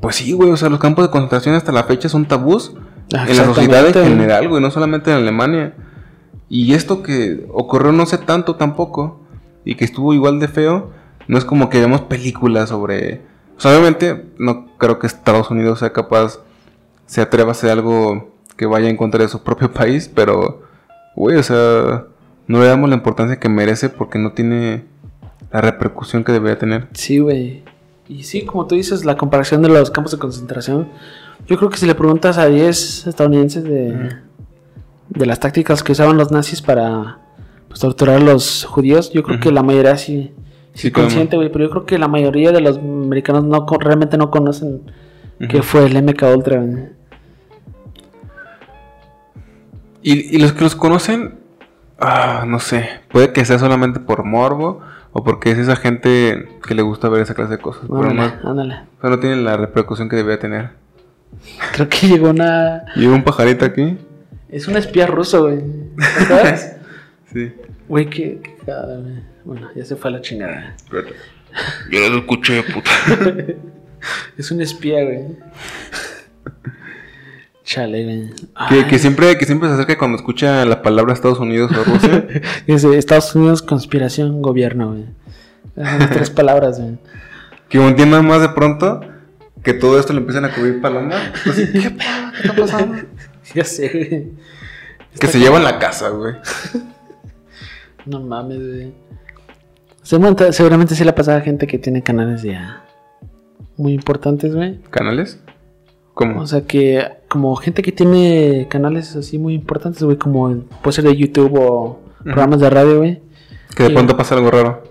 pues 0.00 0.16
sí, 0.16 0.32
güey, 0.32 0.50
o 0.50 0.56
sea, 0.56 0.68
los 0.68 0.78
campos 0.78 1.04
de 1.06 1.10
concentración 1.10 1.54
hasta 1.54 1.72
la 1.72 1.84
fecha 1.84 2.08
son 2.08 2.26
tabús 2.26 2.74
en 3.10 3.36
la 3.36 3.44
sociedad 3.46 3.86
en 3.96 4.04
general, 4.04 4.48
güey, 4.48 4.60
no 4.62 4.70
solamente 4.70 5.10
en 5.10 5.16
Alemania. 5.16 5.72
Y 6.54 6.74
esto 6.74 7.02
que 7.02 7.46
ocurrió 7.48 7.92
no 7.92 8.04
sé 8.04 8.18
tanto 8.18 8.56
tampoco, 8.56 9.22
y 9.64 9.74
que 9.74 9.86
estuvo 9.86 10.12
igual 10.12 10.38
de 10.38 10.48
feo, 10.48 10.90
no 11.26 11.38
es 11.38 11.46
como 11.46 11.70
que 11.70 11.78
veamos 11.78 12.02
películas 12.02 12.68
sobre... 12.68 13.22
O 13.56 13.60
sea, 13.60 13.70
obviamente 13.70 14.26
no 14.36 14.66
creo 14.76 14.98
que 14.98 15.06
Estados 15.06 15.50
Unidos 15.50 15.78
sea 15.78 15.94
capaz, 15.94 16.40
se 17.06 17.22
atreva 17.22 17.48
a 17.48 17.52
hacer 17.52 17.70
algo 17.70 18.34
que 18.58 18.66
vaya 18.66 18.90
en 18.90 18.98
contra 18.98 19.22
de 19.22 19.28
su 19.28 19.42
propio 19.42 19.72
país, 19.72 20.12
pero, 20.14 20.60
güey, 21.16 21.38
o 21.38 21.42
sea, 21.42 22.04
no 22.46 22.60
le 22.60 22.66
damos 22.66 22.90
la 22.90 22.96
importancia 22.96 23.40
que 23.40 23.48
merece 23.48 23.88
porque 23.88 24.18
no 24.18 24.32
tiene 24.32 24.84
la 25.50 25.62
repercusión 25.62 26.22
que 26.22 26.32
debería 26.32 26.58
tener. 26.58 26.86
Sí, 26.92 27.18
güey. 27.18 27.62
Y 28.10 28.24
sí, 28.24 28.44
como 28.44 28.66
tú 28.66 28.74
dices, 28.74 29.06
la 29.06 29.16
comparación 29.16 29.62
de 29.62 29.70
los 29.70 29.90
campos 29.90 30.12
de 30.12 30.18
concentración. 30.18 30.90
Yo 31.46 31.56
creo 31.56 31.70
que 31.70 31.78
si 31.78 31.86
le 31.86 31.94
preguntas 31.94 32.36
a 32.36 32.44
10 32.44 33.06
estadounidenses 33.06 33.64
de, 33.64 34.20
de 35.08 35.26
las 35.26 35.40
tácticas 35.40 35.82
que 35.82 35.92
usaban 35.92 36.16
los 36.16 36.30
nazis 36.30 36.62
para 36.62 37.18
pues, 37.68 37.80
torturar 37.80 38.16
a 38.16 38.20
los 38.20 38.64
judíos, 38.64 39.12
yo 39.12 39.22
creo 39.22 39.40
que 39.40 39.50
la 39.52 39.62
mayoría 39.62 39.96
sí, 39.96 40.32
sí, 40.74 40.90
consciente, 40.90 41.36
güey. 41.36 41.50
Pero 41.50 41.64
yo 41.64 41.70
creo 41.70 41.86
que 41.86 41.98
la 41.98 42.08
mayoría 42.08 42.52
de 42.52 42.60
los 42.60 42.78
americanos 42.78 43.44
no 43.44 43.66
realmente 43.80 44.16
no 44.16 44.30
conocen 44.30 44.82
qué 45.48 45.62
fue 45.62 45.86
el 45.86 46.02
MK 46.02 46.22
Ultra. 46.36 46.62
Y, 50.02 50.36
y 50.36 50.38
los 50.40 50.52
que 50.52 50.64
los 50.64 50.74
conocen, 50.74 51.38
ah, 52.00 52.44
no 52.46 52.58
sé, 52.58 52.88
puede 53.10 53.32
que 53.32 53.44
sea 53.44 53.58
solamente 53.58 54.00
por 54.00 54.24
morbo 54.24 54.80
o 55.12 55.22
porque 55.22 55.50
es 55.50 55.58
esa 55.58 55.76
gente 55.76 56.48
que 56.66 56.74
le 56.74 56.82
gusta 56.82 57.08
ver 57.08 57.22
esa 57.22 57.34
clase 57.34 57.52
de 57.52 57.58
cosas. 57.58 57.82
Pero 57.82 58.12
no, 58.12 58.22
Ándale, 58.22 58.34
ándale. 58.44 58.74
o 58.74 59.00
sea, 59.00 59.10
no 59.10 59.18
tienen 59.20 59.44
la 59.44 59.56
repercusión 59.56 60.08
que 60.08 60.16
debería 60.16 60.40
tener. 60.40 60.70
Creo 61.72 61.88
que 61.88 62.08
llegó 62.08 62.30
una. 62.30 62.84
Llegó 62.96 63.14
un 63.14 63.22
pajarito 63.22 63.64
aquí. 63.64 63.98
Es 64.52 64.68
un 64.68 64.76
espía 64.76 65.06
ruso, 65.06 65.42
güey. 65.44 65.60
¿Sabes? 66.28 66.76
Sí. 67.32 67.50
Güey, 67.88 68.10
qué, 68.10 68.40
qué 68.42 68.56
cagada, 68.66 68.98
güey. 68.98 69.14
Bueno, 69.46 69.70
ya 69.74 69.86
se 69.86 69.96
fue 69.96 70.10
a 70.10 70.12
la 70.12 70.20
chingada. 70.20 70.76
Yo 71.90 72.10
lo 72.10 72.18
escuché, 72.18 72.62
puta. 72.62 72.90
Es 74.36 74.50
un 74.50 74.60
espía, 74.60 75.02
güey. 75.02 75.28
Chale, 77.64 78.04
güey. 78.04 78.86
Que, 78.88 78.98
siempre, 78.98 79.38
que 79.38 79.46
siempre 79.46 79.70
se 79.70 79.76
acerca 79.76 79.96
cuando 79.96 80.18
escucha 80.18 80.66
la 80.66 80.82
palabra 80.82 81.14
Estados 81.14 81.38
Unidos 81.38 81.72
o 81.72 81.84
Rusia. 81.84 82.26
Dice 82.66 82.98
Estados 82.98 83.34
Unidos, 83.34 83.62
conspiración, 83.62 84.42
gobierno, 84.42 84.90
güey. 84.90 85.06
Las 85.74 86.10
tres 86.10 86.28
palabras, 86.28 86.78
güey. 86.78 86.98
que 87.70 87.78
entienda 87.78 88.20
más 88.20 88.42
de 88.42 88.50
pronto 88.50 89.00
que 89.62 89.72
todo 89.72 89.98
esto 89.98 90.12
le 90.12 90.18
empiezan 90.18 90.44
a 90.44 90.52
cubrir 90.52 90.80
paloma. 90.80 91.14
Así, 91.48 91.66
¿Qué 91.72 91.90
pedo? 91.90 92.32
¿Qué 92.32 92.48
está 92.48 92.56
pasando? 92.56 92.96
Ya 93.54 93.64
sé, 93.64 93.88
güey. 93.88 94.32
Que 95.20 95.26
se 95.26 95.38
llevan 95.38 95.64
la 95.64 95.78
casa, 95.78 96.08
güey. 96.10 96.34
No 98.06 98.20
mames, 98.20 98.58
güey. 98.58 98.92
Seguramente, 100.02 100.52
seguramente 100.52 100.94
sí 100.96 101.04
le 101.04 101.12
pasa 101.12 101.36
a 101.36 101.40
gente 101.40 101.66
que 101.68 101.78
tiene 101.78 102.02
canales 102.02 102.42
ya 102.42 102.84
muy 103.76 103.92
importantes, 103.92 104.54
güey. 104.54 104.80
¿Canales? 104.90 105.38
¿Cómo? 106.14 106.40
O 106.40 106.46
sea 106.46 106.62
que, 106.66 107.06
como 107.28 107.54
gente 107.56 107.82
que 107.82 107.92
tiene 107.92 108.66
canales 108.68 109.14
así 109.16 109.38
muy 109.38 109.54
importantes, 109.54 110.02
güey, 110.02 110.16
como 110.18 110.64
puede 110.82 110.94
ser 110.96 111.04
de 111.04 111.16
YouTube 111.16 111.54
o 111.58 112.00
programas 112.24 112.60
de 112.60 112.70
radio, 112.70 112.98
güey. 112.98 113.22
que 113.76 113.84
de 113.84 113.90
pronto 113.90 114.16
pasa 114.16 114.34
algo 114.34 114.50
raro. 114.50 114.82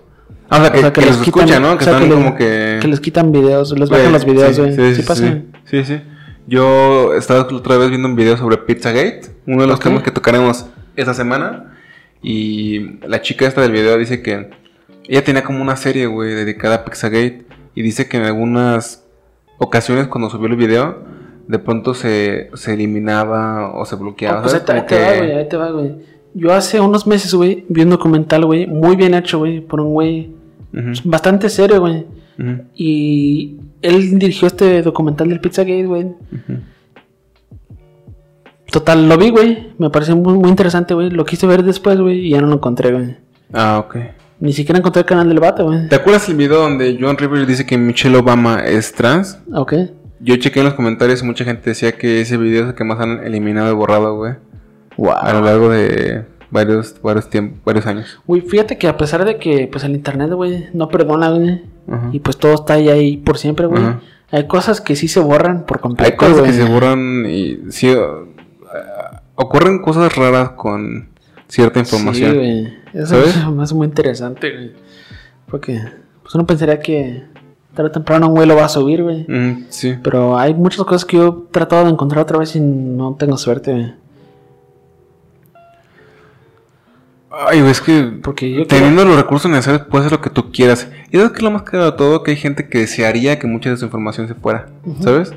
Ah, 0.48 0.58
o 0.58 0.60
sea, 0.62 0.72
que, 0.72 0.78
O 0.78 0.80
sea, 0.80 0.92
que 0.92 1.00
les 1.02 1.20
escuchan, 1.20 1.62
¿no? 1.62 1.72
o 1.72 1.78
Que 1.78 1.84
sea, 1.84 1.92
están 1.94 2.08
que 2.08 2.14
les- 2.14 2.24
como 2.24 2.36
que... 2.36 2.78
Que 2.80 2.88
les 2.88 3.00
quitan 3.00 3.30
videos, 3.32 3.78
les 3.78 3.88
bajan 3.90 4.12
los 4.12 4.24
videos, 4.24 4.58
güey. 4.58 4.74
Sí, 4.74 4.94
Sí, 5.02 5.02
sí, 5.02 5.42
sí, 5.66 5.84
sí. 5.84 6.00
Yo 6.46 7.14
estaba 7.14 7.42
otra 7.42 7.76
vez 7.78 7.90
viendo 7.90 8.08
un 8.08 8.16
video 8.16 8.36
sobre 8.36 8.56
Pizzagate, 8.58 9.22
uno 9.46 9.62
de 9.62 9.68
los 9.68 9.80
temas 9.80 10.02
que 10.02 10.10
tocaremos 10.10 10.66
esta 10.96 11.14
semana. 11.14 11.76
Y 12.22 12.98
la 13.06 13.20
chica 13.20 13.46
esta 13.46 13.60
del 13.62 13.72
video 13.72 13.96
dice 13.98 14.22
que 14.22 14.50
ella 15.08 15.24
tenía 15.24 15.44
como 15.44 15.62
una 15.62 15.76
serie, 15.76 16.06
güey, 16.06 16.34
dedicada 16.34 16.76
a 16.76 16.84
Pizzagate. 16.84 17.44
Y 17.74 17.82
dice 17.82 18.08
que 18.08 18.18
en 18.18 18.24
algunas 18.24 19.04
ocasiones 19.58 20.08
cuando 20.08 20.30
subió 20.30 20.48
el 20.48 20.56
video, 20.56 20.98
de 21.48 21.58
pronto 21.58 21.94
se, 21.94 22.50
se 22.54 22.74
eliminaba 22.74 23.72
o 23.74 23.84
se 23.84 23.96
bloqueaba. 23.96 24.40
Oh, 24.40 24.42
pues 24.42 24.54
ahí 24.54 24.60
te, 24.64 24.72
va, 24.72 25.16
güey, 25.16 25.32
ahí 25.32 25.48
te 25.48 25.56
va, 25.56 25.70
güey. 25.70 25.94
Yo 26.34 26.52
hace 26.52 26.80
unos 26.80 27.06
meses, 27.06 27.34
güey, 27.34 27.64
vi 27.68 27.82
un 27.82 27.90
documental, 27.90 28.44
güey, 28.46 28.66
muy 28.66 28.96
bien 28.96 29.14
hecho, 29.14 29.38
güey, 29.38 29.60
por 29.60 29.80
un 29.80 29.92
güey 29.92 30.32
bastante 31.04 31.48
serio, 31.48 31.80
güey. 31.80 32.06
Y 32.74 33.58
él 33.82 34.18
dirigió 34.18 34.48
este 34.48 34.82
documental 34.82 35.28
del 35.28 35.40
Pizzagate, 35.40 35.86
güey. 35.86 36.14
Total, 38.70 39.08
lo 39.08 39.18
vi, 39.18 39.30
güey. 39.30 39.74
Me 39.78 39.90
pareció 39.90 40.16
muy, 40.16 40.34
muy 40.34 40.48
interesante, 40.48 40.94
güey. 40.94 41.10
Lo 41.10 41.24
quise 41.24 41.46
ver 41.46 41.62
después, 41.62 42.00
güey, 42.00 42.26
y 42.26 42.30
ya 42.30 42.40
no 42.40 42.46
lo 42.46 42.54
encontré, 42.54 42.92
güey. 42.92 43.16
Ah, 43.52 43.84
ok. 43.84 43.96
Ni 44.40 44.52
siquiera 44.52 44.78
encontré 44.78 45.00
el 45.00 45.06
canal 45.06 45.28
del 45.28 45.40
vato, 45.40 45.64
güey. 45.64 45.88
¿Te 45.88 45.96
acuerdas 45.96 46.28
el 46.28 46.36
video 46.36 46.60
donde 46.62 46.96
John 47.00 47.18
Rivers 47.18 47.46
dice 47.46 47.66
que 47.66 47.76
Michelle 47.76 48.16
Obama 48.16 48.64
es 48.64 48.92
trans? 48.92 49.38
Ok. 49.52 49.74
Yo 50.20 50.36
chequé 50.36 50.60
en 50.60 50.66
los 50.66 50.74
comentarios 50.74 51.22
y 51.22 51.26
mucha 51.26 51.44
gente 51.44 51.70
decía 51.70 51.92
que 51.92 52.20
ese 52.20 52.36
video 52.36 52.62
es 52.62 52.68
el 52.70 52.74
que 52.74 52.84
más 52.84 52.98
han 52.98 53.24
eliminado 53.24 53.70
y 53.70 53.74
borrado, 53.74 54.16
güey. 54.16 54.34
Wow. 54.96 55.12
A 55.12 55.32
lo 55.32 55.42
largo 55.42 55.68
de 55.68 56.24
varios, 56.52 56.94
varios 57.02 57.28
tiempos, 57.28 57.58
varios 57.64 57.86
años. 57.86 58.20
Güey, 58.26 58.42
fíjate 58.42 58.78
que 58.78 58.86
a 58.86 58.96
pesar 58.96 59.24
de 59.24 59.38
que, 59.38 59.68
pues, 59.72 59.82
el 59.82 59.96
internet, 59.96 60.30
güey, 60.32 60.68
no 60.72 60.88
perdona, 60.88 61.30
güey. 61.30 61.62
Ajá. 61.90 62.10
Y 62.12 62.20
pues 62.20 62.36
todo 62.36 62.54
está 62.54 62.74
ahí, 62.74 62.88
ahí 62.88 63.16
por 63.16 63.38
siempre, 63.38 63.66
güey. 63.66 63.82
Ajá. 63.82 64.00
Hay 64.30 64.46
cosas 64.46 64.80
que 64.80 64.94
sí 64.94 65.08
se 65.08 65.20
borran 65.20 65.66
por 65.66 65.80
completo, 65.80 66.10
Hay 66.10 66.16
cosas 66.16 66.36
que 66.36 66.40
güey. 66.42 66.52
se 66.52 66.64
borran 66.64 67.26
y 67.26 67.58
sí, 67.70 67.92
uh, 67.94 68.26
ocurren 69.34 69.82
cosas 69.82 70.14
raras 70.16 70.50
con 70.50 71.08
cierta 71.48 71.80
información. 71.80 72.30
Sí, 72.30 72.36
güey. 72.36 72.74
Eso 72.94 73.06
¿Sabes? 73.08 73.36
es 73.64 73.72
muy 73.72 73.86
interesante, 73.86 74.50
güey. 74.50 74.72
Porque, 75.50 75.82
pues 76.22 76.34
uno 76.34 76.46
pensaría 76.46 76.80
que 76.80 77.24
tarde 77.74 77.88
o 77.88 77.92
temprano 77.92 78.28
un 78.28 78.34
güey 78.34 78.46
lo 78.46 78.56
va 78.56 78.66
a 78.66 78.68
subir, 78.68 79.02
güey. 79.02 79.26
Mm, 79.28 79.66
sí. 79.68 79.96
Pero 80.02 80.38
hay 80.38 80.54
muchas 80.54 80.84
cosas 80.84 81.04
que 81.04 81.16
yo 81.16 81.46
he 81.48 81.52
tratado 81.52 81.84
de 81.84 81.90
encontrar 81.90 82.22
otra 82.22 82.38
vez 82.38 82.56
y 82.56 82.60
no 82.60 83.16
tengo 83.18 83.36
suerte, 83.36 83.72
güey. 83.72 83.94
Ay, 87.48 87.60
es 87.60 87.80
que 87.80 88.12
Porque 88.22 88.50
yo 88.52 88.66
teniendo 88.66 89.04
los 89.04 89.16
recursos 89.16 89.50
necesarios 89.50 89.86
puedes 89.90 90.06
hacer 90.06 90.18
lo 90.18 90.22
que 90.22 90.30
tú 90.30 90.52
quieras. 90.52 90.88
Y 91.10 91.18
es 91.18 91.30
que 91.32 91.42
lo 91.42 91.50
más 91.50 91.62
caro 91.62 91.84
de 91.86 91.92
todo 91.92 92.22
que 92.22 92.32
hay 92.32 92.36
gente 92.36 92.68
que 92.68 92.78
desearía 92.78 93.38
que 93.38 93.46
mucha 93.46 93.70
de 93.70 93.76
su 93.76 93.84
información 93.84 94.28
se 94.28 94.34
fuera. 94.34 94.66
¿sabes? 95.00 95.32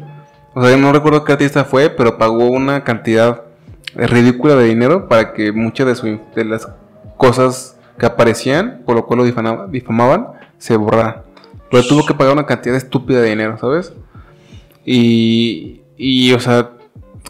O 0.53 0.61
sea, 0.61 0.71
yo 0.71 0.77
no 0.77 0.91
recuerdo 0.93 1.23
qué 1.23 1.33
artista 1.33 1.65
fue, 1.65 1.89
pero 1.89 2.17
pagó 2.17 2.47
una 2.49 2.83
cantidad 2.83 3.41
ridícula 3.95 4.55
de 4.55 4.65
dinero 4.65 5.07
para 5.07 5.33
que 5.33 5.51
muchas 5.51 5.87
de, 5.87 5.95
su, 5.95 6.19
de 6.35 6.45
las 6.45 6.67
cosas 7.17 7.77
que 7.97 8.05
aparecían, 8.05 8.81
por 8.85 8.95
lo 8.95 9.05
cual 9.05 9.19
lo 9.19 9.25
difama- 9.25 9.67
difamaban, 9.69 10.27
se 10.57 10.75
borraran. 10.77 11.23
Pero 11.71 11.83
tuvo 11.87 12.05
que 12.05 12.13
pagar 12.13 12.33
una 12.33 12.45
cantidad 12.45 12.75
estúpida 12.75 13.21
de 13.21 13.29
dinero, 13.29 13.57
¿sabes? 13.57 13.93
Y, 14.85 15.81
y 15.97 16.33
o 16.33 16.39
sea, 16.39 16.69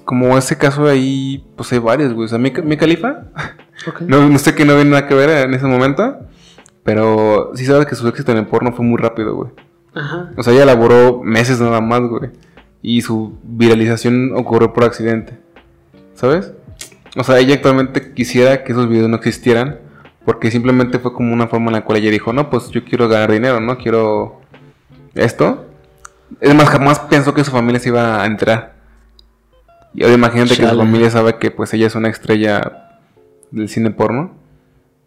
como 0.04 0.38
ese 0.38 0.58
caso 0.58 0.88
ahí, 0.88 1.44
pues 1.56 1.72
hay 1.72 1.80
varios, 1.80 2.14
güey. 2.14 2.26
O 2.26 2.30
sea, 2.30 2.38
mi, 2.38 2.52
mi 2.64 2.78
califa, 2.78 3.24
No, 4.08 4.30
no 4.30 4.40
sé 4.40 4.56
que 4.56 4.66
no 4.66 4.76
tiene 4.76 4.92
nada 4.92 5.08
que 5.08 5.16
ver 5.16 5.30
en 5.30 5.54
ese 5.54 5.66
momento, 5.66 6.20
pero 6.84 7.52
sí 7.56 7.66
sabes 7.66 7.86
que 7.86 7.96
su 7.96 8.08
éxito 8.08 8.32
en 8.32 8.40
el 8.40 8.48
porno 8.48 8.72
fue 8.74 8.86
muy 8.86 8.98
rápido, 8.98 9.36
güey. 9.36 9.52
Ajá. 9.94 10.32
O 10.38 10.44
sea, 10.44 10.54
ella 10.54 10.64
elaboró 10.64 11.22
meses 11.24 11.60
nada 11.60 11.82
más, 11.82 12.02
güey. 12.02 12.32
Y 12.82 13.02
su 13.02 13.38
viralización 13.44 14.34
ocurrió 14.36 14.74
por 14.74 14.84
accidente. 14.84 15.40
¿Sabes? 16.14 16.54
O 17.18 17.24
sea, 17.24 17.40
ella 17.40 17.56
actualmente 17.56 18.14
quisiera 18.14 18.64
que 18.64 18.74
esos 18.74 18.88
videos 18.88 19.10
no 19.10 19.16
existieran. 19.16 19.80
Porque 20.26 20.50
simplemente 20.50 20.98
fue 20.98 21.14
como 21.14 21.32
una 21.34 21.48
forma 21.48 21.68
en 21.68 21.74
la 21.74 21.86
cual 21.86 22.00
ella 22.00 22.10
dijo, 22.10 22.34
no, 22.34 22.50
pues 22.50 22.70
yo 22.70 22.84
quiero 22.84 23.08
ganar 23.08 23.32
dinero, 23.32 23.60
¿no? 23.60 23.78
Quiero 23.78 24.42
esto. 25.14 25.68
Es 26.42 26.54
más, 26.56 26.68
jamás 26.68 27.00
pensó 27.00 27.34
que 27.34 27.44
su 27.44 27.52
familia 27.52 27.80
se 27.80 27.90
iba 27.90 28.22
a 28.22 28.26
enterar. 28.26 28.74
Y 29.94 30.04
ahora 30.04 30.16
imagínate 30.16 30.58
que 30.58 30.68
su 30.68 30.76
familia 30.76 31.10
sabe 31.12 31.38
que 31.38 31.52
pues 31.52 31.74
ella 31.74 31.88
es 31.88 31.96
una 31.96 32.10
estrella 32.10 32.85
del 33.56 33.70
cine 33.70 33.92
porno. 33.92 34.32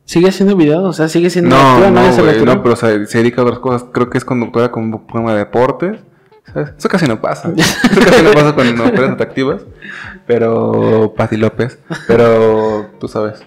¿Sigue 0.05 0.29
haciendo 0.29 0.57
videos? 0.57 0.83
O 0.85 0.93
sea, 0.93 1.09
sigue 1.09 1.29
siendo 1.31 1.55
No, 1.55 1.63
activa, 1.63 1.91
no, 1.91 2.45
no, 2.55 2.63
pero 2.63 2.73
o 2.73 2.77
sea, 2.77 3.05
se 3.07 3.19
dedica 3.19 3.43
a 3.43 3.45
otras 3.45 3.59
cosas. 3.61 3.85
Creo 3.93 4.09
que 4.09 4.17
es 4.19 4.25
conductora 4.25 4.71
con 4.71 4.85
un 4.85 5.07
programa 5.07 5.33
de 5.33 5.39
deportes. 5.41 5.99
¿sabes? 6.53 6.71
Eso 6.79 6.89
casi 6.89 7.07
no 7.07 7.21
pasa. 7.21 7.53
Eso 7.57 8.01
casi 8.05 8.23
no 8.23 8.33
pasa 8.33 8.55
con 8.55 8.75
mujeres 8.75 9.11
atractivas. 9.11 9.63
Pero, 10.27 11.13
Pati 11.15 11.37
López. 11.37 11.79
Pero, 12.07 12.87
tú 12.99 13.07
sabes. 13.07 13.43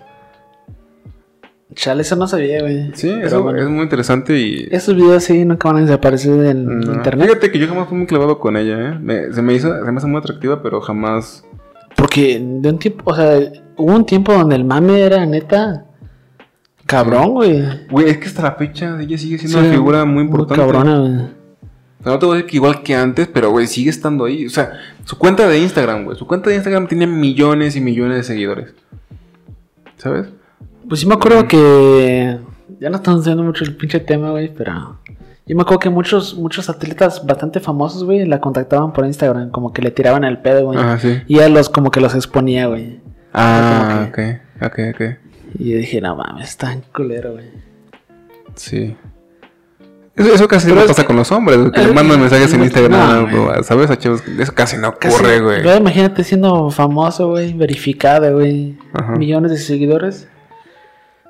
Chale, 1.74 2.02
eso 2.02 2.18
no 2.18 2.28
sabía, 2.28 2.62
güey. 2.62 2.92
Sí, 2.96 3.10
Pero 3.16 3.28
eso 3.28 3.44
bueno. 3.44 3.60
es 3.62 3.70
muy 3.70 3.84
interesante 3.84 4.38
y... 4.38 4.68
Esos 4.72 4.94
videos 4.94 5.24
sí 5.24 5.46
nunca 5.46 5.70
van 5.70 5.78
a 5.78 5.82
desaparecer 5.86 6.34
del 6.34 6.66
no. 6.66 6.94
internet. 6.94 7.28
Fíjate 7.30 7.50
que 7.52 7.60
yo 7.60 7.68
jamás 7.70 7.88
fui 7.88 7.98
muy 7.98 8.08
clavado 8.08 8.40
con 8.40 8.58
ella, 8.58 8.90
¿eh? 8.90 9.00
Me- 9.00 9.32
se 9.32 9.42
me 9.42 9.54
hizo, 9.54 9.74
se 9.86 9.90
me 9.92 9.98
hace 9.98 10.06
muy 10.08 10.20
atractiva, 10.20 10.62
pero 10.62 10.82
jamás... 10.82 11.46
Porque 12.02 12.40
de 12.44 12.68
un 12.70 12.80
tiempo, 12.80 13.12
o 13.12 13.16
sea, 13.16 13.38
hubo 13.78 13.96
un 13.96 14.06
tiempo 14.08 14.34
donde 14.34 14.56
el 14.56 14.66
mame 14.66 15.00
era 15.02 15.24
neta 15.24 15.86
cabrón, 16.88 17.34
güey. 17.34 17.64
Güey, 17.92 18.10
es 18.10 18.18
que 18.18 18.26
hasta 18.26 18.42
la 18.42 18.54
fecha 18.54 19.00
ella 19.00 19.18
sigue 19.20 19.38
siendo 19.38 19.60
Sí, 19.60 19.66
una 19.66 19.72
figura 19.74 20.06
muy 20.06 20.24
importante. 20.24 20.60
cabrona, 20.60 20.98
güey. 20.98 21.12
No 22.04 22.18
te 22.18 22.26
voy 22.26 22.34
a 22.34 22.36
decir 22.38 22.50
que 22.50 22.58
igual 22.58 22.82
que 22.82 22.96
antes, 22.96 23.28
pero 23.28 23.52
güey, 23.52 23.68
sigue 23.68 23.92
estando 23.92 24.26
ahí. 24.26 24.48
O 24.48 24.50
sea, 24.50 24.72
su 25.06 25.16
cuenta 25.20 25.48
de 25.48 25.60
Instagram, 25.60 26.06
güey. 26.06 26.18
Su 26.18 26.26
cuenta 26.26 26.50
de 26.50 26.56
Instagram 26.56 26.88
tiene 26.88 27.06
millones 27.06 27.76
y 27.76 27.82
millones 27.82 28.18
de 28.18 28.24
seguidores. 28.24 28.74
¿Sabes? 29.98 30.26
Pues 30.90 31.02
sí 31.02 31.06
me 31.06 31.14
acuerdo 31.14 31.48
que 31.48 32.40
ya 32.80 32.90
no 32.90 32.96
estamos 32.96 33.22
haciendo 33.22 33.44
mucho 33.44 33.64
el 33.64 33.76
pinche 33.76 34.00
tema, 34.00 34.32
güey, 34.32 34.52
pero 34.52 34.98
yo 35.52 35.58
me 35.58 35.64
acuerdo 35.64 35.80
que 35.80 35.90
muchos 35.90 36.36
muchos 36.38 36.70
atletas 36.70 37.26
bastante 37.26 37.60
famosos, 37.60 38.06
güey, 38.06 38.26
la 38.26 38.40
contactaban 38.40 38.94
por 38.94 39.06
Instagram, 39.06 39.52
como 39.52 39.74
que 39.74 39.82
le 39.82 39.92
tiraban 39.92 40.24
el 40.24 40.38
pedo, 40.42 40.64
güey. 40.68 40.80
Ajá, 40.80 40.98
sí. 40.98 41.22
Y 41.28 41.36
ella 41.36 41.50
los 41.50 41.68
como 41.68 41.92
que 41.92 42.00
los 42.00 42.16
exponía, 42.16 42.68
güey. 42.68 43.02
Ah, 43.34 44.08
como 44.14 44.28
ok, 44.28 44.72
ok, 44.72 44.80
ok. 44.96 45.02
Y 45.60 45.72
yo 45.72 45.78
dije, 45.80 46.00
no 46.00 46.16
mames, 46.16 46.58
en 46.64 46.82
culero, 46.94 47.34
güey. 47.34 47.50
Sí. 48.56 48.96
Eso, 50.16 50.34
eso 50.36 50.48
casi 50.48 50.68
Pero 50.70 50.80
no 50.82 50.88
pasa 50.88 51.02
que- 51.04 51.08
con 51.08 51.18
los 51.18 51.30
hombres, 51.34 51.58
que 51.74 51.82
le 51.82 51.94
mandan 51.94 52.16
que- 52.16 52.18
mensajes 52.22 52.54
en 52.54 52.60
no, 52.60 52.66
Instagram, 52.66 53.30
no, 53.32 53.46
güey, 53.46 53.64
¿sabes? 53.64 53.90
A 53.90 53.94
eso 53.96 54.54
casi 54.56 54.78
no 54.78 54.94
Casi- 54.98 55.16
ocurre, 55.16 55.42
güey. 55.42 55.64
Luego 55.64 55.78
imagínate 55.80 56.24
siendo 56.24 56.70
famoso, 56.70 57.28
güey, 57.30 57.52
verificado, 57.52 58.34
güey. 58.34 58.78
Millones 59.18 59.52
de 59.52 59.58
seguidores. 59.58 60.30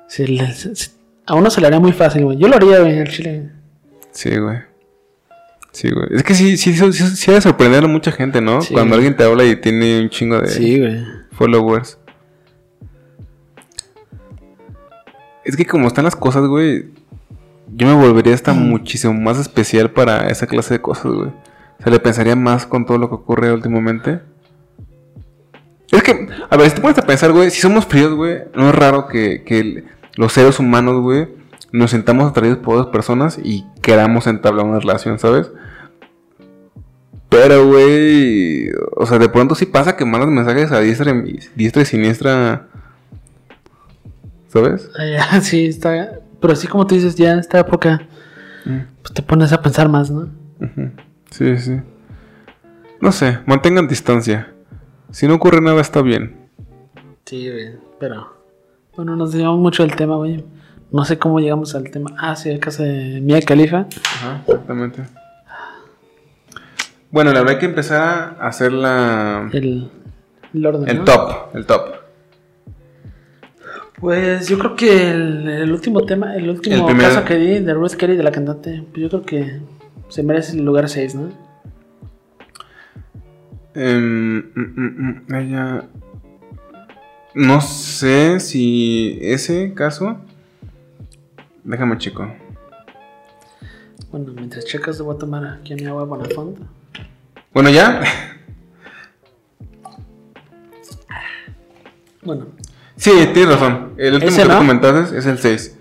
Se 0.06 0.26
a 1.26 1.34
uno 1.34 1.50
se 1.50 1.60
le 1.60 1.66
haría 1.66 1.80
muy 1.80 1.92
fácil, 1.92 2.24
güey. 2.24 2.36
Yo 2.38 2.46
lo 2.46 2.54
haría, 2.54 2.78
güey, 2.78 2.92
en 2.92 2.98
el 2.98 3.08
chile. 3.08 3.50
Sí, 4.12 4.36
güey. 4.38 4.58
Sí, 5.72 5.90
güey. 5.90 6.06
Es 6.10 6.22
que 6.22 6.34
sí, 6.34 6.56
sí, 6.56 6.74
sí, 6.74 6.92
sí, 6.92 7.30
ha 7.30 7.34
de 7.34 7.40
sorprender 7.40 7.82
a 7.84 7.88
mucha 7.88 8.12
gente, 8.12 8.40
¿no? 8.40 8.60
Sí. 8.60 8.74
Cuando 8.74 8.94
alguien 8.94 9.16
te 9.16 9.24
habla 9.24 9.44
y 9.44 9.56
tiene 9.56 10.00
un 10.02 10.10
chingo 10.10 10.38
de 10.40 10.48
Sí, 10.48 10.78
güey. 10.78 11.04
followers. 11.32 11.98
Es 15.44 15.56
que 15.56 15.66
como 15.66 15.88
están 15.88 16.04
las 16.04 16.14
cosas, 16.16 16.46
güey, 16.46 16.90
yo 17.74 17.86
me 17.86 17.94
volvería 17.94 18.34
hasta 18.34 18.52
muchísimo 18.52 19.14
más 19.14 19.38
especial 19.38 19.90
para 19.90 20.28
esa 20.28 20.46
clase 20.46 20.74
de 20.74 20.80
cosas, 20.80 21.10
güey. 21.12 21.30
Se 21.82 21.90
le 21.90 21.98
pensaría 21.98 22.36
más 22.36 22.64
con 22.66 22.86
todo 22.86 22.98
lo 22.98 23.08
que 23.08 23.16
ocurre 23.16 23.52
últimamente. 23.52 24.20
Es 25.90 26.02
que, 26.02 26.28
a 26.48 26.56
ver, 26.56 26.68
si 26.70 26.76
te 26.76 26.80
pones 26.80 26.98
a 26.98 27.02
pensar, 27.02 27.32
güey, 27.32 27.50
si 27.50 27.60
somos 27.60 27.86
fríos, 27.86 28.14
güey, 28.14 28.42
no 28.54 28.68
es 28.68 28.74
raro 28.74 29.08
que, 29.08 29.42
que 29.42 29.84
los 30.14 30.32
seres 30.32 30.58
humanos, 30.60 31.00
güey, 31.00 31.28
nos 31.72 31.90
sentamos 31.90 32.30
atraídos 32.30 32.58
por 32.58 32.76
otras 32.76 32.92
personas 32.92 33.38
y 33.42 33.66
queramos 33.80 34.26
entablar 34.26 34.66
una 34.66 34.78
relación, 34.78 35.18
¿sabes? 35.18 35.50
Pero, 37.28 37.66
güey, 37.66 38.70
o 38.94 39.06
sea, 39.06 39.18
de 39.18 39.30
pronto 39.30 39.54
sí 39.54 39.64
pasa 39.64 39.96
que 39.96 40.04
mandas 40.04 40.28
mensajes 40.28 40.70
a 40.70 40.80
diestra 40.80 41.12
y, 41.12 41.38
diestra 41.56 41.80
y 41.80 41.86
siniestra, 41.86 42.68
¿sabes? 44.48 44.90
Ah, 45.18 45.40
sí, 45.42 45.66
está. 45.66 46.20
Pero 46.40 46.52
así 46.52 46.66
como 46.66 46.86
tú 46.86 46.94
dices, 46.94 47.14
ya 47.14 47.32
en 47.32 47.38
esta 47.38 47.58
época, 47.58 48.02
pues 48.64 49.14
te 49.14 49.22
pones 49.22 49.50
a 49.52 49.62
pensar 49.62 49.88
más, 49.88 50.10
¿no? 50.10 50.28
Sí, 51.30 51.56
sí. 51.56 51.80
No 53.00 53.12
sé, 53.12 53.38
mantengan 53.46 53.88
distancia. 53.88 54.52
Si 55.10 55.26
no 55.26 55.34
ocurre 55.34 55.60
nada, 55.62 55.80
está 55.80 56.02
bien. 56.02 56.48
Sí, 57.24 57.50
güey. 57.50 57.76
Pero. 57.98 58.36
Bueno, 58.94 59.16
nos 59.16 59.34
llevamos 59.34 59.60
mucho 59.60 59.82
del 59.82 59.96
tema, 59.96 60.16
güey. 60.16 60.44
No 60.92 61.04
sé 61.04 61.18
cómo 61.18 61.40
llegamos 61.40 61.74
al 61.74 61.90
tema. 61.90 62.10
Ah, 62.18 62.36
sí, 62.36 62.50
el 62.50 62.60
caso 62.60 62.82
de 62.82 63.20
Mia 63.22 63.40
Khalifa. 63.40 63.86
Ajá, 64.04 64.42
exactamente. 64.46 65.02
Bueno, 67.10 67.32
la 67.32 67.40
verdad 67.40 67.54
hay 67.54 67.60
que 67.60 67.66
empezar 67.66 68.36
a 68.40 68.46
hacer 68.48 68.72
la... 68.72 69.48
El, 69.52 69.90
el 70.54 70.66
orden. 70.66 70.88
El 70.88 70.98
¿no? 70.98 71.04
top, 71.04 71.54
el 71.56 71.66
top. 71.66 71.94
Pues 74.00 74.48
yo 74.48 74.58
creo 74.58 74.74
que 74.76 75.10
el, 75.10 75.48
el 75.48 75.72
último 75.72 76.04
tema, 76.04 76.34
el 76.34 76.48
último 76.50 76.76
El 76.76 76.84
primer- 76.84 77.06
caso 77.14 77.24
que 77.24 77.36
di 77.36 77.58
de 77.60 77.72
Ruth 77.74 77.92
Kelly, 77.92 78.16
de 78.16 78.22
la 78.22 78.32
cantante, 78.32 78.82
pues 78.90 79.00
yo 79.02 79.08
creo 79.08 79.22
que 79.22 79.60
se 80.08 80.22
merece 80.22 80.56
el 80.56 80.64
lugar 80.64 80.88
6, 80.88 81.14
¿no? 81.14 81.30
Mm, 83.74 84.38
mm, 84.54 85.34
ella... 85.34 85.84
No 87.34 87.60
sé 87.62 88.40
si 88.40 89.18
ese 89.22 89.72
caso... 89.74 90.18
Déjame 91.64 91.98
chico. 91.98 92.26
Bueno, 94.10 94.32
mientras 94.34 94.64
checas, 94.64 95.00
a 95.00 95.18
tomar 95.18 95.44
aquí 95.60 95.74
mi 95.74 95.84
agua 95.86 96.04
Bonafont. 96.04 96.58
Bueno, 97.52 97.70
ya. 97.70 98.02
Bueno, 102.24 102.46
Sí, 102.96 103.10
tienes 103.34 103.54
razón. 103.58 103.94
El 103.96 104.14
último 104.14 104.30
¿Ese 104.30 104.42
que 104.42 104.48
no? 104.48 104.58
comentaste 104.58 105.18
es 105.18 105.26
el 105.26 105.38
6. 105.38 105.78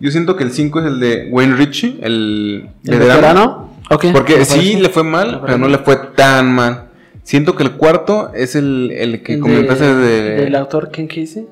Yo 0.00 0.10
siento 0.10 0.36
que 0.36 0.44
el 0.44 0.52
5 0.52 0.80
es 0.80 0.86
el 0.86 1.00
de 1.00 1.28
Wayne 1.30 1.54
Ritchie, 1.56 1.98
el, 2.02 2.70
¿el 2.84 2.90
veterano. 2.98 3.14
veterano? 3.14 3.76
Ok. 3.90 4.06
Porque 4.12 4.44
sí 4.44 4.76
le 4.76 4.88
fue 4.88 5.02
mal, 5.04 5.42
pero 5.44 5.58
no 5.58 5.68
le 5.68 5.78
fue 5.78 5.96
tan 6.16 6.52
mal. 6.54 6.88
Siento 7.24 7.54
que 7.56 7.62
el 7.62 7.72
cuarto 7.72 8.32
es 8.34 8.54
el, 8.56 8.90
el 8.92 9.22
que 9.22 9.34
¿El 9.34 9.40
comentaste 9.40 9.94
de... 9.94 10.22
¿Del 10.44 10.54
autor 10.56 10.90
Ken 10.90 11.06
Casey? 11.06 11.46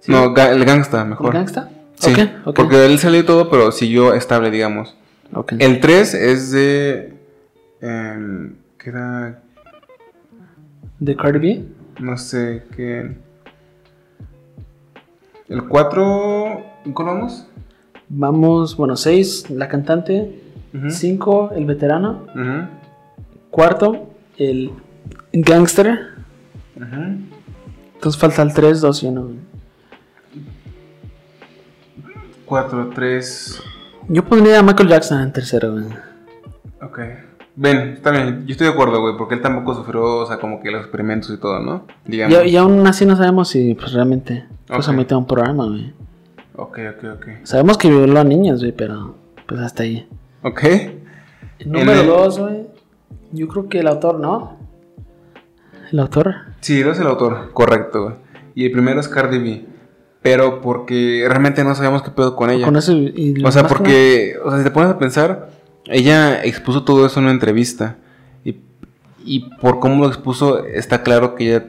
¿Sí? 0.00 0.12
No, 0.12 0.32
ga- 0.34 0.50
el 0.52 0.64
gangsta, 0.64 1.02
¿El 1.02 1.08
mejor. 1.08 1.34
gangsta? 1.34 1.68
Sí, 2.00 2.12
Ok, 2.12 2.18
ok. 2.46 2.56
porque 2.56 2.86
él 2.86 2.98
salió 2.98 3.24
todo, 3.24 3.50
pero 3.50 3.70
siguió 3.72 4.14
estable, 4.14 4.50
digamos. 4.50 4.96
Ok. 5.34 5.52
El 5.58 5.80
3 5.80 6.14
es 6.14 6.50
de... 6.50 7.12
em, 7.80 8.54
¿Qué 8.78 8.90
era? 8.90 9.42
¿De 10.98 11.14
Cardi 11.16 11.38
B? 11.38 11.64
No 12.00 12.16
sé 12.16 12.64
qué... 12.74 13.16
El 15.48 15.68
4... 15.68 16.64
¿Cuál 16.94 17.08
vamos? 17.08 17.46
Vamos, 18.08 18.76
bueno, 18.76 18.96
6, 18.96 19.50
la 19.50 19.68
cantante. 19.68 20.40
Ujú. 20.74 20.90
5, 20.90 21.50
el 21.56 21.66
veterano. 21.66 22.26
Ujú, 22.34 22.68
Cuarto, 23.50 24.10
el 24.38 24.70
gangster. 25.32 25.98
ujú. 26.76 27.18
Entonces 27.94 28.18
falta 28.20 28.42
el 28.42 28.54
3, 28.54 28.80
2 28.80 29.02
y 29.02 29.06
1. 29.06 29.30
4, 32.50 32.90
3... 32.94 33.62
Yo 34.08 34.24
pondría 34.24 34.58
a 34.58 34.62
Michael 34.64 34.88
Jackson 34.88 35.20
en 35.22 35.32
tercero, 35.32 35.70
güey. 35.72 35.84
Ok. 36.82 36.98
Ven, 37.54 37.78
está 37.94 38.10
bien, 38.10 38.44
yo 38.44 38.52
estoy 38.52 38.66
de 38.66 38.72
acuerdo, 38.72 39.00
güey, 39.00 39.16
porque 39.16 39.34
él 39.36 39.40
tampoco 39.40 39.74
sufrió, 39.74 40.16
o 40.16 40.26
sea, 40.26 40.38
como 40.38 40.60
que 40.60 40.70
los 40.72 40.80
experimentos 40.82 41.30
y 41.30 41.36
todo, 41.38 41.60
¿no? 41.60 41.86
Digamos. 42.06 42.44
Y, 42.44 42.48
y 42.50 42.56
aún 42.56 42.84
así 42.86 43.06
no 43.06 43.14
sabemos 43.16 43.48
si 43.50 43.74
pues 43.74 43.92
realmente 43.92 44.46
fue 44.66 44.78
Ok. 44.78 44.82
sometido 44.82 45.16
a 45.16 45.18
un 45.20 45.26
programa, 45.26 45.66
güey. 45.66 45.92
Ok, 46.56 46.78
ok, 46.96 47.04
ok. 47.16 47.26
Sabemos 47.44 47.78
que 47.78 47.88
violó 47.88 48.18
a 48.18 48.24
niños, 48.24 48.60
güey, 48.60 48.72
pero 48.72 49.14
pues 49.46 49.60
hasta 49.60 49.84
ahí. 49.84 50.08
Ok. 50.42 50.62
Número 51.66 52.00
el- 52.00 52.06
2, 52.08 52.38
güey. 52.40 52.66
Yo 53.32 53.46
creo 53.46 53.68
que 53.68 53.78
el 53.78 53.86
autor, 53.86 54.18
¿no? 54.18 54.56
El 55.92 56.00
autor. 56.00 56.34
Sí, 56.60 56.80
es 56.80 56.98
el 56.98 57.06
autor, 57.06 57.52
correcto, 57.52 58.02
güey. 58.04 58.14
Y 58.56 58.64
el 58.66 58.72
primero 58.72 58.98
es 58.98 59.06
Cardi 59.08 59.38
B. 59.38 59.66
Pero 60.22 60.60
porque 60.60 61.24
realmente 61.28 61.64
no 61.64 61.74
sabíamos 61.74 62.02
qué 62.02 62.10
pedo 62.10 62.36
con 62.36 62.50
ella. 62.50 62.66
Con 62.66 62.76
eso 62.76 62.92
y- 62.92 63.42
O 63.44 63.50
sea, 63.50 63.66
porque, 63.66 64.34
o 64.44 64.50
sea, 64.50 64.58
si 64.58 64.64
te 64.64 64.70
pones 64.70 64.90
a 64.90 64.98
pensar, 64.98 65.50
ella 65.86 66.44
expuso 66.44 66.84
todo 66.84 67.06
eso 67.06 67.20
en 67.20 67.24
una 67.24 67.32
entrevista. 67.32 67.96
Y, 68.44 68.56
y 69.24 69.48
por 69.60 69.80
cómo 69.80 70.02
lo 70.02 70.08
expuso, 70.08 70.64
está 70.66 71.02
claro 71.02 71.34
que 71.34 71.46
ella 71.48 71.64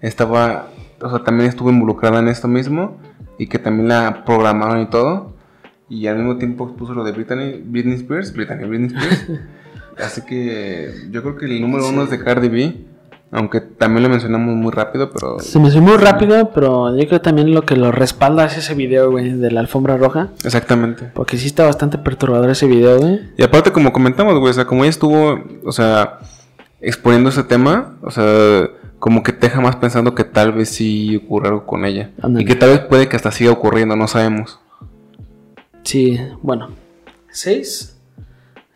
estaba, 0.00 0.68
o 1.00 1.08
sea, 1.08 1.20
también 1.24 1.48
estuvo 1.48 1.70
involucrada 1.70 2.18
en 2.18 2.28
esto 2.28 2.46
mismo. 2.48 2.98
Y 3.38 3.46
que 3.48 3.58
también 3.58 3.88
la 3.88 4.24
programaron 4.24 4.80
y 4.82 4.86
todo. 4.86 5.32
Y 5.88 6.06
al 6.06 6.16
mismo 6.18 6.36
tiempo 6.36 6.68
expuso 6.68 6.94
lo 6.94 7.04
de 7.04 7.12
Britney, 7.12 7.62
Britney 7.66 7.94
Spears. 7.96 8.32
Britney, 8.32 8.68
Britney 8.68 8.88
Spears. 8.96 9.40
Así 9.98 10.20
que 10.22 10.92
yo 11.10 11.22
creo 11.22 11.36
que 11.36 11.46
el 11.46 11.60
número 11.60 11.88
uno 11.88 12.02
es 12.04 12.10
de 12.10 12.18
Cardi 12.22 12.48
B. 12.48 12.76
Aunque 13.36 13.60
también 13.60 14.04
lo 14.04 14.08
mencionamos 14.08 14.54
muy 14.54 14.70
rápido, 14.70 15.10
pero... 15.10 15.40
Se 15.40 15.58
me 15.58 15.66
hizo 15.66 15.80
muy 15.80 15.96
rápido, 15.96 16.52
pero 16.54 16.96
yo 16.96 17.08
creo 17.08 17.20
también 17.20 17.52
lo 17.52 17.62
que 17.62 17.74
lo 17.74 17.90
respalda 17.90 18.44
es 18.44 18.56
ese 18.56 18.74
video, 18.74 19.10
güey, 19.10 19.32
de 19.32 19.50
la 19.50 19.58
alfombra 19.58 19.96
roja. 19.96 20.28
Exactamente. 20.44 21.10
Porque 21.14 21.36
sí 21.36 21.48
está 21.48 21.64
bastante 21.64 21.98
perturbador 21.98 22.48
ese 22.50 22.68
video, 22.68 22.96
güey. 23.00 23.22
Y 23.36 23.42
aparte, 23.42 23.72
como 23.72 23.92
comentamos, 23.92 24.38
güey, 24.38 24.52
o 24.52 24.54
sea, 24.54 24.66
como 24.66 24.84
ella 24.84 24.90
estuvo, 24.90 25.40
o 25.64 25.72
sea, 25.72 26.20
exponiendo 26.80 27.30
ese 27.30 27.42
tema, 27.42 27.96
o 28.02 28.12
sea, 28.12 28.68
como 29.00 29.24
que 29.24 29.32
te 29.32 29.48
deja 29.48 29.60
más 29.60 29.74
pensando 29.74 30.14
que 30.14 30.22
tal 30.22 30.52
vez 30.52 30.68
sí 30.68 31.16
ocurre 31.16 31.48
algo 31.48 31.66
con 31.66 31.84
ella. 31.84 32.10
Y 32.38 32.44
que 32.44 32.54
tal 32.54 32.70
vez 32.70 32.80
puede 32.82 33.08
que 33.08 33.16
hasta 33.16 33.32
siga 33.32 33.50
ocurriendo, 33.50 33.96
no 33.96 34.06
sabemos. 34.06 34.60
Sí, 35.82 36.20
bueno. 36.40 36.68
Seis. 37.30 37.98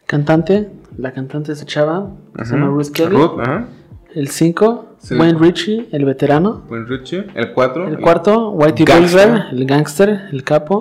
Cantante. 0.04 0.68
La 0.96 1.12
cantante 1.12 1.54
se 1.54 1.64
chava. 1.64 2.10
que 2.36 2.44
Se 2.44 2.54
llama. 2.54 2.66
Ruth 2.66 2.90
Kelly. 2.92 3.14
Ruth, 3.14 3.38
ajá. 3.40 3.66
El 4.14 4.28
5. 4.28 4.96
Sí. 4.98 5.14
Wayne 5.14 5.38
Ritchie, 5.38 5.88
el 5.92 6.04
veterano. 6.04 6.64
Buen 6.68 6.86
Richie. 6.86 7.26
El 7.34 7.52
4. 7.52 7.88
El 7.88 8.00
cuarto, 8.00 8.50
Whitey. 8.50 8.84
Bulger, 8.84 9.44
el 9.52 9.64
gangster, 9.64 10.28
el 10.32 10.42
capo. 10.44 10.78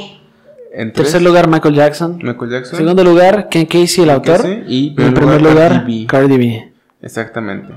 En 0.74 0.92
tres, 0.94 1.08
Tercer 1.08 1.22
lugar, 1.22 1.48
Michael 1.48 1.76
Jackson. 1.76 2.20
Michael 2.22 2.52
Jackson. 2.52 2.78
Segundo 2.78 3.04
lugar, 3.04 3.50
Ken 3.50 3.66
Casey, 3.66 4.04
el 4.04 4.10
autor. 4.10 4.38
Casey. 4.38 4.64
Y 4.68 4.96
en 5.02 5.14
primer 5.14 5.42
lugar, 5.42 5.72
Cardi 5.72 6.02
B. 6.02 6.08
Cardi 6.08 6.38
B. 6.38 6.74
Exactamente. 7.02 7.74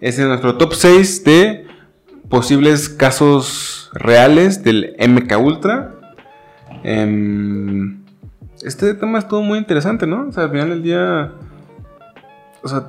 Ese 0.00 0.22
es 0.22 0.28
nuestro 0.28 0.56
top 0.56 0.74
6 0.74 1.24
de 1.24 1.66
posibles 2.28 2.88
casos 2.88 3.90
reales 3.94 4.64
del 4.64 4.96
MK 4.98 5.38
Ultra. 5.38 5.94
Em, 6.82 8.02
este 8.62 8.94
tema 8.94 9.18
estuvo 9.18 9.42
muy 9.42 9.58
interesante, 9.58 10.06
¿no? 10.06 10.28
O 10.28 10.32
sea, 10.32 10.44
al 10.44 10.50
final 10.50 10.70
del 10.70 10.82
día. 10.82 11.32
O 12.62 12.68
sea, 12.68 12.88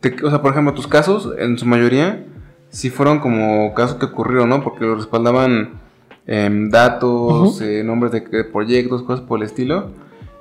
te- 0.00 0.24
o 0.24 0.30
sea, 0.30 0.42
por 0.42 0.52
ejemplo, 0.52 0.74
tus 0.74 0.86
casos, 0.86 1.32
en 1.38 1.58
su 1.58 1.66
mayoría, 1.66 2.24
sí 2.70 2.90
fueron 2.90 3.18
como 3.20 3.72
casos 3.74 3.96
que 3.96 4.06
ocurrieron, 4.06 4.48
¿no? 4.50 4.62
Porque 4.62 4.84
lo 4.84 4.94
respaldaban 4.96 5.80
em, 6.26 6.68
datos, 6.70 7.60
eh, 7.62 7.82
nombres 7.84 8.12
de, 8.12 8.20
de 8.20 8.44
proyectos, 8.44 9.02
cosas 9.02 9.24
por 9.24 9.38
el 9.40 9.46
estilo. 9.46 9.90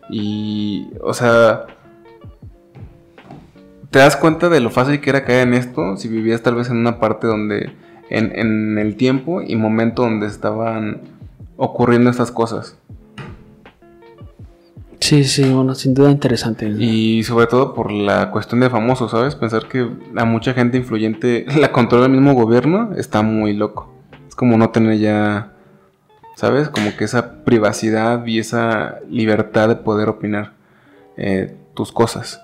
Y, 0.10 0.88
o 1.02 1.14
sea, 1.14 1.66
te 3.90 4.00
das 4.00 4.16
cuenta 4.18 4.50
de 4.50 4.60
lo 4.60 4.70
fácil 4.70 5.00
que 5.00 5.10
era 5.10 5.24
caer 5.24 5.48
en 5.48 5.54
esto 5.54 5.96
si 5.98 6.08
vivías 6.10 6.42
tal 6.44 6.56
vez 6.56 6.70
en 6.70 6.78
una 6.78 7.00
parte 7.00 7.26
donde, 7.28 7.72
en, 8.10 8.38
en 8.38 8.78
el 8.78 8.96
tiempo 8.98 9.42
y 9.42 9.56
momento 9.56 10.02
donde 10.04 10.28
estaban 10.28 11.02
ocurriendo 11.56 12.10
estas 12.10 12.32
cosas. 12.32 12.78
Sí, 15.00 15.24
sí, 15.24 15.50
bueno, 15.52 15.76
sin 15.76 15.94
duda 15.94 16.10
interesante. 16.12 16.68
Y 16.70 17.24
sobre 17.24 17.48
todo 17.48 17.74
por 17.74 17.92
la 17.92 18.32
cuestión 18.32 18.60
de 18.62 18.70
famosos, 18.70 19.12
¿sabes? 19.12 19.36
Pensar 19.36 19.68
que 19.68 19.88
a 20.16 20.26
mucha 20.26 20.54
gente 20.54 20.78
influyente 20.78 21.46
la 21.60 21.72
controla 21.72 22.06
el 22.06 22.12
mismo 22.12 22.34
gobierno 22.34 22.92
está 22.98 23.22
muy 23.22 23.54
loco. 23.54 23.94
Es 24.28 24.36
como 24.36 24.58
no 24.58 24.70
tener 24.72 24.98
ya, 24.98 25.54
¿sabes? 26.36 26.70
Como 26.70 26.96
que 26.98 27.04
esa 27.06 27.44
privacidad 27.44 28.26
y 28.26 28.40
esa 28.40 29.00
libertad 29.10 29.70
de 29.70 29.76
poder 29.76 30.10
opinar 30.10 30.54
eh, 31.16 31.56
tus 31.74 31.92
cosas. 31.92 32.42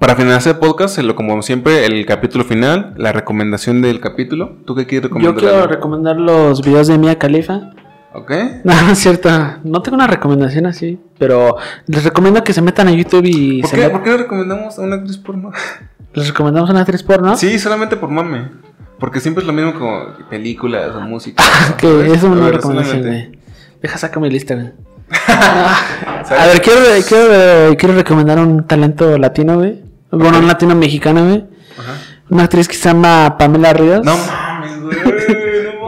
Para 0.00 0.16
finalizar 0.16 0.54
el 0.54 0.58
podcast, 0.58 0.98
como 1.14 1.40
siempre, 1.42 1.86
el 1.86 2.04
capítulo 2.06 2.42
final, 2.42 2.94
la 2.96 3.12
recomendación 3.12 3.82
del 3.82 4.00
capítulo. 4.00 4.56
¿Tú 4.66 4.74
qué 4.74 4.84
quieres 4.84 5.08
Yo 5.08 5.14
recomendar? 5.16 5.38
quiero 5.40 5.58
Ale? 5.58 5.66
recomendar 5.68 6.16
los 6.16 6.60
videos 6.60 6.88
de 6.88 6.98
Mia 6.98 7.18
Khalifa. 7.20 7.70
¿Ok? 8.16 8.30
No, 8.64 8.72
es 8.90 8.98
cierto. 8.98 9.28
No 9.64 9.82
tengo 9.82 9.96
una 9.96 10.06
recomendación 10.06 10.66
así, 10.66 10.98
pero 11.18 11.56
les 11.86 12.02
recomiendo 12.04 12.42
que 12.42 12.52
se 12.54 12.62
metan 12.62 12.88
a 12.88 12.92
YouTube 12.92 13.24
y 13.26 13.60
¿Por 13.60 13.70
se 13.70 13.76
qué, 13.76 13.86
met- 13.88 13.92
¿Por 13.92 14.02
qué 14.02 14.10
no 14.10 14.16
recomendamos 14.16 14.78
a 14.78 14.82
una 14.82 14.96
actriz 14.96 15.18
porno? 15.18 15.52
les 16.14 16.28
recomendamos 16.28 16.70
una 16.70 16.80
actriz 16.80 17.02
porno. 17.02 17.36
Sí, 17.36 17.58
solamente 17.58 17.96
por 17.96 18.08
mame. 18.10 18.50
Porque 18.98 19.20
siempre 19.20 19.42
es 19.42 19.46
lo 19.46 19.52
mismo 19.52 19.74
como 19.74 20.06
películas 20.30 20.94
o 20.96 21.00
música. 21.02 21.42
Que 21.76 21.86
¿sabes? 21.86 22.12
es 22.12 22.22
una 22.22 22.46
A 22.46 22.50
recomendación, 22.52 23.02
güey. 23.02 23.38
Deja, 23.82 23.98
saca 23.98 24.18
mi 24.18 24.30
lista, 24.30 24.54
güey. 24.54 24.72
a 25.28 26.46
ver, 26.46 26.62
quiero, 26.62 26.80
quiero, 27.06 27.76
quiero 27.76 27.94
recomendar 27.94 28.38
un 28.38 28.66
talento 28.66 29.18
latino, 29.18 29.56
güey. 29.56 29.82
Bueno, 30.10 30.38
un 30.38 30.46
latino 30.46 30.74
mexicano, 30.74 31.24
güey. 31.24 31.44
Una 32.30 32.44
actriz 32.44 32.66
que 32.66 32.74
se 32.74 32.88
llama 32.88 33.36
Pamela 33.38 33.72
Ríos. 33.74 34.02
No 34.04 34.14
mames, 34.16 34.26
güey. 34.26 34.30
no 34.30 34.45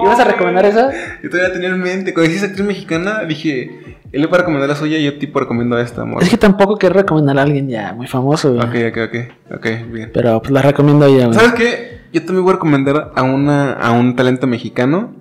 ¿Ibas 0.09 0.21
a 0.21 0.25
mames. 0.25 0.33
recomendar 0.35 0.65
esa? 0.67 0.91
Yo 1.23 1.31
todavía 1.31 1.53
tenía 1.53 1.69
en 1.69 1.81
mente. 1.81 2.13
Cuando 2.13 2.29
dijiste 2.29 2.49
actriz 2.49 2.67
mexicana, 2.67 3.25
dije, 3.25 3.97
él 4.13 4.21
le 4.23 4.27
va 4.27 4.37
a 4.37 4.41
recomendar 4.41 4.69
la 4.69 4.77
suya 4.77 4.99
y 4.99 5.05
yo 5.05 5.19
tipo 5.19 5.39
recomiendo 5.41 5.77
a 5.77 5.83
esta, 5.83 6.03
amor. 6.03 6.23
Es 6.23 6.29
que 6.31 6.37
tampoco 6.39 6.77
quiero 6.77 6.95
recomendar 6.95 7.39
a 7.39 7.43
alguien 7.43 7.69
ya 7.69 7.93
muy 7.93 8.07
famoso, 8.07 8.53
güey. 8.55 8.67
Ok, 8.67 8.97
ok, 8.97 9.03
ok. 9.09 9.57
Ok, 9.59 9.67
bien. 9.93 10.11
Pero 10.13 10.41
pues 10.41 10.51
la 10.53 10.63
recomiendo 10.63 11.05
a 11.05 11.09
ella, 11.09 11.27
güey. 11.27 11.39
¿Sabes 11.39 11.53
qué? 11.55 11.99
Yo 12.13 12.25
también 12.25 12.43
voy 12.45 12.53
a 12.53 12.55
recomendar 12.55 13.13
a, 13.15 13.23
una, 13.23 13.73
a 13.73 13.93
un 13.93 14.17
talento 14.17 14.47
mexicano. 14.47 15.15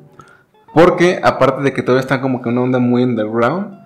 Porque 0.74 1.20
aparte 1.24 1.64
de 1.64 1.74
que 1.74 1.82
todavía 1.82 2.02
está 2.02 2.22
como 2.22 2.42
que 2.42 2.50
una 2.50 2.62
onda 2.62 2.80
muy 2.80 3.04
underground. 3.04 3.78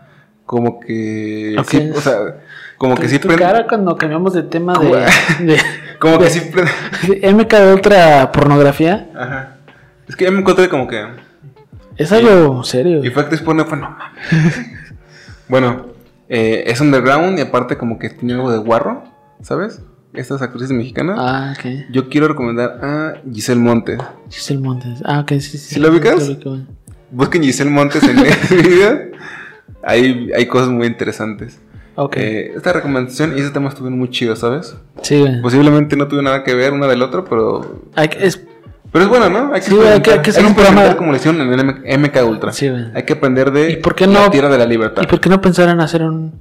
Como 0.45 0.79
que... 0.81 1.55
Ok. 1.57 1.69
Sí, 1.69 1.91
o 1.95 2.01
sea, 2.01 2.17
como 2.77 2.95
que 2.95 3.07
sí 3.07 3.19
tu 3.19 3.29
prende- 3.29 3.39
cara 3.39 3.65
cuando 3.67 3.95
cambiamos 3.95 4.33
de 4.33 4.43
tema 4.43 4.73
de, 4.77 4.89
de, 5.45 5.57
Como 5.99 6.17
que 6.17 6.25
de- 6.25 6.29
sí 6.29 6.51
prende- 6.51 7.21
de 7.21 7.33
MK 7.33 7.53
de 7.53 7.73
ultra 7.73 8.31
pornografía. 8.33 9.09
Ajá. 9.15 9.55
Es 10.11 10.17
que 10.17 10.25
ya 10.25 10.31
me 10.31 10.39
encontré 10.39 10.67
como 10.67 10.87
que... 10.89 11.05
Es 11.95 12.11
algo 12.11 12.65
serio. 12.65 13.01
Y 13.01 13.09
fue 13.11 13.23
actriz 13.23 13.39
porno, 13.41 13.63
fue 13.65 13.77
no 13.77 13.91
mames. 13.91 14.59
bueno, 15.47 15.85
eh, 16.27 16.65
es 16.67 16.81
underground 16.81 17.39
y 17.39 17.41
aparte 17.43 17.77
como 17.77 17.97
que 17.97 18.09
tiene 18.09 18.33
algo 18.33 18.51
de 18.51 18.57
guarro, 18.57 19.05
¿sabes? 19.41 19.81
Estas 20.13 20.41
actrices 20.41 20.71
mexicanas. 20.75 21.15
Ah, 21.17 21.53
ok. 21.57 21.65
Yo 21.93 22.09
quiero 22.09 22.27
recomendar 22.27 22.79
a 22.83 23.21
Giselle 23.31 23.61
Montes. 23.61 23.99
Giselle 24.29 24.59
Montes. 24.59 25.01
Ah, 25.05 25.21
ok, 25.21 25.29
sí, 25.39 25.57
sí. 25.57 25.75
¿Sí 25.75 25.79
lo 25.79 25.89
ubicas? 25.89 26.29
Busquen 27.09 27.43
Giselle 27.43 27.69
Montes 27.71 28.03
en 28.03 28.15
Netflix. 28.21 28.81
hay, 29.81 30.29
hay 30.35 30.45
cosas 30.47 30.67
muy 30.67 30.87
interesantes. 30.87 31.57
Ok. 31.95 32.17
Eh, 32.17 32.51
esta 32.57 32.73
recomendación 32.73 33.37
y 33.37 33.39
ese 33.39 33.51
tema 33.51 33.69
estuvieron 33.69 33.97
muy 33.97 34.09
chidos, 34.09 34.39
¿sabes? 34.39 34.75
sí, 35.03 35.21
güey. 35.21 35.41
Posiblemente 35.41 35.95
no 35.95 36.09
tuve 36.09 36.21
nada 36.21 36.43
que 36.43 36.53
ver 36.53 36.73
una 36.73 36.87
del 36.87 37.01
otro, 37.01 37.23
pero... 37.23 37.81
Hay 37.95 38.09
es- 38.19 38.43
Pero 38.91 39.05
es 39.05 39.09
bueno, 39.09 39.29
¿no? 39.29 39.53
Hay 39.53 39.61
que 39.61 39.67
Sí, 39.69 39.77
hay 39.79 40.01
que- 40.01 40.11
hay 40.11 40.19
que 40.21 40.29
hacer 40.31 40.45
un 40.45 40.53
programa- 40.53 40.97
como 40.97 41.11
le 41.11 41.17
hicieron 41.17 41.39
en 41.41 41.59
el 41.59 41.99
MK 41.99 42.23
Ultra. 42.25 42.51
Sí. 42.51 42.69
Hay 42.93 43.03
que 43.03 43.13
aprender 43.13 43.51
de 43.51 43.71
¿Y 43.71 43.75
por 43.77 43.95
qué 43.95 44.05
la 44.05 44.25
no- 44.25 44.29
tierra 44.29 44.49
de 44.49 44.57
la 44.57 44.65
libertad. 44.65 45.01
¿Y 45.03 45.07
por 45.07 45.19
qué 45.21 45.29
no 45.29 45.39
pensar 45.39 45.69
en 45.69 45.79
hacer 45.79 46.03
un. 46.03 46.33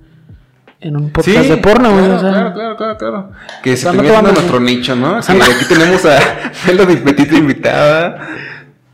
en 0.83 0.97
un 0.97 1.11
podcast 1.11 1.37
Sí, 1.43 1.49
de 1.49 1.57
porno, 1.59 1.91
güey? 1.93 2.05
Claro, 2.07 2.17
o 2.17 2.21
sea, 2.21 2.31
claro, 2.31 2.55
claro, 2.55 2.77
claro, 2.77 2.97
claro. 2.99 3.31
Que 3.63 3.77
se 3.77 3.85
no 3.87 3.93
termine 3.93 4.13
vamos- 4.15 4.33
nuestro 4.33 4.61
nicho, 4.61 4.97
¿no? 4.97 5.19
o 5.19 5.23
sea, 5.23 5.35
Que 5.35 5.39
no- 5.39 5.45
aquí 5.45 5.65
tenemos 5.69 6.05
a 6.07 6.19
Melo 6.67 6.87
de 6.87 6.97
Petita 6.97 7.35
invitada. 7.37 8.29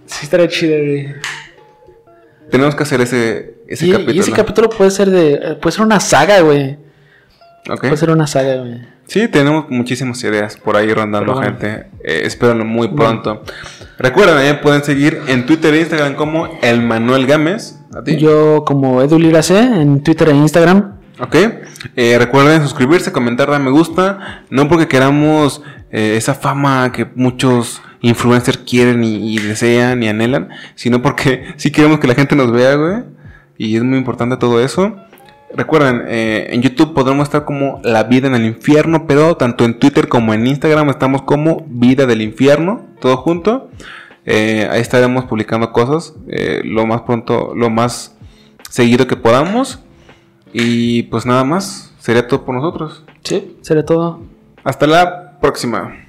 Sí, 0.05 0.25
estaría 0.25 0.49
chido, 0.49 0.77
güey. 0.79 1.15
Tenemos 2.51 2.75
que 2.75 2.83
hacer 2.83 3.01
ese, 3.01 3.55
ese 3.69 3.87
y, 3.87 3.91
capítulo. 3.93 4.15
y 4.17 4.19
ese 4.19 4.33
capítulo 4.33 4.69
puede 4.69 4.91
ser 4.91 5.11
de. 5.11 5.57
puede 5.63 5.73
ser 5.77 5.85
una 5.87 5.99
saga, 6.01 6.41
güey. 6.41 6.77
Ok. 7.69 7.81
Puede 7.81 7.97
ser 7.97 8.11
una 8.11 8.27
saga, 8.27 8.57
güey. 8.57 8.81
Sí, 9.07 9.29
tenemos 9.29 9.71
muchísimas 9.71 10.23
ideas 10.25 10.57
por 10.57 10.77
ahí 10.77 10.93
rondando, 10.93 11.35
bueno. 11.35 11.47
gente. 11.47 11.87
Eh, 12.05 12.23
espérenlo 12.25 12.65
muy 12.65 12.89
pronto. 12.89 13.43
Recuerden, 13.99 14.39
eh, 14.45 14.55
pueden 14.55 14.83
seguir 14.83 15.21
en 15.29 15.47
Twitter 15.47 15.73
e 15.75 15.81
Instagram 15.81 16.15
como 16.15 16.49
el 16.63 16.83
Manuel 16.83 17.27
Gámez. 17.27 17.79
¿A 17.95 18.03
ti? 18.03 18.17
Yo, 18.17 18.65
como 18.67 19.03
Edu 19.03 19.19
Lira 19.19 19.43
C, 19.43 19.59
en 19.59 20.03
Twitter 20.03 20.29
e 20.31 20.35
Instagram. 20.35 20.97
Ok. 21.21 21.37
Eh, 21.95 22.17
recuerden 22.19 22.63
suscribirse, 22.63 23.13
comentar, 23.13 23.49
dar 23.49 23.61
me 23.61 23.71
gusta. 23.71 24.45
No 24.51 24.69
porque 24.69 24.89
queramos 24.89 25.63
eh, 25.91 26.15
esa 26.17 26.35
fama 26.35 26.91
que 26.93 27.07
muchos 27.15 27.81
influencers 28.01 28.59
quieren 28.59 29.03
y, 29.03 29.35
y 29.35 29.39
desean 29.39 30.03
y 30.03 30.09
anhelan, 30.09 30.51
sino 30.75 31.01
porque 31.01 31.45
sí 31.57 31.71
queremos 31.71 32.01
que 32.01 32.09
la 32.09 32.15
gente 32.15 32.37
nos 32.37 32.51
vea, 32.51 32.75
güey. 32.75 33.05
Y 33.59 33.77
es 33.77 33.83
muy 33.83 33.99
importante 33.99 34.37
todo 34.37 34.61
eso. 34.61 34.97
Recuerden, 35.55 36.05
eh, 36.09 36.49
en 36.51 36.63
YouTube 36.63 36.93
podremos 36.93 37.25
estar 37.25 37.45
como 37.45 37.81
La 37.83 38.05
Vida 38.05 38.27
en 38.27 38.35
el 38.35 38.45
Infierno, 38.45 39.07
pero 39.07 39.37
tanto 39.37 39.65
en 39.65 39.79
Twitter 39.79 40.09
como 40.09 40.35
en 40.35 40.47
Instagram 40.47 40.91
estamos 40.91 41.23
como 41.23 41.65
Vida 41.69 42.07
del 42.07 42.21
Infierno, 42.21 42.87
todo 43.01 43.17
junto. 43.17 43.71
Eh, 44.25 44.69
ahí 44.71 44.81
estaremos 44.81 45.25
publicando 45.27 45.73
cosas 45.73 46.15
eh, 46.29 46.63
lo 46.65 46.85
más 46.87 47.03
pronto, 47.03 47.53
lo 47.55 47.71
más 47.71 48.17
seguido 48.69 49.07
que 49.07 49.17
podamos. 49.17 49.81
Y 50.53 51.05
pues 51.05 51.27
nada 51.27 51.45
más, 51.45 51.95
sería 51.99 52.27
todo 52.27 52.45
por 52.45 52.55
nosotros. 52.55 53.05
Sí, 53.23 53.57
sería 53.63 53.85
todo. 53.85 54.21
Hasta 54.65 54.87
la 54.87 55.39
próxima. 55.41 56.06